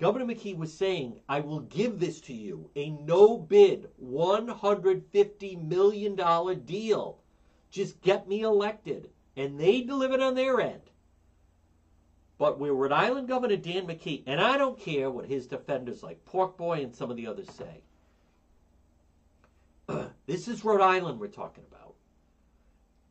Governor 0.00 0.24
McKee 0.24 0.56
was 0.56 0.72
saying, 0.72 1.20
I 1.28 1.38
will 1.38 1.60
give 1.60 2.00
this 2.00 2.20
to 2.22 2.34
you, 2.34 2.68
a 2.74 2.90
no 2.90 3.38
bid, 3.38 3.88
$150 4.02 5.68
million 5.68 6.64
deal. 6.64 7.18
Just 7.70 8.00
get 8.02 8.26
me 8.26 8.40
elected. 8.40 9.08
And 9.36 9.58
they 9.58 9.82
delivered 9.82 10.20
on 10.20 10.34
their 10.34 10.60
end. 10.60 10.90
But 12.36 12.58
we're 12.58 12.72
Rhode 12.72 12.92
Island 12.92 13.28
Governor 13.28 13.56
Dan 13.56 13.86
McKee, 13.86 14.24
and 14.26 14.40
I 14.40 14.58
don't 14.58 14.78
care 14.78 15.10
what 15.10 15.26
his 15.26 15.46
defenders 15.46 16.02
like 16.02 16.24
Pork 16.24 16.56
Boy 16.56 16.82
and 16.82 16.94
some 16.94 17.10
of 17.10 17.16
the 17.16 17.28
others 17.28 17.48
say. 17.52 17.82
this 20.26 20.48
is 20.48 20.64
Rhode 20.64 20.80
Island 20.80 21.20
we're 21.20 21.28
talking 21.28 21.64
about. 21.70 21.94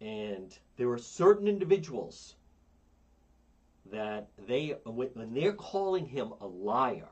And 0.02 0.58
there 0.76 0.90
are 0.90 0.98
certain 0.98 1.48
individuals 1.48 2.36
that 3.92 4.28
they, 4.48 4.76
when 4.86 5.34
they're 5.34 5.54
calling 5.54 6.06
him 6.06 6.34
a 6.42 6.48
liar 6.48 7.10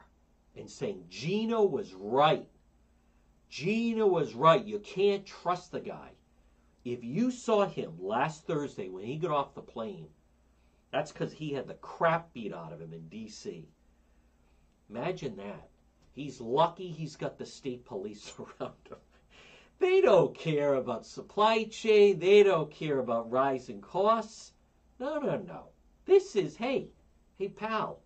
and 0.58 0.70
saying 0.70 1.06
Gino 1.10 1.64
was 1.64 1.94
right, 1.94 2.48
Gino 3.50 4.08
was 4.08 4.34
right, 4.34 4.66
you 4.66 4.80
can't 4.80 5.26
trust 5.26 5.72
the 5.72 5.80
guy. 5.80 6.10
If 6.84 7.04
you 7.04 7.32
saw 7.32 7.68
him 7.68 7.94
last 8.00 8.46
Thursday 8.46 8.90
when 8.90 9.06
he 9.06 9.16
got 9.18 9.32
off 9.32 9.56
the 9.56 9.62
plane, 9.62 10.08
that's 10.92 11.12
because 11.12 11.32
he 11.32 11.54
had 11.54 11.68
the 11.68 11.76
crap 11.76 12.34
beat 12.34 12.54
out 12.54 12.74
of 12.74 12.82
him 12.82 12.94
in 12.94 13.08
D.C. 13.08 13.68
Imagine 14.90 15.38
that. 15.38 15.70
He's 16.14 16.42
lucky 16.42 16.92
he's 16.92 17.16
got 17.16 17.38
the 17.38 17.46
state 17.46 17.86
police 17.86 18.34
around 18.40 18.76
him. 18.90 18.98
They 19.80 20.02
don't 20.02 20.38
care 20.38 20.76
about 20.76 21.06
supply 21.06 21.64
chain. 21.64 22.20
They 22.20 22.44
don't 22.44 22.70
care 22.70 23.00
about 23.00 23.32
rising 23.32 23.82
costs. 23.82 24.52
No, 25.00 25.18
no, 25.18 25.38
no. 25.38 25.70
This 26.06 26.36
is, 26.36 26.56
hey, 26.56 26.90
hey, 27.38 27.48
pal, 27.48 28.02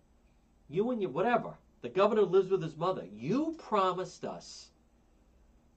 you 0.68 0.90
and 0.90 1.02
your 1.02 1.10
whatever. 1.10 1.58
The 1.82 1.88
governor 1.88 2.22
lives 2.22 2.50
with 2.50 2.62
his 2.62 2.76
mother. 2.76 3.04
You 3.12 3.56
promised 3.58 4.24
us 4.24 4.70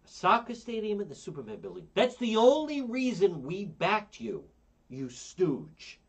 a 0.06 0.08
soccer 0.08 0.56
stadium 0.56 1.02
in 1.02 1.10
the 1.10 1.16
Superman 1.16 1.60
building. 1.60 1.88
That's 1.96 2.16
the 2.18 2.38
only 2.38 2.82
reason 2.82 3.44
we 3.44 3.66
backed 3.66 4.22
you, 4.22 4.46
you 4.90 5.10
stooge. 5.10 6.00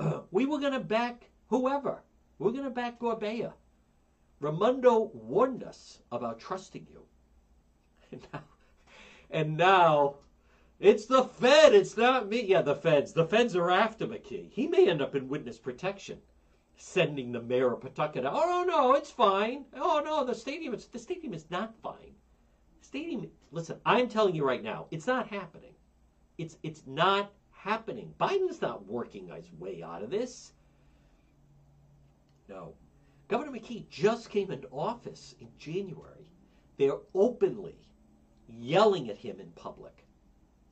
we 0.30 0.46
were 0.46 0.58
going 0.58 0.72
to 0.72 0.80
back 0.80 1.28
whoever. 1.48 2.02
We 2.38 2.48
are 2.48 2.52
going 2.52 2.64
to 2.64 2.70
back 2.70 2.98
Gorbea. 2.98 3.52
Raimondo 4.40 5.10
warned 5.12 5.62
us 5.62 6.00
about 6.10 6.40
trusting 6.40 6.86
you. 6.90 7.04
And 8.12 8.26
now, 8.32 8.42
and 9.30 9.56
now 9.56 10.14
it's 10.80 11.06
the 11.06 11.22
Fed. 11.22 11.74
It's 11.74 11.96
not 11.96 12.28
me. 12.28 12.42
Yeah, 12.42 12.62
the 12.62 12.74
Feds. 12.74 13.12
The 13.12 13.26
Feds 13.26 13.54
are 13.54 13.70
after 13.70 14.06
McKee. 14.06 14.50
He 14.50 14.66
may 14.66 14.88
end 14.88 15.00
up 15.00 15.14
in 15.14 15.28
witness 15.28 15.58
protection, 15.58 16.18
sending 16.76 17.30
the 17.30 17.42
mayor 17.42 17.72
of 17.72 17.82
Pawtucket. 17.82 18.24
Oh 18.24 18.46
no, 18.46 18.64
no, 18.64 18.94
it's 18.94 19.10
fine. 19.10 19.66
Oh 19.74 20.02
no, 20.04 20.24
the 20.24 20.34
stadium. 20.34 20.74
Is, 20.74 20.86
the 20.86 20.98
stadium 20.98 21.34
is 21.34 21.48
not 21.50 21.74
fine. 21.82 22.14
Stadium. 22.80 23.30
Listen, 23.52 23.78
I'm 23.86 24.08
telling 24.08 24.34
you 24.34 24.44
right 24.44 24.62
now, 24.62 24.86
it's 24.90 25.06
not 25.06 25.28
happening. 25.28 25.74
It's 26.38 26.56
it's 26.64 26.82
not 26.86 27.30
happening. 27.62 28.14
Biden's 28.18 28.62
not 28.62 28.86
working 28.86 29.28
his 29.28 29.52
way 29.58 29.82
out 29.82 30.02
of 30.02 30.10
this. 30.10 30.52
No. 32.48 32.74
Governor 33.28 33.52
McKee 33.52 33.88
just 33.88 34.30
came 34.30 34.50
into 34.50 34.68
office 34.68 35.34
in 35.40 35.48
January. 35.58 36.26
They're 36.78 36.98
openly 37.14 37.76
yelling 38.48 39.10
at 39.10 39.18
him 39.18 39.38
in 39.40 39.50
public. 39.52 40.04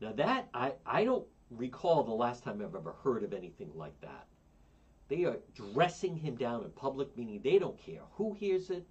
Now 0.01 0.13
that 0.13 0.49
I, 0.55 0.73
I 0.87 1.05
don't 1.05 1.27
recall 1.51 2.05
the 2.05 2.13
last 2.13 2.43
time 2.43 2.61
I've 2.63 2.75
ever 2.75 2.95
heard 3.05 3.23
of 3.23 3.33
anything 3.33 3.71
like 3.75 4.01
that. 4.01 4.27
They 5.09 5.25
are 5.25 5.39
dressing 5.55 6.17
him 6.17 6.37
down 6.37 6.65
in 6.65 6.71
public, 6.71 7.17
meaning 7.17 7.41
they 7.43 7.59
don't 7.59 7.79
care 7.79 8.03
who 8.13 8.35
hears 8.35 8.71
it, 8.71 8.87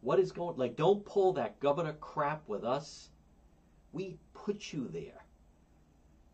what 0.00 0.18
is 0.18 0.32
going 0.32 0.56
like 0.56 0.76
don't 0.76 1.04
pull 1.04 1.32
that 1.34 1.60
governor 1.60 1.94
crap 1.94 2.48
with 2.48 2.64
us. 2.64 3.10
We 3.92 4.16
put 4.32 4.72
you 4.72 4.88
there. 4.88 5.24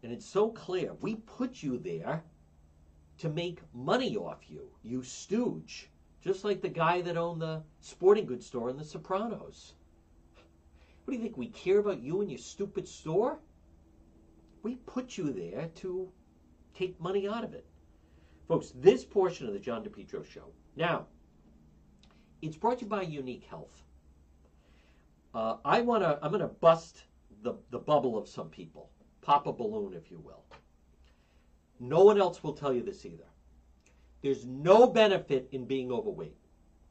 And 0.03 0.12
it's 0.12 0.26
so 0.26 0.51
clear. 0.51 0.92
We 1.01 1.16
put 1.16 1.62
you 1.62 1.78
there 1.78 2.22
to 3.18 3.28
make 3.28 3.61
money 3.74 4.16
off 4.16 4.49
you, 4.49 4.68
you 4.82 5.03
stooge. 5.03 5.90
Just 6.22 6.44
like 6.44 6.61
the 6.61 6.68
guy 6.68 7.03
that 7.03 7.16
owned 7.16 7.40
the 7.40 7.62
sporting 7.80 8.26
goods 8.26 8.47
store 8.47 8.68
in 8.68 8.76
The 8.76 8.84
Sopranos. 8.84 9.74
What 11.05 11.12
do 11.12 11.16
you 11.16 11.22
think? 11.22 11.36
We 11.36 11.49
care 11.49 11.78
about 11.78 12.03
you 12.03 12.20
and 12.20 12.30
your 12.30 12.38
stupid 12.38 12.88
store? 12.88 13.38
We 14.62 14.74
put 14.74 15.16
you 15.16 15.32
there 15.32 15.68
to 15.76 16.11
take 16.74 17.01
money 17.01 17.28
out 17.28 17.44
of 17.44 17.55
it. 17.55 17.64
Folks, 18.49 18.72
this 18.74 19.05
portion 19.05 19.47
of 19.47 19.53
the 19.53 19.61
John 19.61 19.84
DePetro 19.84 20.24
show. 20.26 20.47
Now, 20.74 21.07
it's 22.42 22.57
brought 22.57 22.78
to 22.78 22.84
you 22.84 22.90
by 22.90 23.03
Unique 23.03 23.44
Health. 23.44 23.84
Uh, 25.34 25.57
I 25.64 25.80
want 25.82 26.03
to, 26.03 26.18
I'm 26.22 26.30
going 26.30 26.40
to 26.40 26.49
bust 26.49 27.05
the, 27.42 27.55
the 27.70 27.78
bubble 27.78 28.18
of 28.18 28.28
some 28.28 28.49
people, 28.49 28.90
pop 29.27 29.49
a 29.49 29.53
balloon, 29.53 29.93
if 29.93 30.09
you 30.09 30.20
will. 30.24 30.45
No 31.81 32.05
one 32.05 32.20
else 32.20 32.45
will 32.45 32.53
tell 32.53 32.72
you 32.72 32.83
this 32.83 33.05
either. 33.05 33.27
There's 34.22 34.47
no 34.47 34.87
benefit 34.87 35.49
in 35.51 35.64
being 35.64 35.91
overweight. 35.91 36.39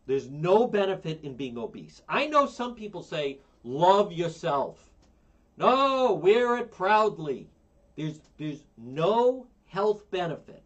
There's 0.05 0.29
no 0.29 0.67
benefit 0.67 1.21
in 1.23 1.35
being 1.35 1.57
obese. 1.57 2.01
I 2.09 2.27
know 2.27 2.45
some 2.45 2.75
people 2.75 3.01
say, 3.01 3.39
love 3.63 4.11
yourself. 4.11 4.91
No, 5.57 6.13
wear 6.13 6.57
it 6.57 6.71
proudly. 6.71 7.49
There's, 7.95 8.19
there's 8.37 8.65
no 8.77 9.47
health 9.67 10.11
benefit 10.11 10.61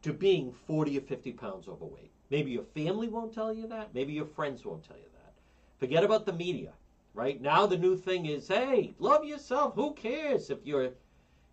to 0.00 0.14
being 0.14 0.52
40 0.52 0.96
or 0.96 1.02
50 1.02 1.32
pounds 1.32 1.68
overweight. 1.68 2.10
Maybe 2.30 2.50
your 2.50 2.64
family 2.64 3.08
won't 3.08 3.34
tell 3.34 3.52
you 3.52 3.66
that. 3.68 3.94
Maybe 3.94 4.14
your 4.14 4.24
friends 4.24 4.64
won't 4.64 4.84
tell 4.84 4.96
you 4.96 5.10
that. 5.12 5.34
Forget 5.78 6.02
about 6.02 6.24
the 6.24 6.32
media, 6.32 6.72
right? 7.14 7.40
Now 7.40 7.66
the 7.66 7.78
new 7.78 7.96
thing 7.96 8.26
is, 8.26 8.48
hey, 8.48 8.94
love 8.98 9.24
yourself. 9.24 9.74
Who 9.74 9.94
cares 9.94 10.50
if 10.50 10.58
you're, 10.64 10.90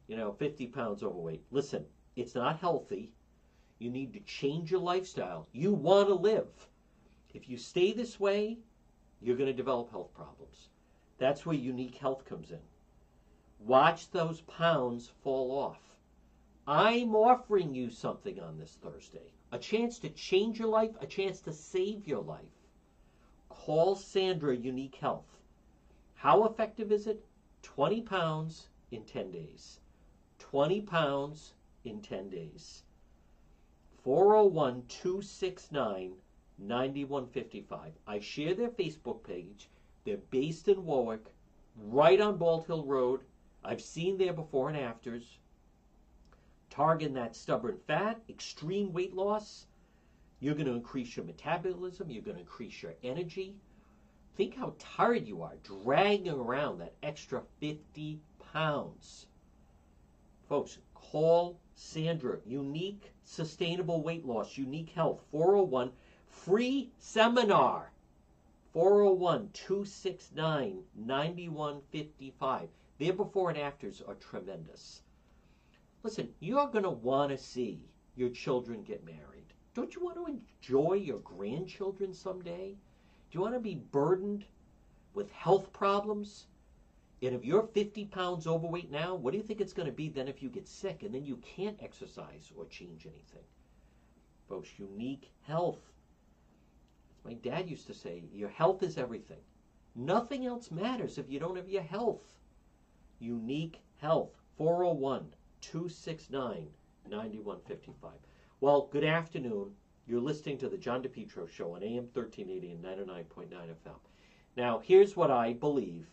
you 0.07 0.17
know, 0.17 0.31
50 0.31 0.67
pounds 0.67 1.03
overweight? 1.03 1.43
Listen, 1.51 1.85
it's 2.15 2.35
not 2.35 2.59
healthy. 2.59 3.11
You 3.79 3.89
need 3.89 4.13
to 4.13 4.19
change 4.21 4.71
your 4.71 4.81
lifestyle. 4.81 5.47
You 5.51 5.73
want 5.73 6.07
to 6.09 6.13
live. 6.13 6.47
If 7.33 7.49
you 7.49 7.57
stay 7.57 7.93
this 7.93 8.19
way, 8.19 8.57
you're 9.21 9.37
going 9.37 9.47
to 9.47 9.53
develop 9.53 9.91
health 9.91 10.13
problems. 10.13 10.69
That's 11.17 11.45
where 11.45 11.55
unique 11.55 11.95
health 11.95 12.25
comes 12.25 12.51
in. 12.51 12.59
Watch 13.59 14.09
those 14.11 14.41
pounds 14.41 15.11
fall 15.23 15.51
off. 15.51 15.81
I'm 16.67 17.15
offering 17.15 17.73
you 17.73 17.89
something 17.89 18.39
on 18.39 18.57
this 18.57 18.77
Thursday 18.81 19.33
a 19.51 19.57
chance 19.57 19.97
to 19.99 20.09
change 20.09 20.59
your 20.59 20.67
life, 20.67 20.91
a 21.01 21.07
chance 21.07 21.41
to 21.41 21.51
save 21.51 22.07
your 22.07 22.21
life. 22.21 22.39
Call 23.49 23.95
Sandra 23.95 24.55
Unique 24.55 24.95
Health. 24.95 25.38
How 26.19 26.43
effective 26.43 26.91
is 26.91 27.07
it? 27.07 27.23
20 27.61 28.01
pounds 28.01 28.67
in 28.91 29.05
10 29.05 29.31
days. 29.31 29.79
20 30.39 30.81
pounds 30.81 31.53
in 31.85 32.01
10 32.01 32.29
days. 32.29 32.83
401 34.03 34.83
269 34.89 36.15
9155. 36.57 37.93
I 38.05 38.19
share 38.19 38.53
their 38.53 38.69
Facebook 38.69 39.23
page. 39.23 39.69
They're 40.03 40.17
based 40.17 40.67
in 40.67 40.83
Warwick, 40.83 41.23
right 41.77 42.19
on 42.19 42.35
Bald 42.35 42.65
Hill 42.65 42.83
Road. 42.83 43.21
I've 43.63 43.81
seen 43.81 44.17
their 44.17 44.33
before 44.33 44.67
and 44.67 44.77
afters. 44.77 45.39
Target 46.69 47.13
that 47.13 47.33
stubborn 47.33 47.77
fat, 47.87 48.19
extreme 48.27 48.91
weight 48.91 49.13
loss. 49.13 49.67
You're 50.41 50.55
going 50.55 50.67
to 50.67 50.73
increase 50.73 51.15
your 51.15 51.25
metabolism. 51.25 52.09
You're 52.09 52.23
going 52.23 52.35
to 52.35 52.41
increase 52.41 52.83
your 52.83 52.95
energy. 53.03 53.55
Think 54.39 54.55
how 54.55 54.73
tired 54.79 55.27
you 55.27 55.41
are 55.41 55.57
dragging 55.63 56.31
around 56.31 56.77
that 56.77 56.93
extra 57.03 57.43
50 57.59 58.21
pounds. 58.53 59.27
Folks, 60.47 60.77
call 60.93 61.59
Sandra. 61.75 62.39
Unique 62.45 63.11
sustainable 63.25 64.01
weight 64.01 64.25
loss, 64.25 64.57
unique 64.57 64.91
health, 64.91 65.19
401 65.31 65.91
free 66.25 66.89
seminar. 66.99 67.91
401 68.71 69.49
269 69.51 70.83
9155. 70.95 72.69
Their 72.97 73.11
before 73.11 73.49
and 73.49 73.59
afters 73.59 74.01
are 74.01 74.15
tremendous. 74.15 75.01
Listen, 76.01 76.33
you're 76.39 76.67
going 76.67 76.85
to 76.85 76.89
want 76.89 77.31
to 77.31 77.37
see 77.37 77.81
your 78.15 78.29
children 78.29 78.83
get 78.83 79.03
married. 79.03 79.53
Don't 79.73 79.93
you 79.95 80.01
want 80.01 80.15
to 80.15 80.27
enjoy 80.27 80.93
your 80.93 81.19
grandchildren 81.19 82.13
someday? 82.13 82.77
Do 83.29 83.37
you 83.37 83.41
want 83.41 83.53
to 83.53 83.59
be 83.59 83.75
burdened 83.75 84.45
with 85.13 85.31
health 85.31 85.71
problems? 85.71 86.47
And 87.21 87.35
if 87.35 87.45
you're 87.45 87.67
50 87.67 88.05
pounds 88.05 88.47
overweight 88.47 88.89
now, 88.89 89.13
what 89.13 89.31
do 89.31 89.37
you 89.37 89.43
think 89.43 89.61
it's 89.61 89.73
going 89.73 89.85
to 89.85 89.91
be 89.91 90.09
then 90.09 90.27
if 90.27 90.41
you 90.41 90.49
get 90.49 90.67
sick 90.67 91.03
and 91.03 91.13
then 91.13 91.25
you 91.25 91.37
can't 91.37 91.77
exercise 91.81 92.51
or 92.55 92.65
change 92.65 93.05
anything? 93.05 93.43
Folks, 94.47 94.69
unique 94.79 95.31
health. 95.41 95.91
As 97.17 97.25
my 97.25 97.33
dad 97.33 97.69
used 97.69 97.85
to 97.87 97.93
say, 97.93 98.23
your 98.33 98.49
health 98.49 98.81
is 98.81 98.97
everything. 98.97 99.41
Nothing 99.95 100.45
else 100.45 100.71
matters 100.71 101.17
if 101.17 101.29
you 101.29 101.39
don't 101.39 101.57
have 101.57 101.69
your 101.69 101.83
health. 101.83 102.39
Unique 103.19 103.81
health. 103.97 104.31
401 104.57 105.33
269 105.61 106.67
9155. 107.09 108.11
Well, 108.61 108.89
good 108.91 109.03
afternoon. 109.03 109.75
You're 110.09 110.19
listening 110.19 110.57
to 110.57 110.69
the 110.69 110.77
John 110.77 111.03
DePetro 111.03 111.47
Show 111.47 111.75
on 111.75 111.83
AM 111.83 112.09
1380 112.13 112.71
and 112.71 112.83
99.9 112.83 113.49
FM. 113.51 113.95
Now, 114.57 114.79
here's 114.79 115.15
what 115.15 115.29
I 115.29 115.53
believe 115.53 116.07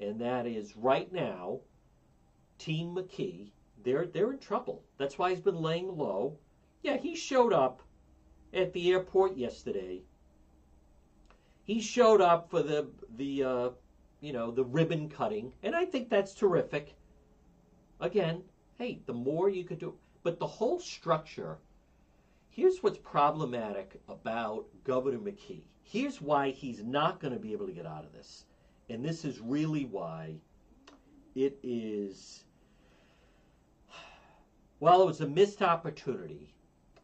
and 0.00 0.20
that 0.20 0.46
is 0.46 0.76
right 0.76 1.10
now, 1.12 1.60
Team 2.58 2.94
McKee, 2.94 3.50
they're 3.82 4.06
they're 4.06 4.32
in 4.32 4.38
trouble. 4.38 4.82
That's 4.98 5.18
why 5.18 5.30
he's 5.30 5.40
been 5.40 5.60
laying 5.60 5.96
low. 5.96 6.38
Yeah, 6.82 6.96
he 6.96 7.14
showed 7.14 7.52
up 7.52 7.82
at 8.52 8.72
the 8.72 8.92
airport 8.92 9.36
yesterday. 9.36 10.02
He 11.64 11.80
showed 11.80 12.20
up 12.20 12.50
for 12.50 12.62
the 12.62 12.88
the 13.16 13.44
uh, 13.44 13.70
you 14.20 14.32
know 14.32 14.50
the 14.50 14.64
ribbon 14.64 15.08
cutting, 15.08 15.52
and 15.62 15.74
I 15.74 15.84
think 15.84 16.08
that's 16.08 16.34
terrific. 16.34 16.94
Again, 18.00 18.42
hey, 18.78 19.00
the 19.06 19.14
more 19.14 19.48
you 19.48 19.64
could 19.64 19.78
do. 19.78 19.94
But 20.22 20.38
the 20.38 20.46
whole 20.46 20.80
structure, 20.80 21.58
here's 22.56 22.82
what's 22.82 22.98
problematic 22.98 24.00
about 24.08 24.64
Governor 24.82 25.18
McKee. 25.18 25.64
Here's 25.82 26.22
why 26.22 26.50
he's 26.50 26.82
not 26.82 27.20
going 27.20 27.34
to 27.34 27.38
be 27.38 27.52
able 27.52 27.66
to 27.66 27.72
get 27.72 27.84
out 27.84 28.04
of 28.04 28.14
this. 28.14 28.46
And 28.88 29.04
this 29.04 29.26
is 29.26 29.40
really 29.40 29.84
why 29.84 30.36
it 31.34 31.58
is, 31.62 32.44
well, 34.80 35.02
it 35.02 35.06
was 35.06 35.20
a 35.20 35.28
missed 35.28 35.60
opportunity 35.60 36.54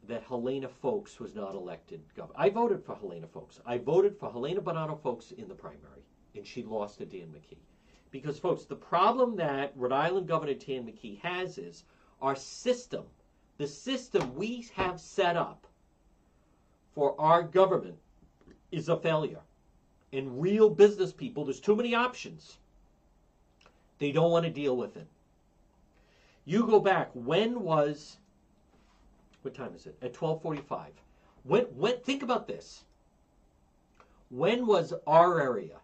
that 0.08 0.22
Helena 0.22 0.68
Foulkes 0.68 1.20
was 1.20 1.34
not 1.34 1.54
elected 1.54 2.00
governor. 2.16 2.38
I 2.38 2.48
voted 2.48 2.82
for 2.82 2.96
Helena 2.96 3.26
Foulkes. 3.26 3.60
I 3.66 3.76
voted 3.76 4.16
for 4.18 4.32
Helena 4.32 4.62
Buonanno 4.62 5.00
Foulkes 5.02 5.32
in 5.32 5.48
the 5.48 5.54
primary, 5.54 6.02
and 6.34 6.46
she 6.46 6.62
lost 6.62 6.98
to 6.98 7.04
Dan 7.04 7.28
McKee. 7.28 7.58
Because, 8.10 8.38
folks, 8.38 8.64
the 8.64 8.74
problem 8.74 9.36
that 9.36 9.72
Rhode 9.76 9.92
Island 9.92 10.28
Governor 10.28 10.54
Dan 10.54 10.86
McKee 10.86 11.20
has 11.20 11.58
is 11.58 11.84
our 12.22 12.36
system, 12.36 13.04
the 13.58 13.66
system 13.66 14.34
we 14.34 14.68
have 14.74 15.00
set 15.00 15.36
up 15.36 15.66
for 16.94 17.14
our 17.20 17.42
government 17.42 17.98
is 18.70 18.88
a 18.88 18.96
failure. 18.96 19.40
And 20.12 20.40
real 20.40 20.68
business 20.68 21.12
people, 21.12 21.44
there's 21.44 21.60
too 21.60 21.76
many 21.76 21.94
options. 21.94 22.58
They 23.98 24.12
don't 24.12 24.30
want 24.30 24.44
to 24.44 24.50
deal 24.50 24.76
with 24.76 24.96
it. 24.96 25.06
You 26.44 26.66
go 26.66 26.80
back, 26.80 27.10
when 27.14 27.60
was 27.60 28.18
what 29.42 29.54
time 29.54 29.74
is 29.74 29.86
it? 29.86 29.96
At 30.00 30.14
12:45. 30.14 30.90
When 31.42 31.64
when 31.64 31.98
think 32.00 32.22
about 32.22 32.46
this. 32.46 32.84
When 34.30 34.66
was 34.66 34.94
our 35.06 35.40
area 35.40 35.80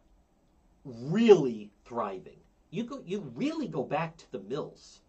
really 0.84 1.70
thriving? 1.84 2.40
You 2.70 2.84
go 2.84 3.02
you 3.04 3.20
really 3.34 3.68
go 3.68 3.82
back 3.82 4.16
to 4.18 4.32
the 4.32 4.40
mills. 4.40 5.00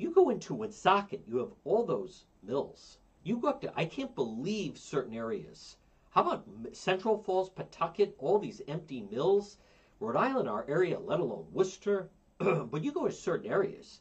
You 0.00 0.12
go 0.12 0.30
into 0.30 0.54
Woonsocket, 0.54 1.24
you 1.26 1.38
have 1.38 1.52
all 1.64 1.84
those 1.84 2.24
mills. 2.40 2.98
You 3.24 3.38
go 3.38 3.48
up 3.48 3.60
to 3.62 3.72
I 3.76 3.84
can't 3.84 4.14
believe 4.14 4.78
certain 4.78 5.12
areas. 5.12 5.76
How 6.10 6.22
about 6.22 6.46
Central 6.72 7.18
Falls, 7.18 7.50
Pawtucket, 7.50 8.14
all 8.18 8.38
these 8.38 8.62
empty 8.68 9.02
mills? 9.02 9.58
Rhode 9.98 10.14
Island, 10.14 10.48
our 10.48 10.64
area, 10.68 11.00
let 11.00 11.18
alone 11.18 11.48
Worcester. 11.52 12.10
but 12.38 12.84
you 12.84 12.92
go 12.92 13.08
to 13.08 13.12
certain 13.12 13.50
areas, 13.50 14.00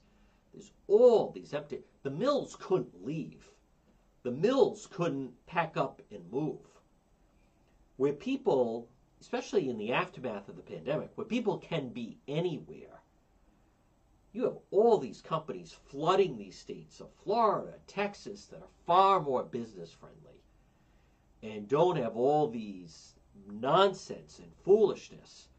there's 0.54 0.72
all 0.88 1.32
these 1.32 1.56
empty. 1.56 1.80
The 2.04 2.12
mills 2.12 2.56
couldn't 2.60 3.04
leave. 3.04 3.50
The 4.22 4.32
mills 4.32 4.88
couldn't 4.92 5.34
pack 5.48 5.78
up 5.78 6.04
and 6.12 6.32
move. 6.32 6.60
Where 7.96 8.14
people, 8.14 8.88
especially 9.20 9.68
in 9.68 9.80
the 9.80 9.94
aftermath 9.94 10.48
of 10.48 10.58
the 10.58 10.62
pandemic, 10.62 11.10
where 11.16 11.26
people 11.26 11.58
can 11.58 11.90
be 11.90 12.20
anywhere, 12.28 13.02
you 14.34 14.44
have 14.44 14.58
all 14.72 14.98
these 14.98 15.22
companies 15.22 15.76
flooding 15.90 16.38
these 16.38 16.58
states 16.58 17.00
of 17.00 17.10
Florida, 17.24 17.74
Texas, 17.88 18.46
that 18.46 18.62
are 18.62 18.70
far 18.86 19.20
more 19.22 19.44
business 19.44 19.92
friendly 19.92 20.42
and 21.44 21.68
don't 21.68 21.98
have 21.98 22.16
all 22.16 22.48
these 22.48 23.16
nonsense 23.50 24.40
and 24.40 24.52
foolishness. 24.64 25.50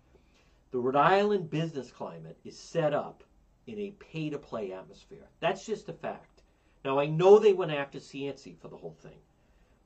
The 0.71 0.79
Rhode 0.79 0.97
Island 0.97 1.51
business 1.51 1.91
climate 1.91 2.39
is 2.45 2.59
set 2.59 2.93
up 2.93 3.25
in 3.67 3.79
a 3.79 3.93
pay 3.93 4.31
to 4.31 4.39
play 4.39 4.73
atmosphere. 4.73 5.29
That's 5.41 5.65
just 5.65 5.89
a 5.89 5.93
fact. 5.93 6.43
Now, 6.85 6.99
I 6.99 7.07
know 7.07 7.39
they 7.39 7.53
went 7.53 7.73
after 7.73 7.99
Cianci 7.99 8.57
for 8.59 8.69
the 8.69 8.77
whole 8.77 8.97
thing, 9.01 9.19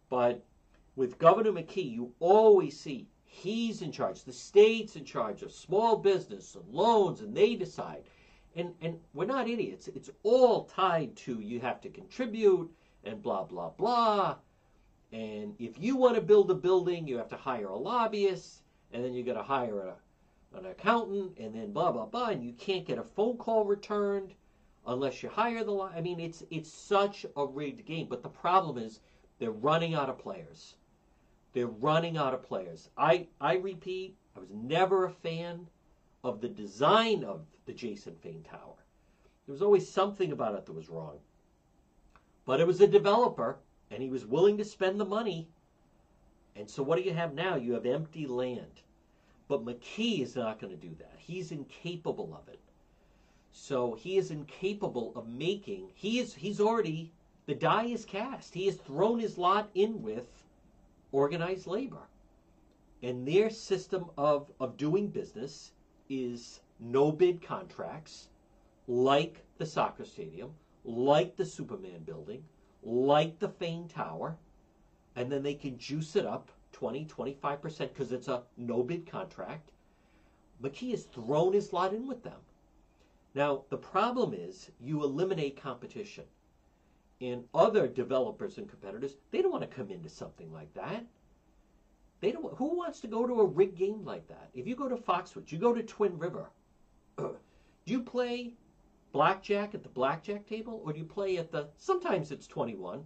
but 0.09 0.45
with 0.97 1.19
Governor 1.19 1.53
McKee, 1.53 1.91
you 1.91 2.13
always 2.21 2.79
see 2.79 3.09
he's 3.25 3.81
in 3.83 3.93
charge. 3.93 4.25
The 4.25 4.33
state's 4.33 4.97
in 4.97 5.05
charge 5.05 5.43
of 5.43 5.53
small 5.53 5.97
business 5.97 6.55
and 6.55 6.69
loans, 6.73 7.21
and 7.21 7.35
they 7.35 7.55
decide. 7.55 8.05
And, 8.55 8.75
and 8.83 8.99
we're 9.15 9.25
not 9.25 9.49
idiots. 9.49 9.89
It's 9.89 10.11
all 10.23 10.65
tied 10.65 11.17
to 11.17 11.41
you 11.41 11.61
have 11.61 11.81
to 11.83 11.89
contribute 11.89 12.71
and 13.05 13.23
blah, 13.23 13.45
blah, 13.45 13.71
blah. 13.71 14.37
And 15.13 15.55
if 15.59 15.79
you 15.79 15.97
want 15.97 16.15
to 16.17 16.21
build 16.21 16.51
a 16.51 16.55
building, 16.55 17.07
you 17.07 17.19
have 17.19 17.29
to 17.29 17.37
hire 17.37 17.69
a 17.69 17.77
lobbyist, 17.77 18.63
and 18.93 19.05
then 19.05 19.13
you 19.15 19.23
got 19.23 19.35
to 19.35 19.43
hire 19.43 19.81
a, 19.81 20.59
an 20.59 20.67
accountant, 20.67 21.39
and 21.39 21.55
then 21.55 21.73
blah, 21.73 21.93
blah, 21.93 22.07
blah. 22.07 22.29
And 22.29 22.45
you 22.45 22.53
can't 22.55 22.87
get 22.87 22.99
a 22.99 23.03
phone 23.03 23.37
call 23.37 23.65
returned 23.65 24.35
unless 24.87 25.23
you 25.23 25.29
hire 25.29 25.65
the. 25.65 25.79
I 25.81 26.01
mean, 26.01 26.21
it's 26.21 26.43
it's 26.51 26.73
such 26.73 27.27
a 27.37 27.47
rigged 27.47 27.85
game. 27.85 28.07
But 28.09 28.23
the 28.23 28.29
problem 28.29 28.79
is 28.79 29.01
they're 29.39 29.51
running 29.51 29.95
out 29.95 30.09
of 30.09 30.19
players. 30.19 30.77
They're 31.53 31.67
running 31.67 32.17
out 32.17 32.35
of 32.35 32.43
players. 32.43 32.89
I 32.97 33.27
I 33.41 33.57
repeat, 33.57 34.17
I 34.37 34.41
was 34.41 34.51
never 34.51 35.05
a 35.05 35.11
fan 35.11 35.69
of 36.25 36.41
the 36.41 36.49
design 36.49 37.25
of 37.25 37.41
the 37.67 37.73
Jason 37.73 38.15
Fane 38.17 38.45
Tower. 38.45 38.77
There 39.47 39.53
was 39.53 39.63
always 39.63 39.91
something 39.91 40.31
about 40.31 40.55
it 40.55 40.67
that 40.67 40.73
was 40.73 40.89
wrong. 40.89 41.19
But 42.45 42.61
it 42.61 42.67
was 42.67 42.81
a 42.81 42.87
developer, 42.87 43.59
and 43.91 44.03
he 44.03 44.09
was 44.09 44.25
willing 44.25 44.57
to 44.59 44.65
spend 44.65 45.01
the 45.01 45.05
money. 45.05 45.49
And 46.55 46.71
so 46.71 46.83
what 46.83 46.97
do 46.97 47.03
you 47.03 47.13
have 47.13 47.35
now? 47.35 47.57
You 47.57 47.73
have 47.73 47.87
empty 47.87 48.27
land. 48.27 48.83
But 49.49 49.65
McKee 49.65 50.23
is 50.23 50.37
not 50.37 50.61
going 50.61 50.73
to 50.73 50.89
do 50.89 50.95
that. 50.99 51.15
He's 51.19 51.51
incapable 51.51 52.35
of 52.35 52.53
it. 52.53 52.61
So 53.51 53.95
he 53.95 54.17
is 54.17 54.31
incapable 54.31 55.13
of 55.17 55.29
making. 55.29 55.91
He 55.95 56.21
is. 56.21 56.35
He's 56.35 56.61
already. 56.61 57.13
The 57.47 57.55
die 57.55 57.87
is 57.87 58.05
cast. 58.05 58.55
He 58.55 58.67
has 58.67 58.77
thrown 58.77 59.19
his 59.19 59.37
lot 59.37 59.71
in 59.75 60.03
with 60.03 60.27
organized 61.11 61.67
labor, 61.67 62.09
and 63.03 63.27
their 63.27 63.51
system 63.51 64.07
of 64.17 64.51
of 64.59 64.77
doing 64.77 65.09
business 65.09 65.73
is 66.13 66.61
no 66.79 67.11
bid 67.11 67.41
contracts, 67.41 68.29
like 68.87 69.45
the 69.59 69.65
soccer 69.67 70.05
stadium, 70.05 70.51
like 70.85 71.37
the 71.37 71.47
Superman 71.47 72.03
building, 72.05 72.45
like 72.83 73.39
the 73.39 73.49
Fane 73.49 73.89
Tower, 73.89 74.37
and 75.17 75.31
then 75.31 75.43
they 75.43 75.55
can 75.55 75.79
juice 75.79 76.17
it 76.17 76.27
up 76.27 76.51
20, 76.73 77.07
25% 77.07 77.79
because 77.79 78.13
it's 78.13 78.29
a 78.29 78.43
no 78.57 78.83
bid 78.83 79.07
contract. 79.07 79.71
McKee 80.63 80.91
has 80.91 81.05
thrown 81.05 81.53
his 81.53 81.73
lot 81.73 81.95
in 81.95 82.07
with 82.07 82.23
them. 82.23 82.41
Now, 83.35 83.65
the 83.71 83.79
problem 83.79 84.35
is 84.35 84.71
you 84.81 85.03
eliminate 85.03 85.61
competition. 85.61 86.25
And 87.21 87.45
other 87.55 87.87
developers 87.87 88.59
and 88.59 88.69
competitors, 88.69 89.15
they 89.31 89.43
don't 89.43 89.53
want 89.53 89.63
to 89.63 89.77
come 89.77 89.91
into 89.91 90.09
something 90.09 90.53
like 90.53 90.75
that. 90.75 91.05
They 92.23 92.31
don't. 92.31 92.55
Who 92.57 92.77
wants 92.77 93.01
to 93.01 93.09
go 93.09 93.27
to 93.27 93.41
a 93.41 93.45
rigged 93.45 93.77
game 93.77 94.05
like 94.05 94.29
that? 94.29 94.49
If 94.55 94.65
you 94.65 94.77
go 94.77 94.89
to 94.89 94.95
Foxwoods, 94.95 95.51
you 95.51 95.59
go 95.59 95.75
to 95.75 95.83
Twin 95.83 96.17
River. 96.17 96.49
do 97.19 97.35
you 97.85 98.01
play 98.01 98.55
blackjack 99.11 99.75
at 99.75 99.83
the 99.83 99.89
blackjack 99.89 100.47
table, 100.47 100.81
or 100.85 100.93
do 100.93 101.01
you 101.01 101.05
play 101.05 101.39
at 101.39 101.51
the? 101.51 101.69
Sometimes 101.79 102.31
it's 102.31 102.47
twenty-one, 102.47 103.03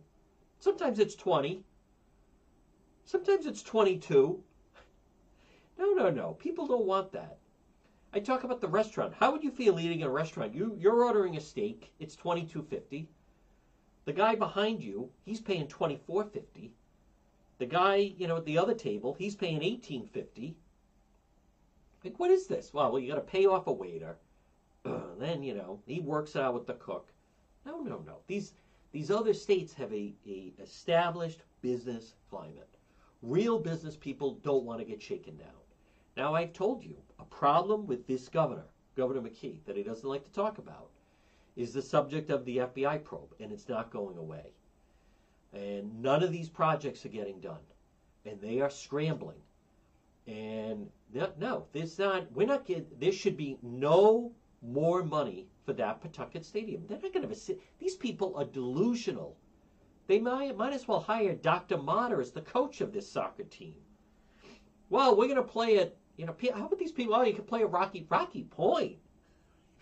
sometimes 0.59 0.99
it's 0.99 1.14
twenty, 1.14 1.64
sometimes 3.05 3.47
it's 3.47 3.62
twenty-two. 3.62 4.43
No, 5.79 5.93
no, 5.93 6.09
no. 6.09 6.33
People 6.33 6.67
don't 6.67 6.87
want 6.87 7.12
that. 7.12 7.37
I 8.14 8.21
talk 8.21 8.45
about 8.45 8.62
the 8.62 8.69
restaurant. 8.69 9.12
How 9.12 9.31
would 9.31 9.45
you 9.45 9.51
feel 9.51 9.79
eating 9.79 10.01
at 10.01 10.09
a 10.09 10.11
restaurant? 10.11 10.55
You 10.55 10.75
you're 10.79 11.05
ordering 11.05 11.37
a 11.37 11.41
steak. 11.41 11.93
It's 12.01 12.17
twenty 12.17 12.45
two 12.45 12.62
fifty. 12.62 13.09
The 14.07 14.14
guy 14.14 14.35
behind 14.35 14.83
you, 14.83 15.11
he's 15.25 15.41
paying 15.41 15.69
twenty 15.69 16.01
four 16.07 16.25
fifty. 16.25 16.73
The 17.59 17.67
guy, 17.67 17.97
you 17.97 18.27
know, 18.27 18.37
at 18.37 18.45
the 18.45 18.59
other 18.59 18.75
table, 18.75 19.15
he's 19.19 19.35
paying 19.35 19.63
eighteen 19.63 20.07
fifty. 20.07 20.57
Like, 22.05 22.19
what 22.19 22.31
is 22.31 22.47
this? 22.47 22.73
Well, 22.73 22.93
well, 22.93 23.01
you 23.01 23.09
got 23.09 23.17
to 23.17 23.21
pay 23.23 23.47
off 23.47 23.67
a 23.67 23.73
waiter. 23.73 24.17
then 25.19 25.43
you 25.43 25.55
know 25.55 25.81
he 25.87 26.01
works 26.01 26.37
it 26.37 26.43
out 26.43 26.55
with 26.55 26.67
the 26.67 26.75
cook. 26.75 27.13
No, 27.65 27.81
no, 27.81 28.03
no. 28.07 28.19
These 28.27 28.53
these 28.93 29.11
other 29.11 29.35
states 29.35 29.75
have 29.75 29.93
a, 29.93 30.15
a 30.27 30.53
established 30.61 31.43
business 31.61 32.15
climate. 32.31 32.77
Real 33.23 33.59
business 33.59 33.97
people 33.97 34.35
don't 34.43 34.65
want 34.65 34.79
to 34.79 34.85
get 34.85 35.03
shaken 35.03 35.37
down. 35.37 35.49
Now, 36.17 36.35
I've 36.35 36.53
told 36.53 36.83
you 36.85 36.97
a 37.19 37.25
problem 37.25 37.87
with 37.87 38.07
this 38.07 38.29
governor, 38.29 38.65
Governor 38.97 39.21
McKee, 39.21 39.65
that 39.67 39.77
he 39.77 39.83
doesn't 39.83 40.09
like 40.09 40.25
to 40.25 40.33
talk 40.33 40.59
about, 40.59 40.91
is 41.57 41.75
the 41.75 41.83
subject 41.83 42.31
of 42.31 42.45
the 42.45 42.59
FBI 42.59 43.05
probe, 43.05 43.35
and 43.41 43.53
it's 43.53 43.69
not 43.69 43.91
going 43.91 44.17
away. 44.17 44.53
And 45.57 46.03
none 46.03 46.23
of 46.23 46.33
these 46.33 46.51
projects 46.51 47.07
are 47.07 47.11
getting 47.11 47.41
done, 47.41 47.61
and 48.27 48.39
they 48.41 48.61
are 48.61 48.69
scrambling. 48.69 49.41
And 50.27 50.91
no, 51.39 51.67
there's 51.73 51.99
not. 51.99 52.31
We're 52.33 52.47
not 52.47 52.67
getting. 52.67 52.87
There 53.01 53.13
should 53.13 53.39
be 53.39 53.59
no 53.63 54.33
more 54.61 55.03
money 55.03 55.47
for 55.65 55.73
that 55.75 56.03
Pawtucket 56.03 56.45
Stadium. 56.45 56.85
They're 56.87 57.01
not 57.03 57.13
going 57.15 57.27
to. 57.27 57.35
Sit. 57.35 57.63
These 57.79 57.97
people 57.97 58.37
are 58.37 58.45
delusional. 58.45 59.37
They 60.09 60.19
might 60.19 60.57
might 60.59 60.75
as 60.75 60.87
well 60.87 61.01
hire 61.01 61.35
Dr. 61.35 61.79
Motter 61.79 62.21
as 62.21 62.33
the 62.33 62.43
coach 62.43 62.83
of 62.83 62.93
this 62.93 63.11
soccer 63.11 63.45
team. 63.45 63.77
Well, 64.91 65.17
we're 65.17 65.27
going 65.27 65.37
to 65.37 65.43
play 65.43 65.79
at 65.79 65.97
you 66.17 66.27
know, 66.27 66.35
how 66.55 66.67
about 66.67 66.79
these 66.79 66.93
people? 66.93 67.15
Oh, 67.15 67.23
you 67.23 67.35
can 67.35 67.45
play 67.45 67.63
a 67.63 67.67
Rocky 67.67 68.07
Rocky 68.11 68.45
Point. 68.45 68.97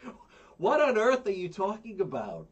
what 0.59 0.81
on 0.81 0.99
earth 0.99 1.27
are 1.27 1.33
you 1.33 1.49
talking 1.49 2.01
about? 2.01 2.47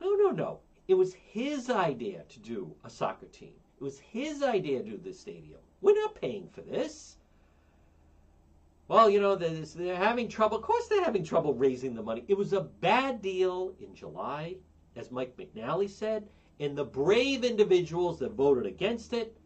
No, 0.00 0.14
no, 0.14 0.30
no. 0.30 0.60
It 0.88 0.94
was 0.94 1.12
his 1.12 1.68
idea 1.68 2.24
to 2.30 2.40
do 2.40 2.74
a 2.82 2.88
soccer 2.88 3.26
team. 3.26 3.52
It 3.78 3.84
was 3.84 3.98
his 3.98 4.42
idea 4.42 4.82
to 4.82 4.88
do 4.88 4.96
this 4.96 5.20
stadium. 5.20 5.60
We're 5.82 5.94
not 5.94 6.14
paying 6.14 6.48
for 6.48 6.62
this. 6.62 7.18
well, 8.88 9.10
you 9.10 9.20
know, 9.20 9.36
they're 9.36 9.94
having 9.94 10.28
trouble. 10.28 10.56
Of 10.56 10.62
course, 10.62 10.88
they're 10.88 11.04
having 11.04 11.24
trouble 11.24 11.52
raising 11.52 11.94
the 11.94 12.02
money. 12.02 12.24
It 12.26 12.38
was 12.38 12.54
a 12.54 12.62
bad 12.62 13.20
deal 13.20 13.74
in 13.78 13.94
July, 13.94 14.56
as 14.96 15.10
Mike 15.10 15.36
McNally 15.36 15.90
said, 15.90 16.26
and 16.58 16.76
the 16.76 16.86
brave 16.86 17.44
individuals 17.44 18.18
that 18.20 18.32
voted 18.32 18.64
against 18.64 19.12
it. 19.12 19.36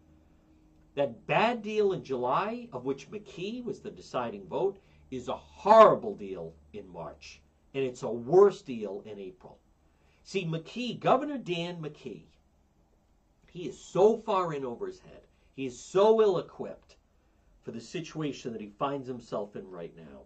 That 0.94 1.26
bad 1.26 1.60
deal 1.60 1.92
in 1.92 2.04
July, 2.04 2.68
of 2.72 2.84
which 2.84 3.10
McKee 3.10 3.64
was 3.64 3.80
the 3.80 3.90
deciding 3.90 4.46
vote, 4.46 4.78
is 5.10 5.26
a 5.26 5.36
horrible 5.36 6.14
deal 6.14 6.54
in 6.72 6.86
March, 6.88 7.42
and 7.74 7.82
it's 7.82 8.04
a 8.04 8.10
worse 8.10 8.62
deal 8.62 9.02
in 9.04 9.18
April. 9.18 9.58
See, 10.24 10.44
McKee, 10.44 11.00
Governor 11.00 11.38
Dan 11.38 11.82
McKee, 11.82 12.26
he 13.48 13.68
is 13.68 13.78
so 13.78 14.16
far 14.16 14.54
in 14.54 14.64
over 14.64 14.86
his 14.86 15.00
head. 15.00 15.26
He 15.54 15.66
is 15.66 15.78
so 15.78 16.22
ill 16.22 16.38
equipped 16.38 16.96
for 17.62 17.70
the 17.70 17.80
situation 17.80 18.52
that 18.52 18.60
he 18.60 18.68
finds 18.68 19.06
himself 19.06 19.56
in 19.56 19.70
right 19.70 19.94
now. 19.96 20.22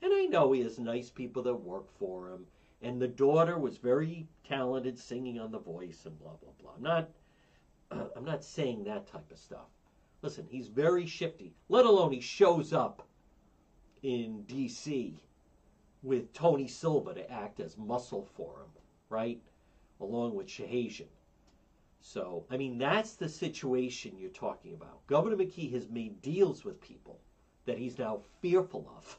And 0.00 0.12
I 0.12 0.24
know 0.24 0.52
he 0.52 0.62
has 0.62 0.78
nice 0.78 1.10
people 1.10 1.42
that 1.42 1.54
work 1.54 1.90
for 1.98 2.30
him, 2.30 2.46
and 2.80 3.00
the 3.00 3.08
daughter 3.08 3.58
was 3.58 3.78
very 3.78 4.26
talented 4.44 4.98
singing 4.98 5.38
on 5.38 5.52
The 5.52 5.58
Voice 5.58 6.06
and 6.06 6.18
blah 6.18 6.36
blah 6.36 6.52
blah. 6.60 6.72
I'm 6.76 6.82
not, 6.82 7.10
I'm 8.16 8.24
not 8.24 8.42
saying 8.42 8.84
that 8.84 9.06
type 9.06 9.30
of 9.30 9.38
stuff. 9.38 9.68
Listen, 10.22 10.46
he's 10.48 10.68
very 10.68 11.06
shifty. 11.06 11.52
Let 11.68 11.84
alone 11.84 12.12
he 12.12 12.20
shows 12.20 12.72
up 12.72 13.06
in 14.02 14.42
D.C. 14.44 15.22
with 16.02 16.32
Tony 16.32 16.66
Silva 16.66 17.14
to 17.14 17.30
act 17.30 17.60
as 17.60 17.76
muscle 17.76 18.28
for 18.34 18.62
him, 18.62 18.81
right? 19.12 19.40
Along 20.00 20.34
with 20.34 20.48
Shahazian. 20.48 21.06
So, 22.00 22.44
I 22.50 22.56
mean, 22.56 22.78
that's 22.78 23.12
the 23.12 23.28
situation 23.28 24.18
you're 24.18 24.30
talking 24.30 24.74
about. 24.74 25.06
Governor 25.06 25.36
McKee 25.36 25.72
has 25.72 25.88
made 25.88 26.20
deals 26.20 26.64
with 26.64 26.80
people 26.80 27.20
that 27.66 27.78
he's 27.78 27.98
now 27.98 28.22
fearful 28.40 28.92
of. 28.96 29.18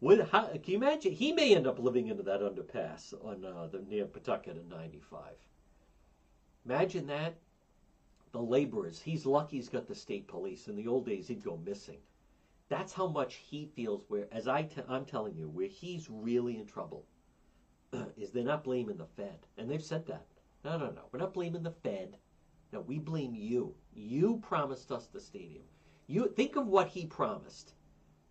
What, 0.00 0.28
how, 0.30 0.46
can 0.46 0.62
you 0.66 0.76
imagine? 0.78 1.12
He 1.12 1.32
may 1.32 1.54
end 1.54 1.66
up 1.66 1.78
living 1.78 2.08
into 2.08 2.22
that 2.24 2.40
underpass 2.40 3.14
on 3.24 3.44
uh, 3.44 3.68
the 3.70 3.80
near 3.88 4.06
Pawtucket 4.06 4.56
in 4.56 4.68
95. 4.68 5.20
Imagine 6.64 7.06
that. 7.06 7.36
The 8.32 8.40
laborers. 8.40 9.00
He's 9.00 9.26
lucky 9.26 9.56
he's 9.56 9.68
got 9.68 9.86
the 9.86 9.94
state 9.94 10.26
police. 10.28 10.68
In 10.68 10.76
the 10.76 10.86
old 10.86 11.06
days, 11.06 11.28
he'd 11.28 11.44
go 11.44 11.60
missing. 11.64 11.98
That's 12.68 12.92
how 12.92 13.06
much 13.06 13.36
he 13.36 13.70
feels. 13.74 14.04
Where, 14.08 14.26
as 14.32 14.46
I 14.46 14.62
t- 14.62 14.82
I'm 14.88 15.04
telling 15.04 15.34
you, 15.34 15.48
where 15.48 15.66
he's 15.66 16.08
really 16.10 16.58
in 16.58 16.66
trouble 16.66 17.04
is 18.16 18.30
they're 18.30 18.44
not 18.44 18.64
blaming 18.64 18.96
the 18.96 19.06
Fed, 19.16 19.38
and 19.56 19.70
they've 19.70 19.82
said 19.82 20.06
that. 20.06 20.26
No, 20.64 20.76
no, 20.76 20.90
no. 20.90 21.02
We're 21.12 21.20
not 21.20 21.34
blaming 21.34 21.62
the 21.62 21.70
Fed. 21.70 22.16
No, 22.72 22.80
we 22.80 22.98
blame 22.98 23.34
you. 23.34 23.74
You 23.94 24.38
promised 24.42 24.92
us 24.92 25.06
the 25.06 25.20
stadium. 25.20 25.64
You 26.06 26.28
think 26.28 26.56
of 26.56 26.66
what 26.66 26.88
he 26.88 27.06
promised, 27.06 27.74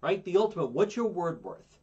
right? 0.02 0.24
The 0.24 0.38
ultimate. 0.38 0.72
What's 0.72 0.96
your 0.96 1.08
word 1.08 1.44
worth? 1.44 1.80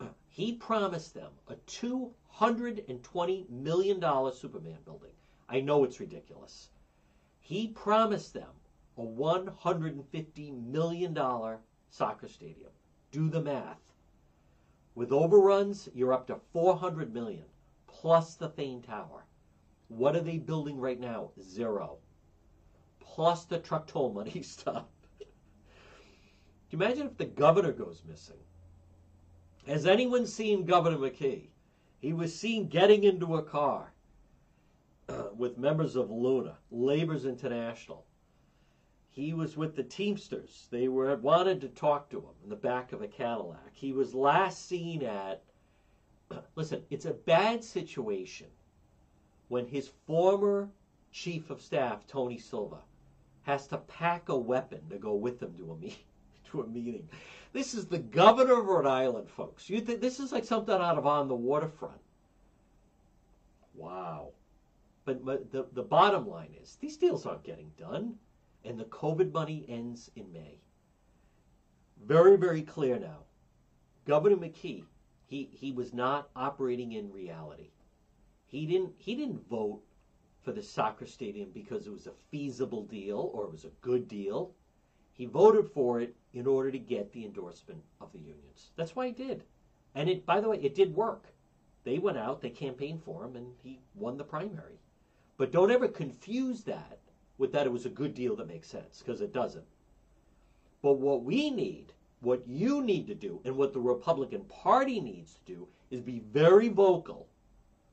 He 0.28 0.52
promised 0.52 1.14
them 1.14 1.32
a 1.48 1.54
two 1.66 2.12
hundred 2.28 2.84
and 2.88 3.02
twenty 3.02 3.46
million 3.48 3.98
dollar 4.00 4.32
Superman 4.32 4.78
building. 4.84 5.12
I 5.48 5.60
know 5.60 5.84
it's 5.84 6.00
ridiculous. 6.00 6.68
He 7.40 7.68
promised 7.68 8.34
them 8.34 8.52
a 8.96 9.02
one 9.02 9.46
hundred 9.46 9.94
and 9.94 10.06
fifty 10.08 10.50
million 10.50 11.14
dollar 11.14 11.60
soccer 11.88 12.28
stadium. 12.28 12.70
Do 13.10 13.28
the 13.30 13.42
math. 13.42 13.80
With 14.96 15.12
overruns, 15.12 15.90
you're 15.92 16.14
up 16.14 16.26
to 16.28 16.40
four 16.54 16.74
hundred 16.74 17.12
million 17.12 17.44
plus 17.86 18.34
the 18.34 18.48
Fane 18.48 18.80
Tower. 18.80 19.26
What 19.88 20.16
are 20.16 20.22
they 20.22 20.38
building 20.38 20.80
right 20.80 20.98
now? 20.98 21.32
Zero. 21.38 21.98
Plus 22.98 23.44
the 23.44 23.58
truck 23.58 23.86
toll 23.86 24.14
money 24.14 24.40
stuff. 24.42 24.86
Can 25.18 25.28
you 26.70 26.78
imagine 26.78 27.08
if 27.08 27.18
the 27.18 27.26
governor 27.26 27.72
goes 27.72 28.02
missing? 28.08 28.38
Has 29.66 29.84
anyone 29.84 30.26
seen 30.26 30.64
Governor 30.64 30.96
McKee? 30.96 31.48
He 31.98 32.14
was 32.14 32.34
seen 32.34 32.66
getting 32.66 33.04
into 33.04 33.36
a 33.36 33.42
car 33.42 33.92
with 35.36 35.58
members 35.58 35.96
of 35.96 36.08
LiUNA, 36.08 36.54
Labor's 36.70 37.26
International. 37.26 38.05
He 39.16 39.32
was 39.32 39.56
with 39.56 39.76
the 39.76 39.82
Teamsters. 39.82 40.68
They 40.70 40.88
were 40.88 41.16
wanted 41.16 41.62
to 41.62 41.68
talk 41.68 42.10
to 42.10 42.18
him 42.18 42.34
in 42.44 42.50
the 42.50 42.54
back 42.54 42.92
of 42.92 43.00
a 43.00 43.08
Cadillac. 43.08 43.72
He 43.72 43.94
was 43.94 44.14
last 44.14 44.66
seen 44.66 45.02
at. 45.02 45.42
Listen, 46.54 46.84
it's 46.90 47.06
a 47.06 47.14
bad 47.14 47.64
situation 47.64 48.48
when 49.48 49.66
his 49.66 49.88
former 50.06 50.68
chief 51.12 51.48
of 51.48 51.62
staff, 51.62 52.06
Tony 52.06 52.36
Silva, 52.36 52.82
has 53.44 53.66
to 53.68 53.78
pack 53.78 54.28
a 54.28 54.36
weapon 54.36 54.82
to 54.90 54.98
go 54.98 55.14
with 55.14 55.42
him 55.42 55.54
to 55.56 55.72
a 55.72 55.76
meet, 55.76 56.04
to 56.50 56.60
a 56.60 56.66
meeting. 56.66 57.08
This 57.54 57.72
is 57.72 57.86
the 57.86 58.00
governor 58.00 58.60
of 58.60 58.66
Rhode 58.66 58.86
Island, 58.86 59.30
folks. 59.30 59.70
You 59.70 59.80
think 59.80 60.02
this 60.02 60.20
is 60.20 60.30
like 60.30 60.44
something 60.44 60.74
out 60.74 60.98
of 60.98 61.06
On 61.06 61.26
the 61.26 61.34
Waterfront? 61.34 62.02
Wow. 63.74 64.32
But, 65.06 65.24
but 65.24 65.50
the, 65.50 65.64
the 65.72 65.82
bottom 65.82 66.28
line 66.28 66.54
is 66.62 66.76
these 66.82 66.98
deals 66.98 67.24
aren't 67.24 67.44
getting 67.44 67.72
done, 67.78 68.18
and 68.66 68.78
the 68.78 68.84
COVID 68.84 69.32
money 69.32 69.64
ends 69.68 70.10
in 70.16 70.32
May. 70.32 70.58
Very, 72.04 72.36
very 72.36 72.62
clear 72.62 72.98
now. 72.98 73.20
Governor 74.06 74.36
McKee, 74.36 74.84
he, 75.26 75.48
he 75.52 75.72
was 75.72 75.92
not 75.92 76.28
operating 76.36 76.92
in 76.92 77.12
reality. 77.12 77.70
He 78.46 78.66
didn't 78.66 78.92
he 78.98 79.16
didn't 79.16 79.48
vote 79.48 79.82
for 80.42 80.52
the 80.52 80.62
soccer 80.62 81.06
stadium 81.06 81.50
because 81.52 81.86
it 81.86 81.92
was 81.92 82.06
a 82.06 82.12
feasible 82.30 82.84
deal 82.84 83.30
or 83.34 83.44
it 83.44 83.50
was 83.50 83.64
a 83.64 83.80
good 83.80 84.06
deal. 84.06 84.52
He 85.12 85.26
voted 85.26 85.68
for 85.68 86.00
it 86.00 86.14
in 86.32 86.46
order 86.46 86.70
to 86.70 86.78
get 86.78 87.12
the 87.12 87.24
endorsement 87.24 87.82
of 88.00 88.12
the 88.12 88.20
unions. 88.20 88.70
That's 88.76 88.94
why 88.94 89.08
he 89.08 89.12
did. 89.12 89.42
And 89.94 90.08
it 90.08 90.24
by 90.24 90.40
the 90.40 90.48
way, 90.48 90.58
it 90.58 90.76
did 90.76 90.94
work. 90.94 91.26
They 91.82 91.98
went 91.98 92.18
out, 92.18 92.40
they 92.40 92.50
campaigned 92.50 93.02
for 93.02 93.24
him 93.24 93.34
and 93.34 93.54
he 93.62 93.80
won 93.94 94.16
the 94.16 94.24
primary. 94.24 94.78
But 95.36 95.50
don't 95.50 95.72
ever 95.72 95.88
confuse 95.88 96.62
that 96.64 96.98
with 97.38 97.52
that 97.52 97.66
it 97.66 97.72
was 97.72 97.86
a 97.86 97.90
good 97.90 98.14
deal 98.14 98.36
that 98.36 98.48
makes 98.48 98.68
sense 98.68 98.98
because 98.98 99.20
it 99.20 99.32
doesn't. 99.32 99.66
But 100.82 100.98
what 100.98 101.24
we 101.24 101.50
need, 101.50 101.92
what 102.20 102.46
you 102.46 102.82
need 102.82 103.06
to 103.08 103.14
do 103.14 103.40
and 103.44 103.56
what 103.56 103.72
the 103.72 103.80
Republican 103.80 104.44
Party 104.44 105.00
needs 105.00 105.34
to 105.34 105.52
do 105.52 105.68
is 105.90 106.00
be 106.00 106.20
very 106.20 106.68
vocal 106.68 107.28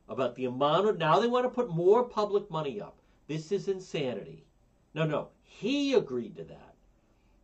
about 0.09 0.35
the 0.35 0.45
amount 0.45 0.87
of 0.87 0.97
now 0.97 1.19
they 1.19 1.27
want 1.27 1.45
to 1.45 1.49
put 1.49 1.69
more 1.69 2.03
public 2.03 2.49
money 2.49 2.81
up. 2.81 2.97
This 3.27 3.51
is 3.51 3.67
insanity. 3.67 4.45
No, 4.93 5.05
no, 5.05 5.29
he 5.41 5.93
agreed 5.93 6.35
to 6.37 6.43
that. 6.43 6.75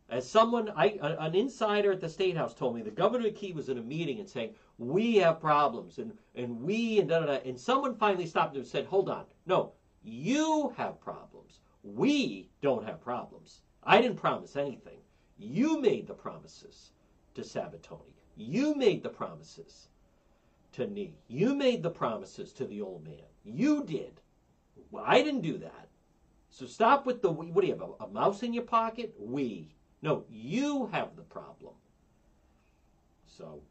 As 0.08 0.28
someone, 0.28 0.70
I, 0.70 0.98
an 1.00 1.34
insider 1.34 1.92
at 1.92 2.00
the 2.00 2.08
State 2.08 2.36
House 2.36 2.52
told 2.52 2.74
me, 2.74 2.82
the 2.82 2.90
Governor 2.90 3.30
McKee 3.30 3.54
was 3.54 3.68
in 3.68 3.78
a 3.78 3.82
meeting 3.82 4.18
and 4.18 4.28
saying, 4.28 4.54
"We 4.76 5.16
have 5.16 5.40
problems," 5.40 5.98
and 5.98 6.18
and 6.34 6.62
we 6.62 6.98
and 6.98 7.08
da 7.08 7.20
da 7.20 7.26
da. 7.26 7.32
And 7.44 7.58
someone 7.58 7.94
finally 7.94 8.26
stopped 8.26 8.56
him 8.56 8.62
and 8.62 8.68
said, 8.68 8.86
"Hold 8.86 9.08
on, 9.08 9.24
no, 9.46 9.72
you 10.02 10.74
have 10.76 11.00
problems. 11.00 11.60
We 11.82 12.50
don't 12.60 12.86
have 12.86 13.00
problems. 13.00 13.62
I 13.82 14.00
didn't 14.00 14.18
promise 14.18 14.56
anything. 14.56 14.98
You 15.38 15.80
made 15.80 16.06
the 16.06 16.14
promises 16.14 16.90
to 17.34 17.42
Sabitoni. 17.42 18.14
You 18.36 18.74
made 18.74 19.02
the 19.02 19.08
promises 19.08 19.88
to 20.72 20.86
Nee. 20.86 21.14
You 21.28 21.54
made 21.54 21.82
the 21.82 21.90
promises 21.90 22.52
to 22.54 22.66
the 22.66 22.80
old 22.80 23.04
man. 23.04 23.24
You 23.44 23.84
did. 23.84 24.20
Well, 24.90 25.04
I 25.06 25.22
didn't 25.22 25.42
do 25.42 25.58
that. 25.58 25.88
So 26.50 26.66
stop 26.66 27.06
with 27.06 27.22
the. 27.22 27.30
What 27.30 27.60
do 27.60 27.66
you 27.66 27.72
have? 27.72 27.82
A, 27.82 28.04
a 28.04 28.08
mouse 28.08 28.42
in 28.42 28.52
your 28.52 28.64
pocket? 28.64 29.14
We. 29.18 29.74
No, 30.02 30.24
you 30.30 30.86
have 30.92 31.16
the 31.16 31.22
problem. 31.22 31.74
So, 33.26 33.62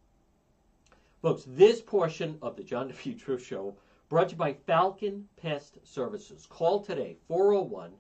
folks, 1.22 1.44
this 1.48 1.82
portion 1.82 2.38
of 2.42 2.56
the 2.56 2.64
John 2.64 2.90
DePetro 2.90 3.40
show 3.40 3.76
brought 4.10 4.30
to 4.30 4.34
you 4.34 4.40
by 4.40 4.54
Falcon 4.66 5.30
Pest 5.38 5.78
Services. 5.84 6.48
Call 6.50 6.82
today 6.82 7.16
401 7.28 7.92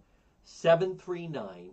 739 0.44 1.70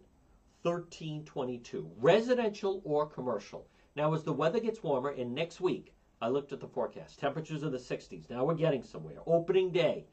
1322. 0.63 1.91
Residential 1.97 2.83
or 2.85 3.07
commercial. 3.07 3.67
Now, 3.95 4.13
as 4.13 4.25
the 4.25 4.35
weather 4.35 4.61
gets 4.61 4.83
warmer, 4.83 5.09
and 5.09 5.35
next 5.35 5.63
week, 5.63 5.95
I 6.21 6.29
looked 6.29 6.53
at 6.53 6.61
the 6.61 6.69
forecast. 6.69 7.19
Temperatures 7.19 7.63
in 7.63 7.73
the 7.73 7.79
60s. 7.79 8.29
Now 8.29 8.45
we're 8.45 8.55
getting 8.55 8.83
somewhere. 8.83 9.21
Opening 9.27 9.71
day, 9.71 10.05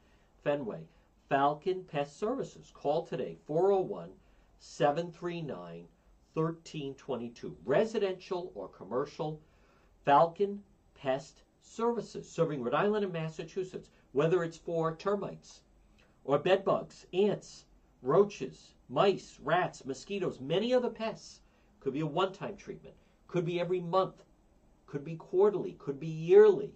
Fenway. 0.42 0.86
Falcon 1.28 1.84
Pest 1.84 2.18
Services. 2.18 2.72
Call 2.72 3.04
today 3.04 3.36
401 3.46 4.08
739 4.58 5.86
1322. 6.32 7.56
Residential 7.66 8.52
or 8.54 8.68
commercial. 8.68 9.42
Falcon 10.06 10.62
Pest 10.94 11.42
Services. 11.60 12.26
Serving 12.26 12.62
Rhode 12.62 12.72
Island 12.72 13.04
and 13.04 13.12
Massachusetts. 13.12 13.90
Whether 14.14 14.42
it's 14.42 14.56
for 14.56 14.96
termites 14.96 15.60
or 16.24 16.38
bed 16.38 16.64
bugs, 16.64 17.06
ants, 17.12 17.66
roaches, 18.00 18.74
mice, 18.88 19.38
rats, 19.42 19.84
mosquitoes, 19.84 20.40
many 20.40 20.72
other 20.72 20.88
pests. 20.88 21.42
Could 21.80 21.92
be 21.92 22.00
a 22.00 22.06
one 22.06 22.32
time 22.32 22.56
treatment. 22.56 22.94
Could 23.26 23.44
be 23.44 23.60
every 23.60 23.80
month 23.80 24.24
could 24.94 25.04
be 25.04 25.16
quarterly, 25.16 25.72
could 25.72 25.98
be 25.98 26.06
yearly. 26.06 26.72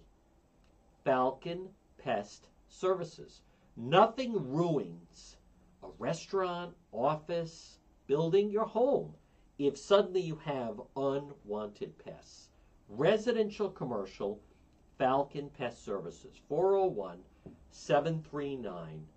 Falcon 1.05 1.69
Pest 1.97 2.49
Services. 2.67 3.43
Nothing 3.77 4.33
ruins 4.33 5.37
a 5.81 5.87
restaurant, 5.97 6.75
office, 6.91 7.79
building, 8.07 8.49
your 8.49 8.65
home. 8.65 9.13
if 9.57 9.77
suddenly 9.77 10.19
you 10.19 10.35
have 10.35 10.81
unwanted 10.97 11.97
pests. 11.97 12.49
Residential 12.89 13.69
commercial 13.69 14.41
Falcon 14.97 15.49
Pest 15.51 15.85
Services 15.85 16.41
401 16.49 17.23
739 17.71 19.07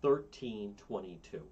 1322. 0.00 1.42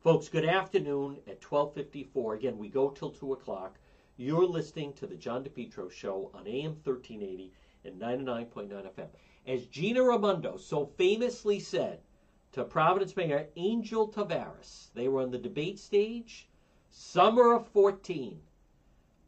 Folks, 0.00 0.28
good 0.28 0.44
afternoon 0.44 1.18
at 1.26 1.44
1254. 1.44 2.34
Again, 2.34 2.58
we 2.58 2.68
go 2.68 2.90
till 2.90 3.10
2 3.10 3.34
o'clock. 3.34 3.78
You're 4.16 4.46
listening 4.46 4.92
to 4.94 5.06
the 5.06 5.14
John 5.14 5.44
DePetro 5.44 5.90
Show 5.90 6.30
on 6.34 6.46
AM 6.46 6.72
1380 6.82 7.52
and 7.84 8.00
99.9 8.00 8.68
FM. 8.70 9.08
As 9.46 9.66
Gina 9.66 10.02
Raimondo 10.02 10.56
so 10.56 10.86
famously 10.96 11.58
said 11.58 12.00
to 12.52 12.64
Providence 12.64 13.16
Mayor 13.16 13.48
Angel 13.56 14.08
Taveras, 14.08 14.90
they 14.94 15.08
were 15.08 15.22
on 15.22 15.30
the 15.30 15.38
debate 15.38 15.78
stage, 15.78 16.48
summer 16.88 17.52
of 17.54 17.68
14. 17.68 18.40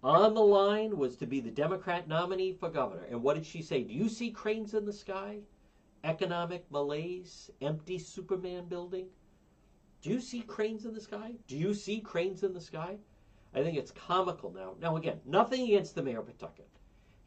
On 0.03 0.35
the 0.35 0.41
line 0.41 0.97
was 0.97 1.17
to 1.17 1.27
be 1.27 1.41
the 1.41 1.51
Democrat 1.51 2.09
nominee 2.09 2.53
for 2.53 2.69
governor. 2.69 3.05
And 3.05 3.23
what 3.23 3.35
did 3.35 3.47
she 3.47 3.63
say? 3.63 3.83
Do 3.83 3.93
you 3.95 4.09
see 4.09 4.31
cranes 4.31 4.75
in 4.75 4.85
the 4.85 4.93
sky? 4.93 5.41
Economic 6.05 6.71
malaise? 6.71 7.51
Empty 7.61 7.99
Superman 7.99 8.67
building? 8.69 9.07
Do 10.03 10.11
you 10.11 10.21
see 10.21 10.43
cranes 10.43 10.85
in 10.85 10.95
the 10.95 11.01
sky? 11.01 11.33
Do 11.49 11.57
you 11.57 11.73
see 11.73 12.01
cranes 12.01 12.43
in 12.43 12.53
the 12.53 12.61
sky? 12.61 12.99
I 13.55 13.63
think 13.63 13.79
it's 13.79 13.91
comical 13.91 14.53
now. 14.53 14.75
Now, 14.81 14.97
again, 14.97 15.21
nothing 15.25 15.63
against 15.63 15.95
the 15.95 16.03
mayor 16.03 16.21
of 16.21 16.27
Pawtucket. 16.27 16.69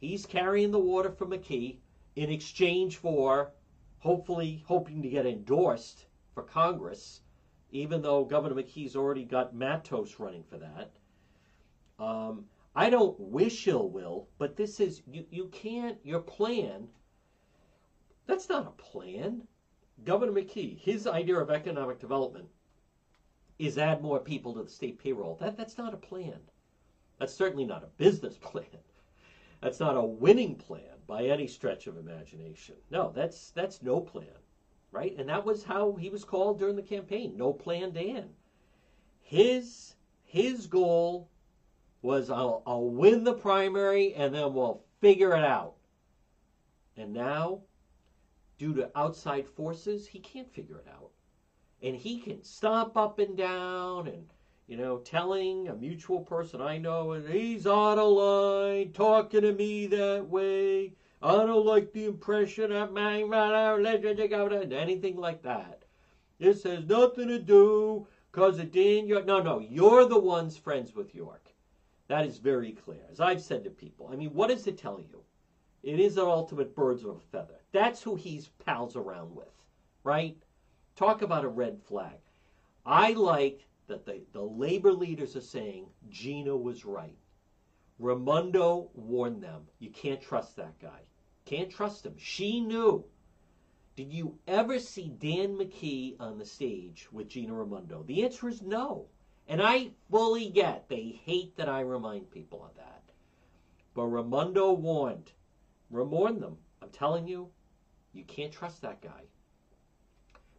He's 0.00 0.26
carrying 0.26 0.70
the 0.70 0.78
water 0.78 1.10
for 1.10 1.26
McKee 1.26 1.78
in 2.14 2.30
exchange 2.30 2.98
for 2.98 3.50
hopefully 3.98 4.62
hoping 4.66 5.02
to 5.02 5.08
get 5.08 5.26
endorsed 5.26 6.06
for 6.34 6.44
Congress, 6.44 7.22
even 7.72 8.00
though 8.00 8.24
Governor 8.24 8.54
McKee's 8.54 8.94
already 8.94 9.24
got 9.24 9.56
Matos 9.56 10.20
running 10.20 10.44
for 10.44 10.58
that. 10.58 10.92
Um, 11.98 12.44
I 12.76 12.90
don't 12.90 13.18
wish 13.18 13.66
ill 13.66 13.88
will, 13.88 14.28
but 14.38 14.56
this 14.56 14.78
is 14.78 15.02
you, 15.10 15.24
you 15.30 15.48
can't 15.48 15.98
your 16.04 16.20
plan. 16.20 16.88
That's 18.28 18.48
not 18.48 18.68
a 18.68 18.82
plan. 18.82 19.48
Governor 20.04 20.32
McKee, 20.32 20.78
his 20.78 21.08
idea 21.08 21.38
of 21.38 21.50
economic 21.50 21.98
development 21.98 22.46
is 23.58 23.78
add 23.78 24.02
more 24.02 24.20
people 24.20 24.54
to 24.54 24.62
the 24.62 24.70
state 24.70 24.98
payroll. 24.98 25.36
That 25.40 25.56
that's 25.56 25.78
not 25.78 25.94
a 25.94 25.96
plan. 25.96 26.38
That's 27.18 27.34
certainly 27.34 27.64
not 27.64 27.82
a 27.82 27.88
business 27.96 28.36
plan. 28.40 28.66
That's 29.60 29.80
not 29.80 29.96
a 29.96 30.04
winning 30.04 30.54
plan 30.54 30.98
by 31.06 31.24
any 31.24 31.48
stretch 31.48 31.86
of 31.86 31.96
imagination. 31.96 32.76
No, 32.90 33.10
that's 33.12 33.50
that's 33.50 33.82
no 33.82 33.98
plan, 34.00 34.38
right? 34.92 35.16
And 35.18 35.28
that 35.28 35.44
was 35.44 35.64
how 35.64 35.94
he 35.94 36.10
was 36.10 36.22
called 36.22 36.58
during 36.58 36.76
the 36.76 36.82
campaign. 36.82 37.36
No 37.36 37.52
plan 37.52 37.92
Dan. 37.92 38.28
His 39.22 39.96
his 40.22 40.66
goal 40.66 41.30
was 42.02 42.30
I'll, 42.30 42.62
I'll 42.66 42.90
win 42.90 43.24
the 43.24 43.34
primary 43.34 44.14
and 44.14 44.34
then 44.34 44.52
we'll 44.52 44.84
figure 45.00 45.34
it 45.34 45.44
out. 45.44 45.74
And 46.96 47.12
now, 47.12 47.62
due 48.58 48.74
to 48.74 48.90
outside 48.96 49.46
forces, 49.46 50.06
he 50.06 50.18
can't 50.18 50.52
figure 50.52 50.78
it 50.78 50.88
out. 50.92 51.10
And 51.82 51.94
he 51.94 52.18
can 52.18 52.42
stomp 52.42 52.96
up 52.96 53.20
and 53.20 53.36
down 53.36 54.08
and, 54.08 54.26
you 54.66 54.76
know, 54.76 54.98
telling 54.98 55.68
a 55.68 55.74
mutual 55.74 56.20
person 56.20 56.60
I 56.60 56.76
know, 56.76 57.12
and 57.12 57.28
he's 57.28 57.66
out 57.66 57.98
of 57.98 58.12
line, 58.12 58.92
talking 58.92 59.42
to 59.42 59.52
me 59.52 59.86
that 59.86 60.28
way. 60.28 60.94
I 61.22 61.32
don't 61.32 61.66
like 61.66 61.92
the 61.92 62.06
impression 62.06 62.72
of 62.72 62.92
my 62.92 63.22
anything 64.72 65.16
like 65.16 65.42
that. 65.42 65.84
This 66.38 66.62
has 66.64 66.84
nothing 66.84 67.28
to 67.28 67.38
do 67.38 68.06
because 68.30 68.58
of 68.58 68.70
Dan 68.72 69.06
Yorke. 69.06 69.26
No, 69.26 69.40
no, 69.42 69.58
you're 69.58 70.06
the 70.06 70.18
ones 70.18 70.56
friends 70.56 70.94
with 70.94 71.14
Yorke. 71.14 71.52
That 72.08 72.24
is 72.24 72.38
very 72.38 72.72
clear. 72.72 73.00
As 73.10 73.20
I've 73.20 73.42
said 73.42 73.64
to 73.64 73.70
people, 73.70 74.08
I 74.12 74.16
mean, 74.16 74.32
what 74.32 74.48
does 74.48 74.66
it 74.66 74.78
tell 74.78 75.00
you? 75.00 75.22
It 75.82 76.00
is 76.00 76.16
an 76.16 76.24
ultimate 76.24 76.74
birds 76.74 77.04
of 77.04 77.16
a 77.16 77.20
feather. 77.20 77.60
That's 77.72 78.02
who 78.02 78.16
he's 78.16 78.48
pals 78.64 78.96
around 78.96 79.34
with, 79.34 79.52
right? 80.02 80.36
Talk 80.96 81.22
about 81.22 81.44
a 81.44 81.48
red 81.48 81.80
flag. 81.82 82.18
I 82.84 83.12
like 83.12 83.66
that 83.86 84.04
the, 84.04 84.22
the 84.32 84.42
labor 84.42 84.92
leaders 84.92 85.36
are 85.36 85.40
saying 85.40 85.86
Gina 86.10 86.56
was 86.56 86.84
right. 86.84 87.16
Raimondo 87.98 88.90
warned 88.94 89.42
them. 89.42 89.68
You 89.78 89.90
can't 89.90 90.20
trust 90.20 90.56
that 90.56 90.78
guy. 90.80 91.02
Can't 91.44 91.70
trust 91.70 92.06
him. 92.06 92.14
She 92.16 92.60
knew. 92.60 93.04
Did 93.96 94.12
you 94.12 94.38
ever 94.46 94.78
see 94.78 95.08
Dan 95.08 95.56
McKee 95.56 96.16
on 96.20 96.38
the 96.38 96.46
stage 96.46 97.08
with 97.10 97.28
Gina 97.28 97.54
Raimondo? 97.54 98.04
The 98.04 98.24
answer 98.24 98.48
is 98.48 98.62
no. 98.62 99.06
And 99.48 99.62
I 99.62 99.90
fully 100.10 100.50
get 100.50 100.88
they 100.88 101.20
hate 101.24 101.56
that 101.56 101.68
I 101.68 101.80
remind 101.80 102.30
people 102.30 102.64
of 102.64 102.76
that. 102.76 103.02
But 103.94 104.04
Raimondo 104.04 104.72
warned, 104.72 105.32
warned 105.90 106.42
them. 106.42 106.56
I'm 106.82 106.90
telling 106.90 107.26
you, 107.26 107.50
you 108.12 108.24
can't 108.24 108.52
trust 108.52 108.82
that 108.82 109.02
guy. 109.02 109.24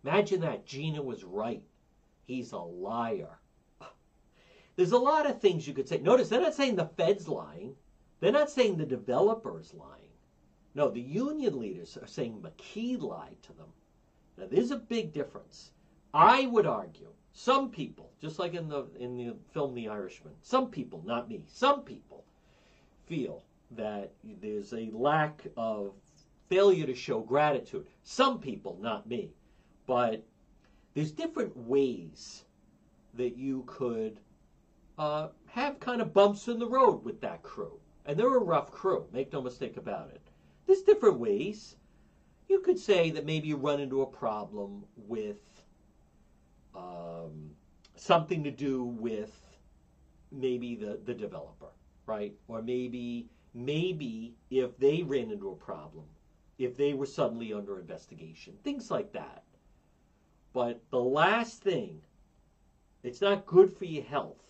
Imagine 0.03 0.41
that 0.41 0.65
Gina 0.65 1.01
was 1.01 1.23
right. 1.23 1.63
He's 2.25 2.51
a 2.51 2.59
liar. 2.59 3.39
There's 4.75 4.91
a 4.91 4.97
lot 4.97 5.29
of 5.29 5.41
things 5.41 5.67
you 5.67 5.73
could 5.73 5.89
say. 5.89 5.97
Notice 5.97 6.29
they're 6.29 6.41
not 6.41 6.53
saying 6.53 6.75
the 6.75 6.89
Fed's 6.97 7.27
lying. 7.27 7.75
They're 8.19 8.31
not 8.31 8.49
saying 8.49 8.77
the 8.77 8.85
developer's 8.85 9.73
lying. 9.73 10.09
No, 10.75 10.89
the 10.89 11.01
union 11.01 11.59
leaders 11.59 11.97
are 11.97 12.07
saying 12.07 12.41
McKee 12.41 13.01
lied 13.01 13.41
to 13.43 13.53
them. 13.53 13.73
Now, 14.37 14.45
there's 14.49 14.71
a 14.71 14.77
big 14.77 15.11
difference. 15.11 15.71
I 16.13 16.47
would 16.47 16.65
argue 16.65 17.09
some 17.33 17.69
people, 17.69 18.11
just 18.21 18.39
like 18.39 18.53
in 18.53 18.67
the 18.67 18.87
in 18.97 19.17
the 19.17 19.35
film 19.53 19.73
The 19.73 19.87
Irishman, 19.87 20.33
some 20.41 20.69
people, 20.69 21.03
not 21.05 21.29
me, 21.29 21.43
some 21.47 21.81
people 21.83 22.25
feel 23.05 23.43
that 23.71 24.13
there's 24.41 24.73
a 24.73 24.89
lack 24.93 25.45
of 25.55 25.93
failure 26.49 26.85
to 26.85 26.95
show 26.95 27.19
gratitude. 27.19 27.85
Some 28.03 28.39
people, 28.39 28.77
not 28.81 29.07
me, 29.07 29.31
but 29.85 30.23
there's 30.93 31.11
different 31.11 31.55
ways 31.55 32.45
that 33.13 33.37
you 33.37 33.63
could 33.67 34.19
uh, 34.97 35.27
have 35.47 35.79
kind 35.79 36.01
of 36.01 36.13
bumps 36.13 36.47
in 36.47 36.59
the 36.59 36.67
road 36.67 37.03
with 37.03 37.21
that 37.21 37.43
crew. 37.43 37.79
And 38.05 38.17
they're 38.17 38.35
a 38.35 38.39
rough 38.39 38.71
crew, 38.71 39.05
make 39.13 39.31
no 39.31 39.41
mistake 39.41 39.77
about 39.77 40.09
it. 40.09 40.21
There's 40.65 40.81
different 40.81 41.19
ways. 41.19 41.75
You 42.47 42.59
could 42.59 42.79
say 42.79 43.11
that 43.11 43.25
maybe 43.25 43.47
you 43.47 43.57
run 43.57 43.79
into 43.79 44.01
a 44.01 44.05
problem 44.05 44.83
with 44.95 45.37
um, 46.75 47.51
something 47.95 48.43
to 48.43 48.51
do 48.51 48.83
with 48.83 49.35
maybe 50.31 50.75
the, 50.75 50.99
the 51.05 51.13
developer, 51.13 51.69
right? 52.05 52.33
Or 52.47 52.61
maybe 52.61 53.29
maybe 53.65 54.35
if 54.49 54.77
they 54.77 55.03
ran 55.03 55.31
into 55.31 55.49
a 55.49 55.55
problem, 55.55 56.05
if 56.57 56.75
they 56.77 56.93
were 56.93 57.05
suddenly 57.05 57.53
under 57.53 57.79
investigation, 57.79 58.57
things 58.63 58.89
like 58.89 59.11
that. 59.13 59.43
But 60.53 60.81
the 60.89 60.99
last 60.99 61.61
thing, 61.61 62.01
it's 63.03 63.21
not 63.21 63.45
good 63.45 63.71
for 63.71 63.85
your 63.85 64.03
health 64.03 64.43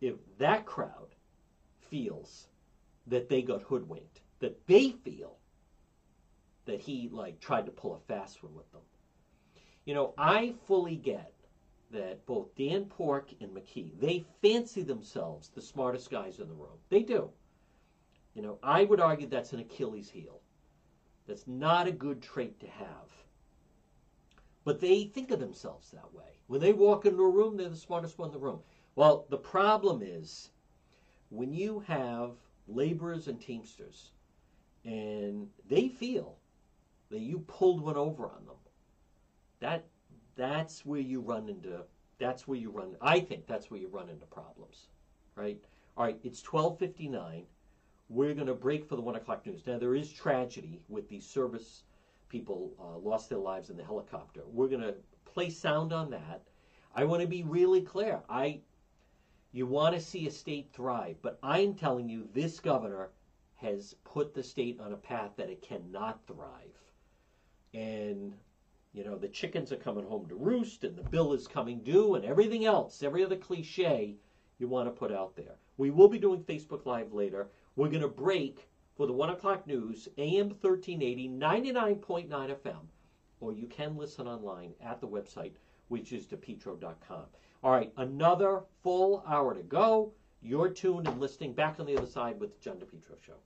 if 0.00 0.14
that 0.38 0.66
crowd 0.66 1.14
feels 1.90 2.48
that 3.06 3.28
they 3.28 3.42
got 3.42 3.62
hoodwinked, 3.62 4.20
that 4.40 4.66
they 4.66 4.90
feel 4.90 5.36
that 6.64 6.80
he 6.80 7.08
like 7.12 7.40
tried 7.40 7.66
to 7.66 7.72
pull 7.72 7.94
a 7.94 8.12
fast 8.12 8.42
one 8.42 8.54
with 8.54 8.70
them. 8.72 8.82
You 9.84 9.94
know, 9.94 10.14
I 10.16 10.54
fully 10.66 10.96
get 10.96 11.32
that 11.90 12.24
both 12.26 12.54
Dan 12.54 12.84
Pork 12.84 13.30
and 13.40 13.50
McKee, 13.50 13.98
they 13.98 14.24
fancy 14.42 14.82
themselves 14.82 15.48
the 15.48 15.60
smartest 15.60 16.10
guys 16.10 16.38
in 16.38 16.48
the 16.48 16.54
room. 16.54 16.78
They 16.88 17.02
do. 17.02 17.30
You 18.34 18.42
know, 18.42 18.58
I 18.62 18.84
would 18.84 19.00
argue 19.00 19.26
that's 19.26 19.52
an 19.52 19.60
Achilles 19.60 20.10
heel. 20.10 20.40
That's 21.26 21.46
not 21.46 21.86
a 21.86 21.92
good 21.92 22.22
trait 22.22 22.60
to 22.60 22.66
have. 22.66 23.10
But 24.64 24.80
they 24.80 25.04
think 25.04 25.30
of 25.30 25.40
themselves 25.40 25.90
that 25.90 26.12
way. 26.12 26.24
When 26.46 26.60
they 26.60 26.72
walk 26.72 27.06
into 27.06 27.22
a 27.22 27.30
room, 27.30 27.56
they're 27.56 27.68
the 27.68 27.76
smartest 27.76 28.18
one 28.18 28.28
in 28.28 28.34
the 28.34 28.40
room. 28.40 28.60
Well, 28.94 29.26
the 29.30 29.38
problem 29.38 30.02
is 30.02 30.50
when 31.30 31.52
you 31.52 31.80
have 31.86 32.32
laborers 32.68 33.28
and 33.28 33.40
teamsters 33.40 34.10
and 34.84 35.48
they 35.68 35.88
feel 35.88 36.36
that 37.10 37.20
you 37.20 37.40
pulled 37.40 37.80
one 37.80 37.96
over 37.96 38.24
on 38.24 38.44
them, 38.46 38.56
that 39.60 39.86
that's 40.36 40.84
where 40.84 41.00
you 41.00 41.20
run 41.20 41.48
into 41.48 41.84
that's 42.18 42.46
where 42.46 42.58
you 42.58 42.70
run 42.70 42.96
I 43.00 43.20
think 43.20 43.46
that's 43.46 43.70
where 43.70 43.80
you 43.80 43.88
run 43.88 44.08
into 44.08 44.26
problems. 44.26 44.88
Right? 45.36 45.58
All 45.96 46.04
right, 46.04 46.18
it's 46.24 46.42
twelve 46.42 46.78
fifty 46.78 47.08
nine. 47.08 47.44
We're 48.10 48.34
going 48.34 48.48
to 48.48 48.54
break 48.54 48.88
for 48.88 48.96
the 48.96 49.02
one 49.02 49.14
o'clock 49.14 49.46
news. 49.46 49.64
Now 49.66 49.78
there 49.78 49.94
is 49.94 50.12
tragedy 50.12 50.80
with 50.88 51.08
these 51.08 51.24
service 51.24 51.84
people 52.28 52.72
uh, 52.80 52.98
lost 52.98 53.28
their 53.28 53.38
lives 53.38 53.70
in 53.70 53.76
the 53.76 53.84
helicopter. 53.84 54.42
We're 54.52 54.68
going 54.68 54.82
to 54.82 54.96
play 55.24 55.48
sound 55.48 55.92
on 55.92 56.10
that. 56.10 56.42
I 56.94 57.04
want 57.04 57.22
to 57.22 57.28
be 57.28 57.44
really 57.44 57.80
clear. 57.80 58.20
I 58.28 58.60
you 59.52 59.66
want 59.66 59.94
to 59.94 60.00
see 60.00 60.26
a 60.26 60.30
state 60.30 60.70
thrive, 60.72 61.16
but 61.22 61.38
I'm 61.42 61.74
telling 61.74 62.08
you 62.08 62.28
this 62.34 62.58
governor 62.58 63.10
has 63.56 63.94
put 64.04 64.34
the 64.34 64.42
state 64.42 64.80
on 64.80 64.92
a 64.92 64.96
path 64.96 65.30
that 65.36 65.50
it 65.50 65.62
cannot 65.62 66.20
thrive. 66.26 66.74
And 67.74 68.34
you 68.92 69.04
know, 69.04 69.16
the 69.16 69.28
chickens 69.28 69.70
are 69.70 69.76
coming 69.76 70.04
home 70.04 70.28
to 70.28 70.34
roost 70.34 70.82
and 70.82 70.96
the 70.96 71.08
bill 71.10 71.32
is 71.32 71.46
coming 71.46 71.78
due 71.84 72.16
and 72.16 72.24
everything 72.24 72.64
else, 72.64 73.04
every 73.04 73.24
other 73.24 73.36
cliche 73.36 74.16
you 74.58 74.66
want 74.66 74.88
to 74.88 74.98
put 74.98 75.12
out 75.12 75.36
there. 75.36 75.54
We 75.76 75.90
will 75.90 76.08
be 76.08 76.18
doing 76.18 76.42
Facebook 76.42 76.86
Live 76.86 77.12
later. 77.12 77.48
We're 77.80 77.88
going 77.88 78.02
to 78.02 78.08
break 78.08 78.68
for 78.94 79.06
the 79.06 79.14
1 79.14 79.30
o'clock 79.30 79.66
news, 79.66 80.06
AM 80.18 80.50
1380, 80.50 81.30
99.9 81.30 82.28
FM, 82.28 82.76
or 83.40 83.54
you 83.54 83.66
can 83.68 83.96
listen 83.96 84.28
online 84.28 84.74
at 84.82 85.00
the 85.00 85.08
website, 85.08 85.52
which 85.88 86.12
is 86.12 86.26
depetro.com. 86.26 87.24
All 87.64 87.70
right, 87.70 87.90
another 87.96 88.64
full 88.82 89.24
hour 89.26 89.54
to 89.54 89.62
go. 89.62 90.12
You're 90.42 90.68
tuned 90.68 91.08
and 91.08 91.18
listening 91.18 91.54
back 91.54 91.80
on 91.80 91.86
the 91.86 91.96
other 91.96 92.06
side 92.06 92.38
with 92.38 92.52
the 92.52 92.62
John 92.62 92.76
DePetro 92.76 93.16
Show. 93.24 93.40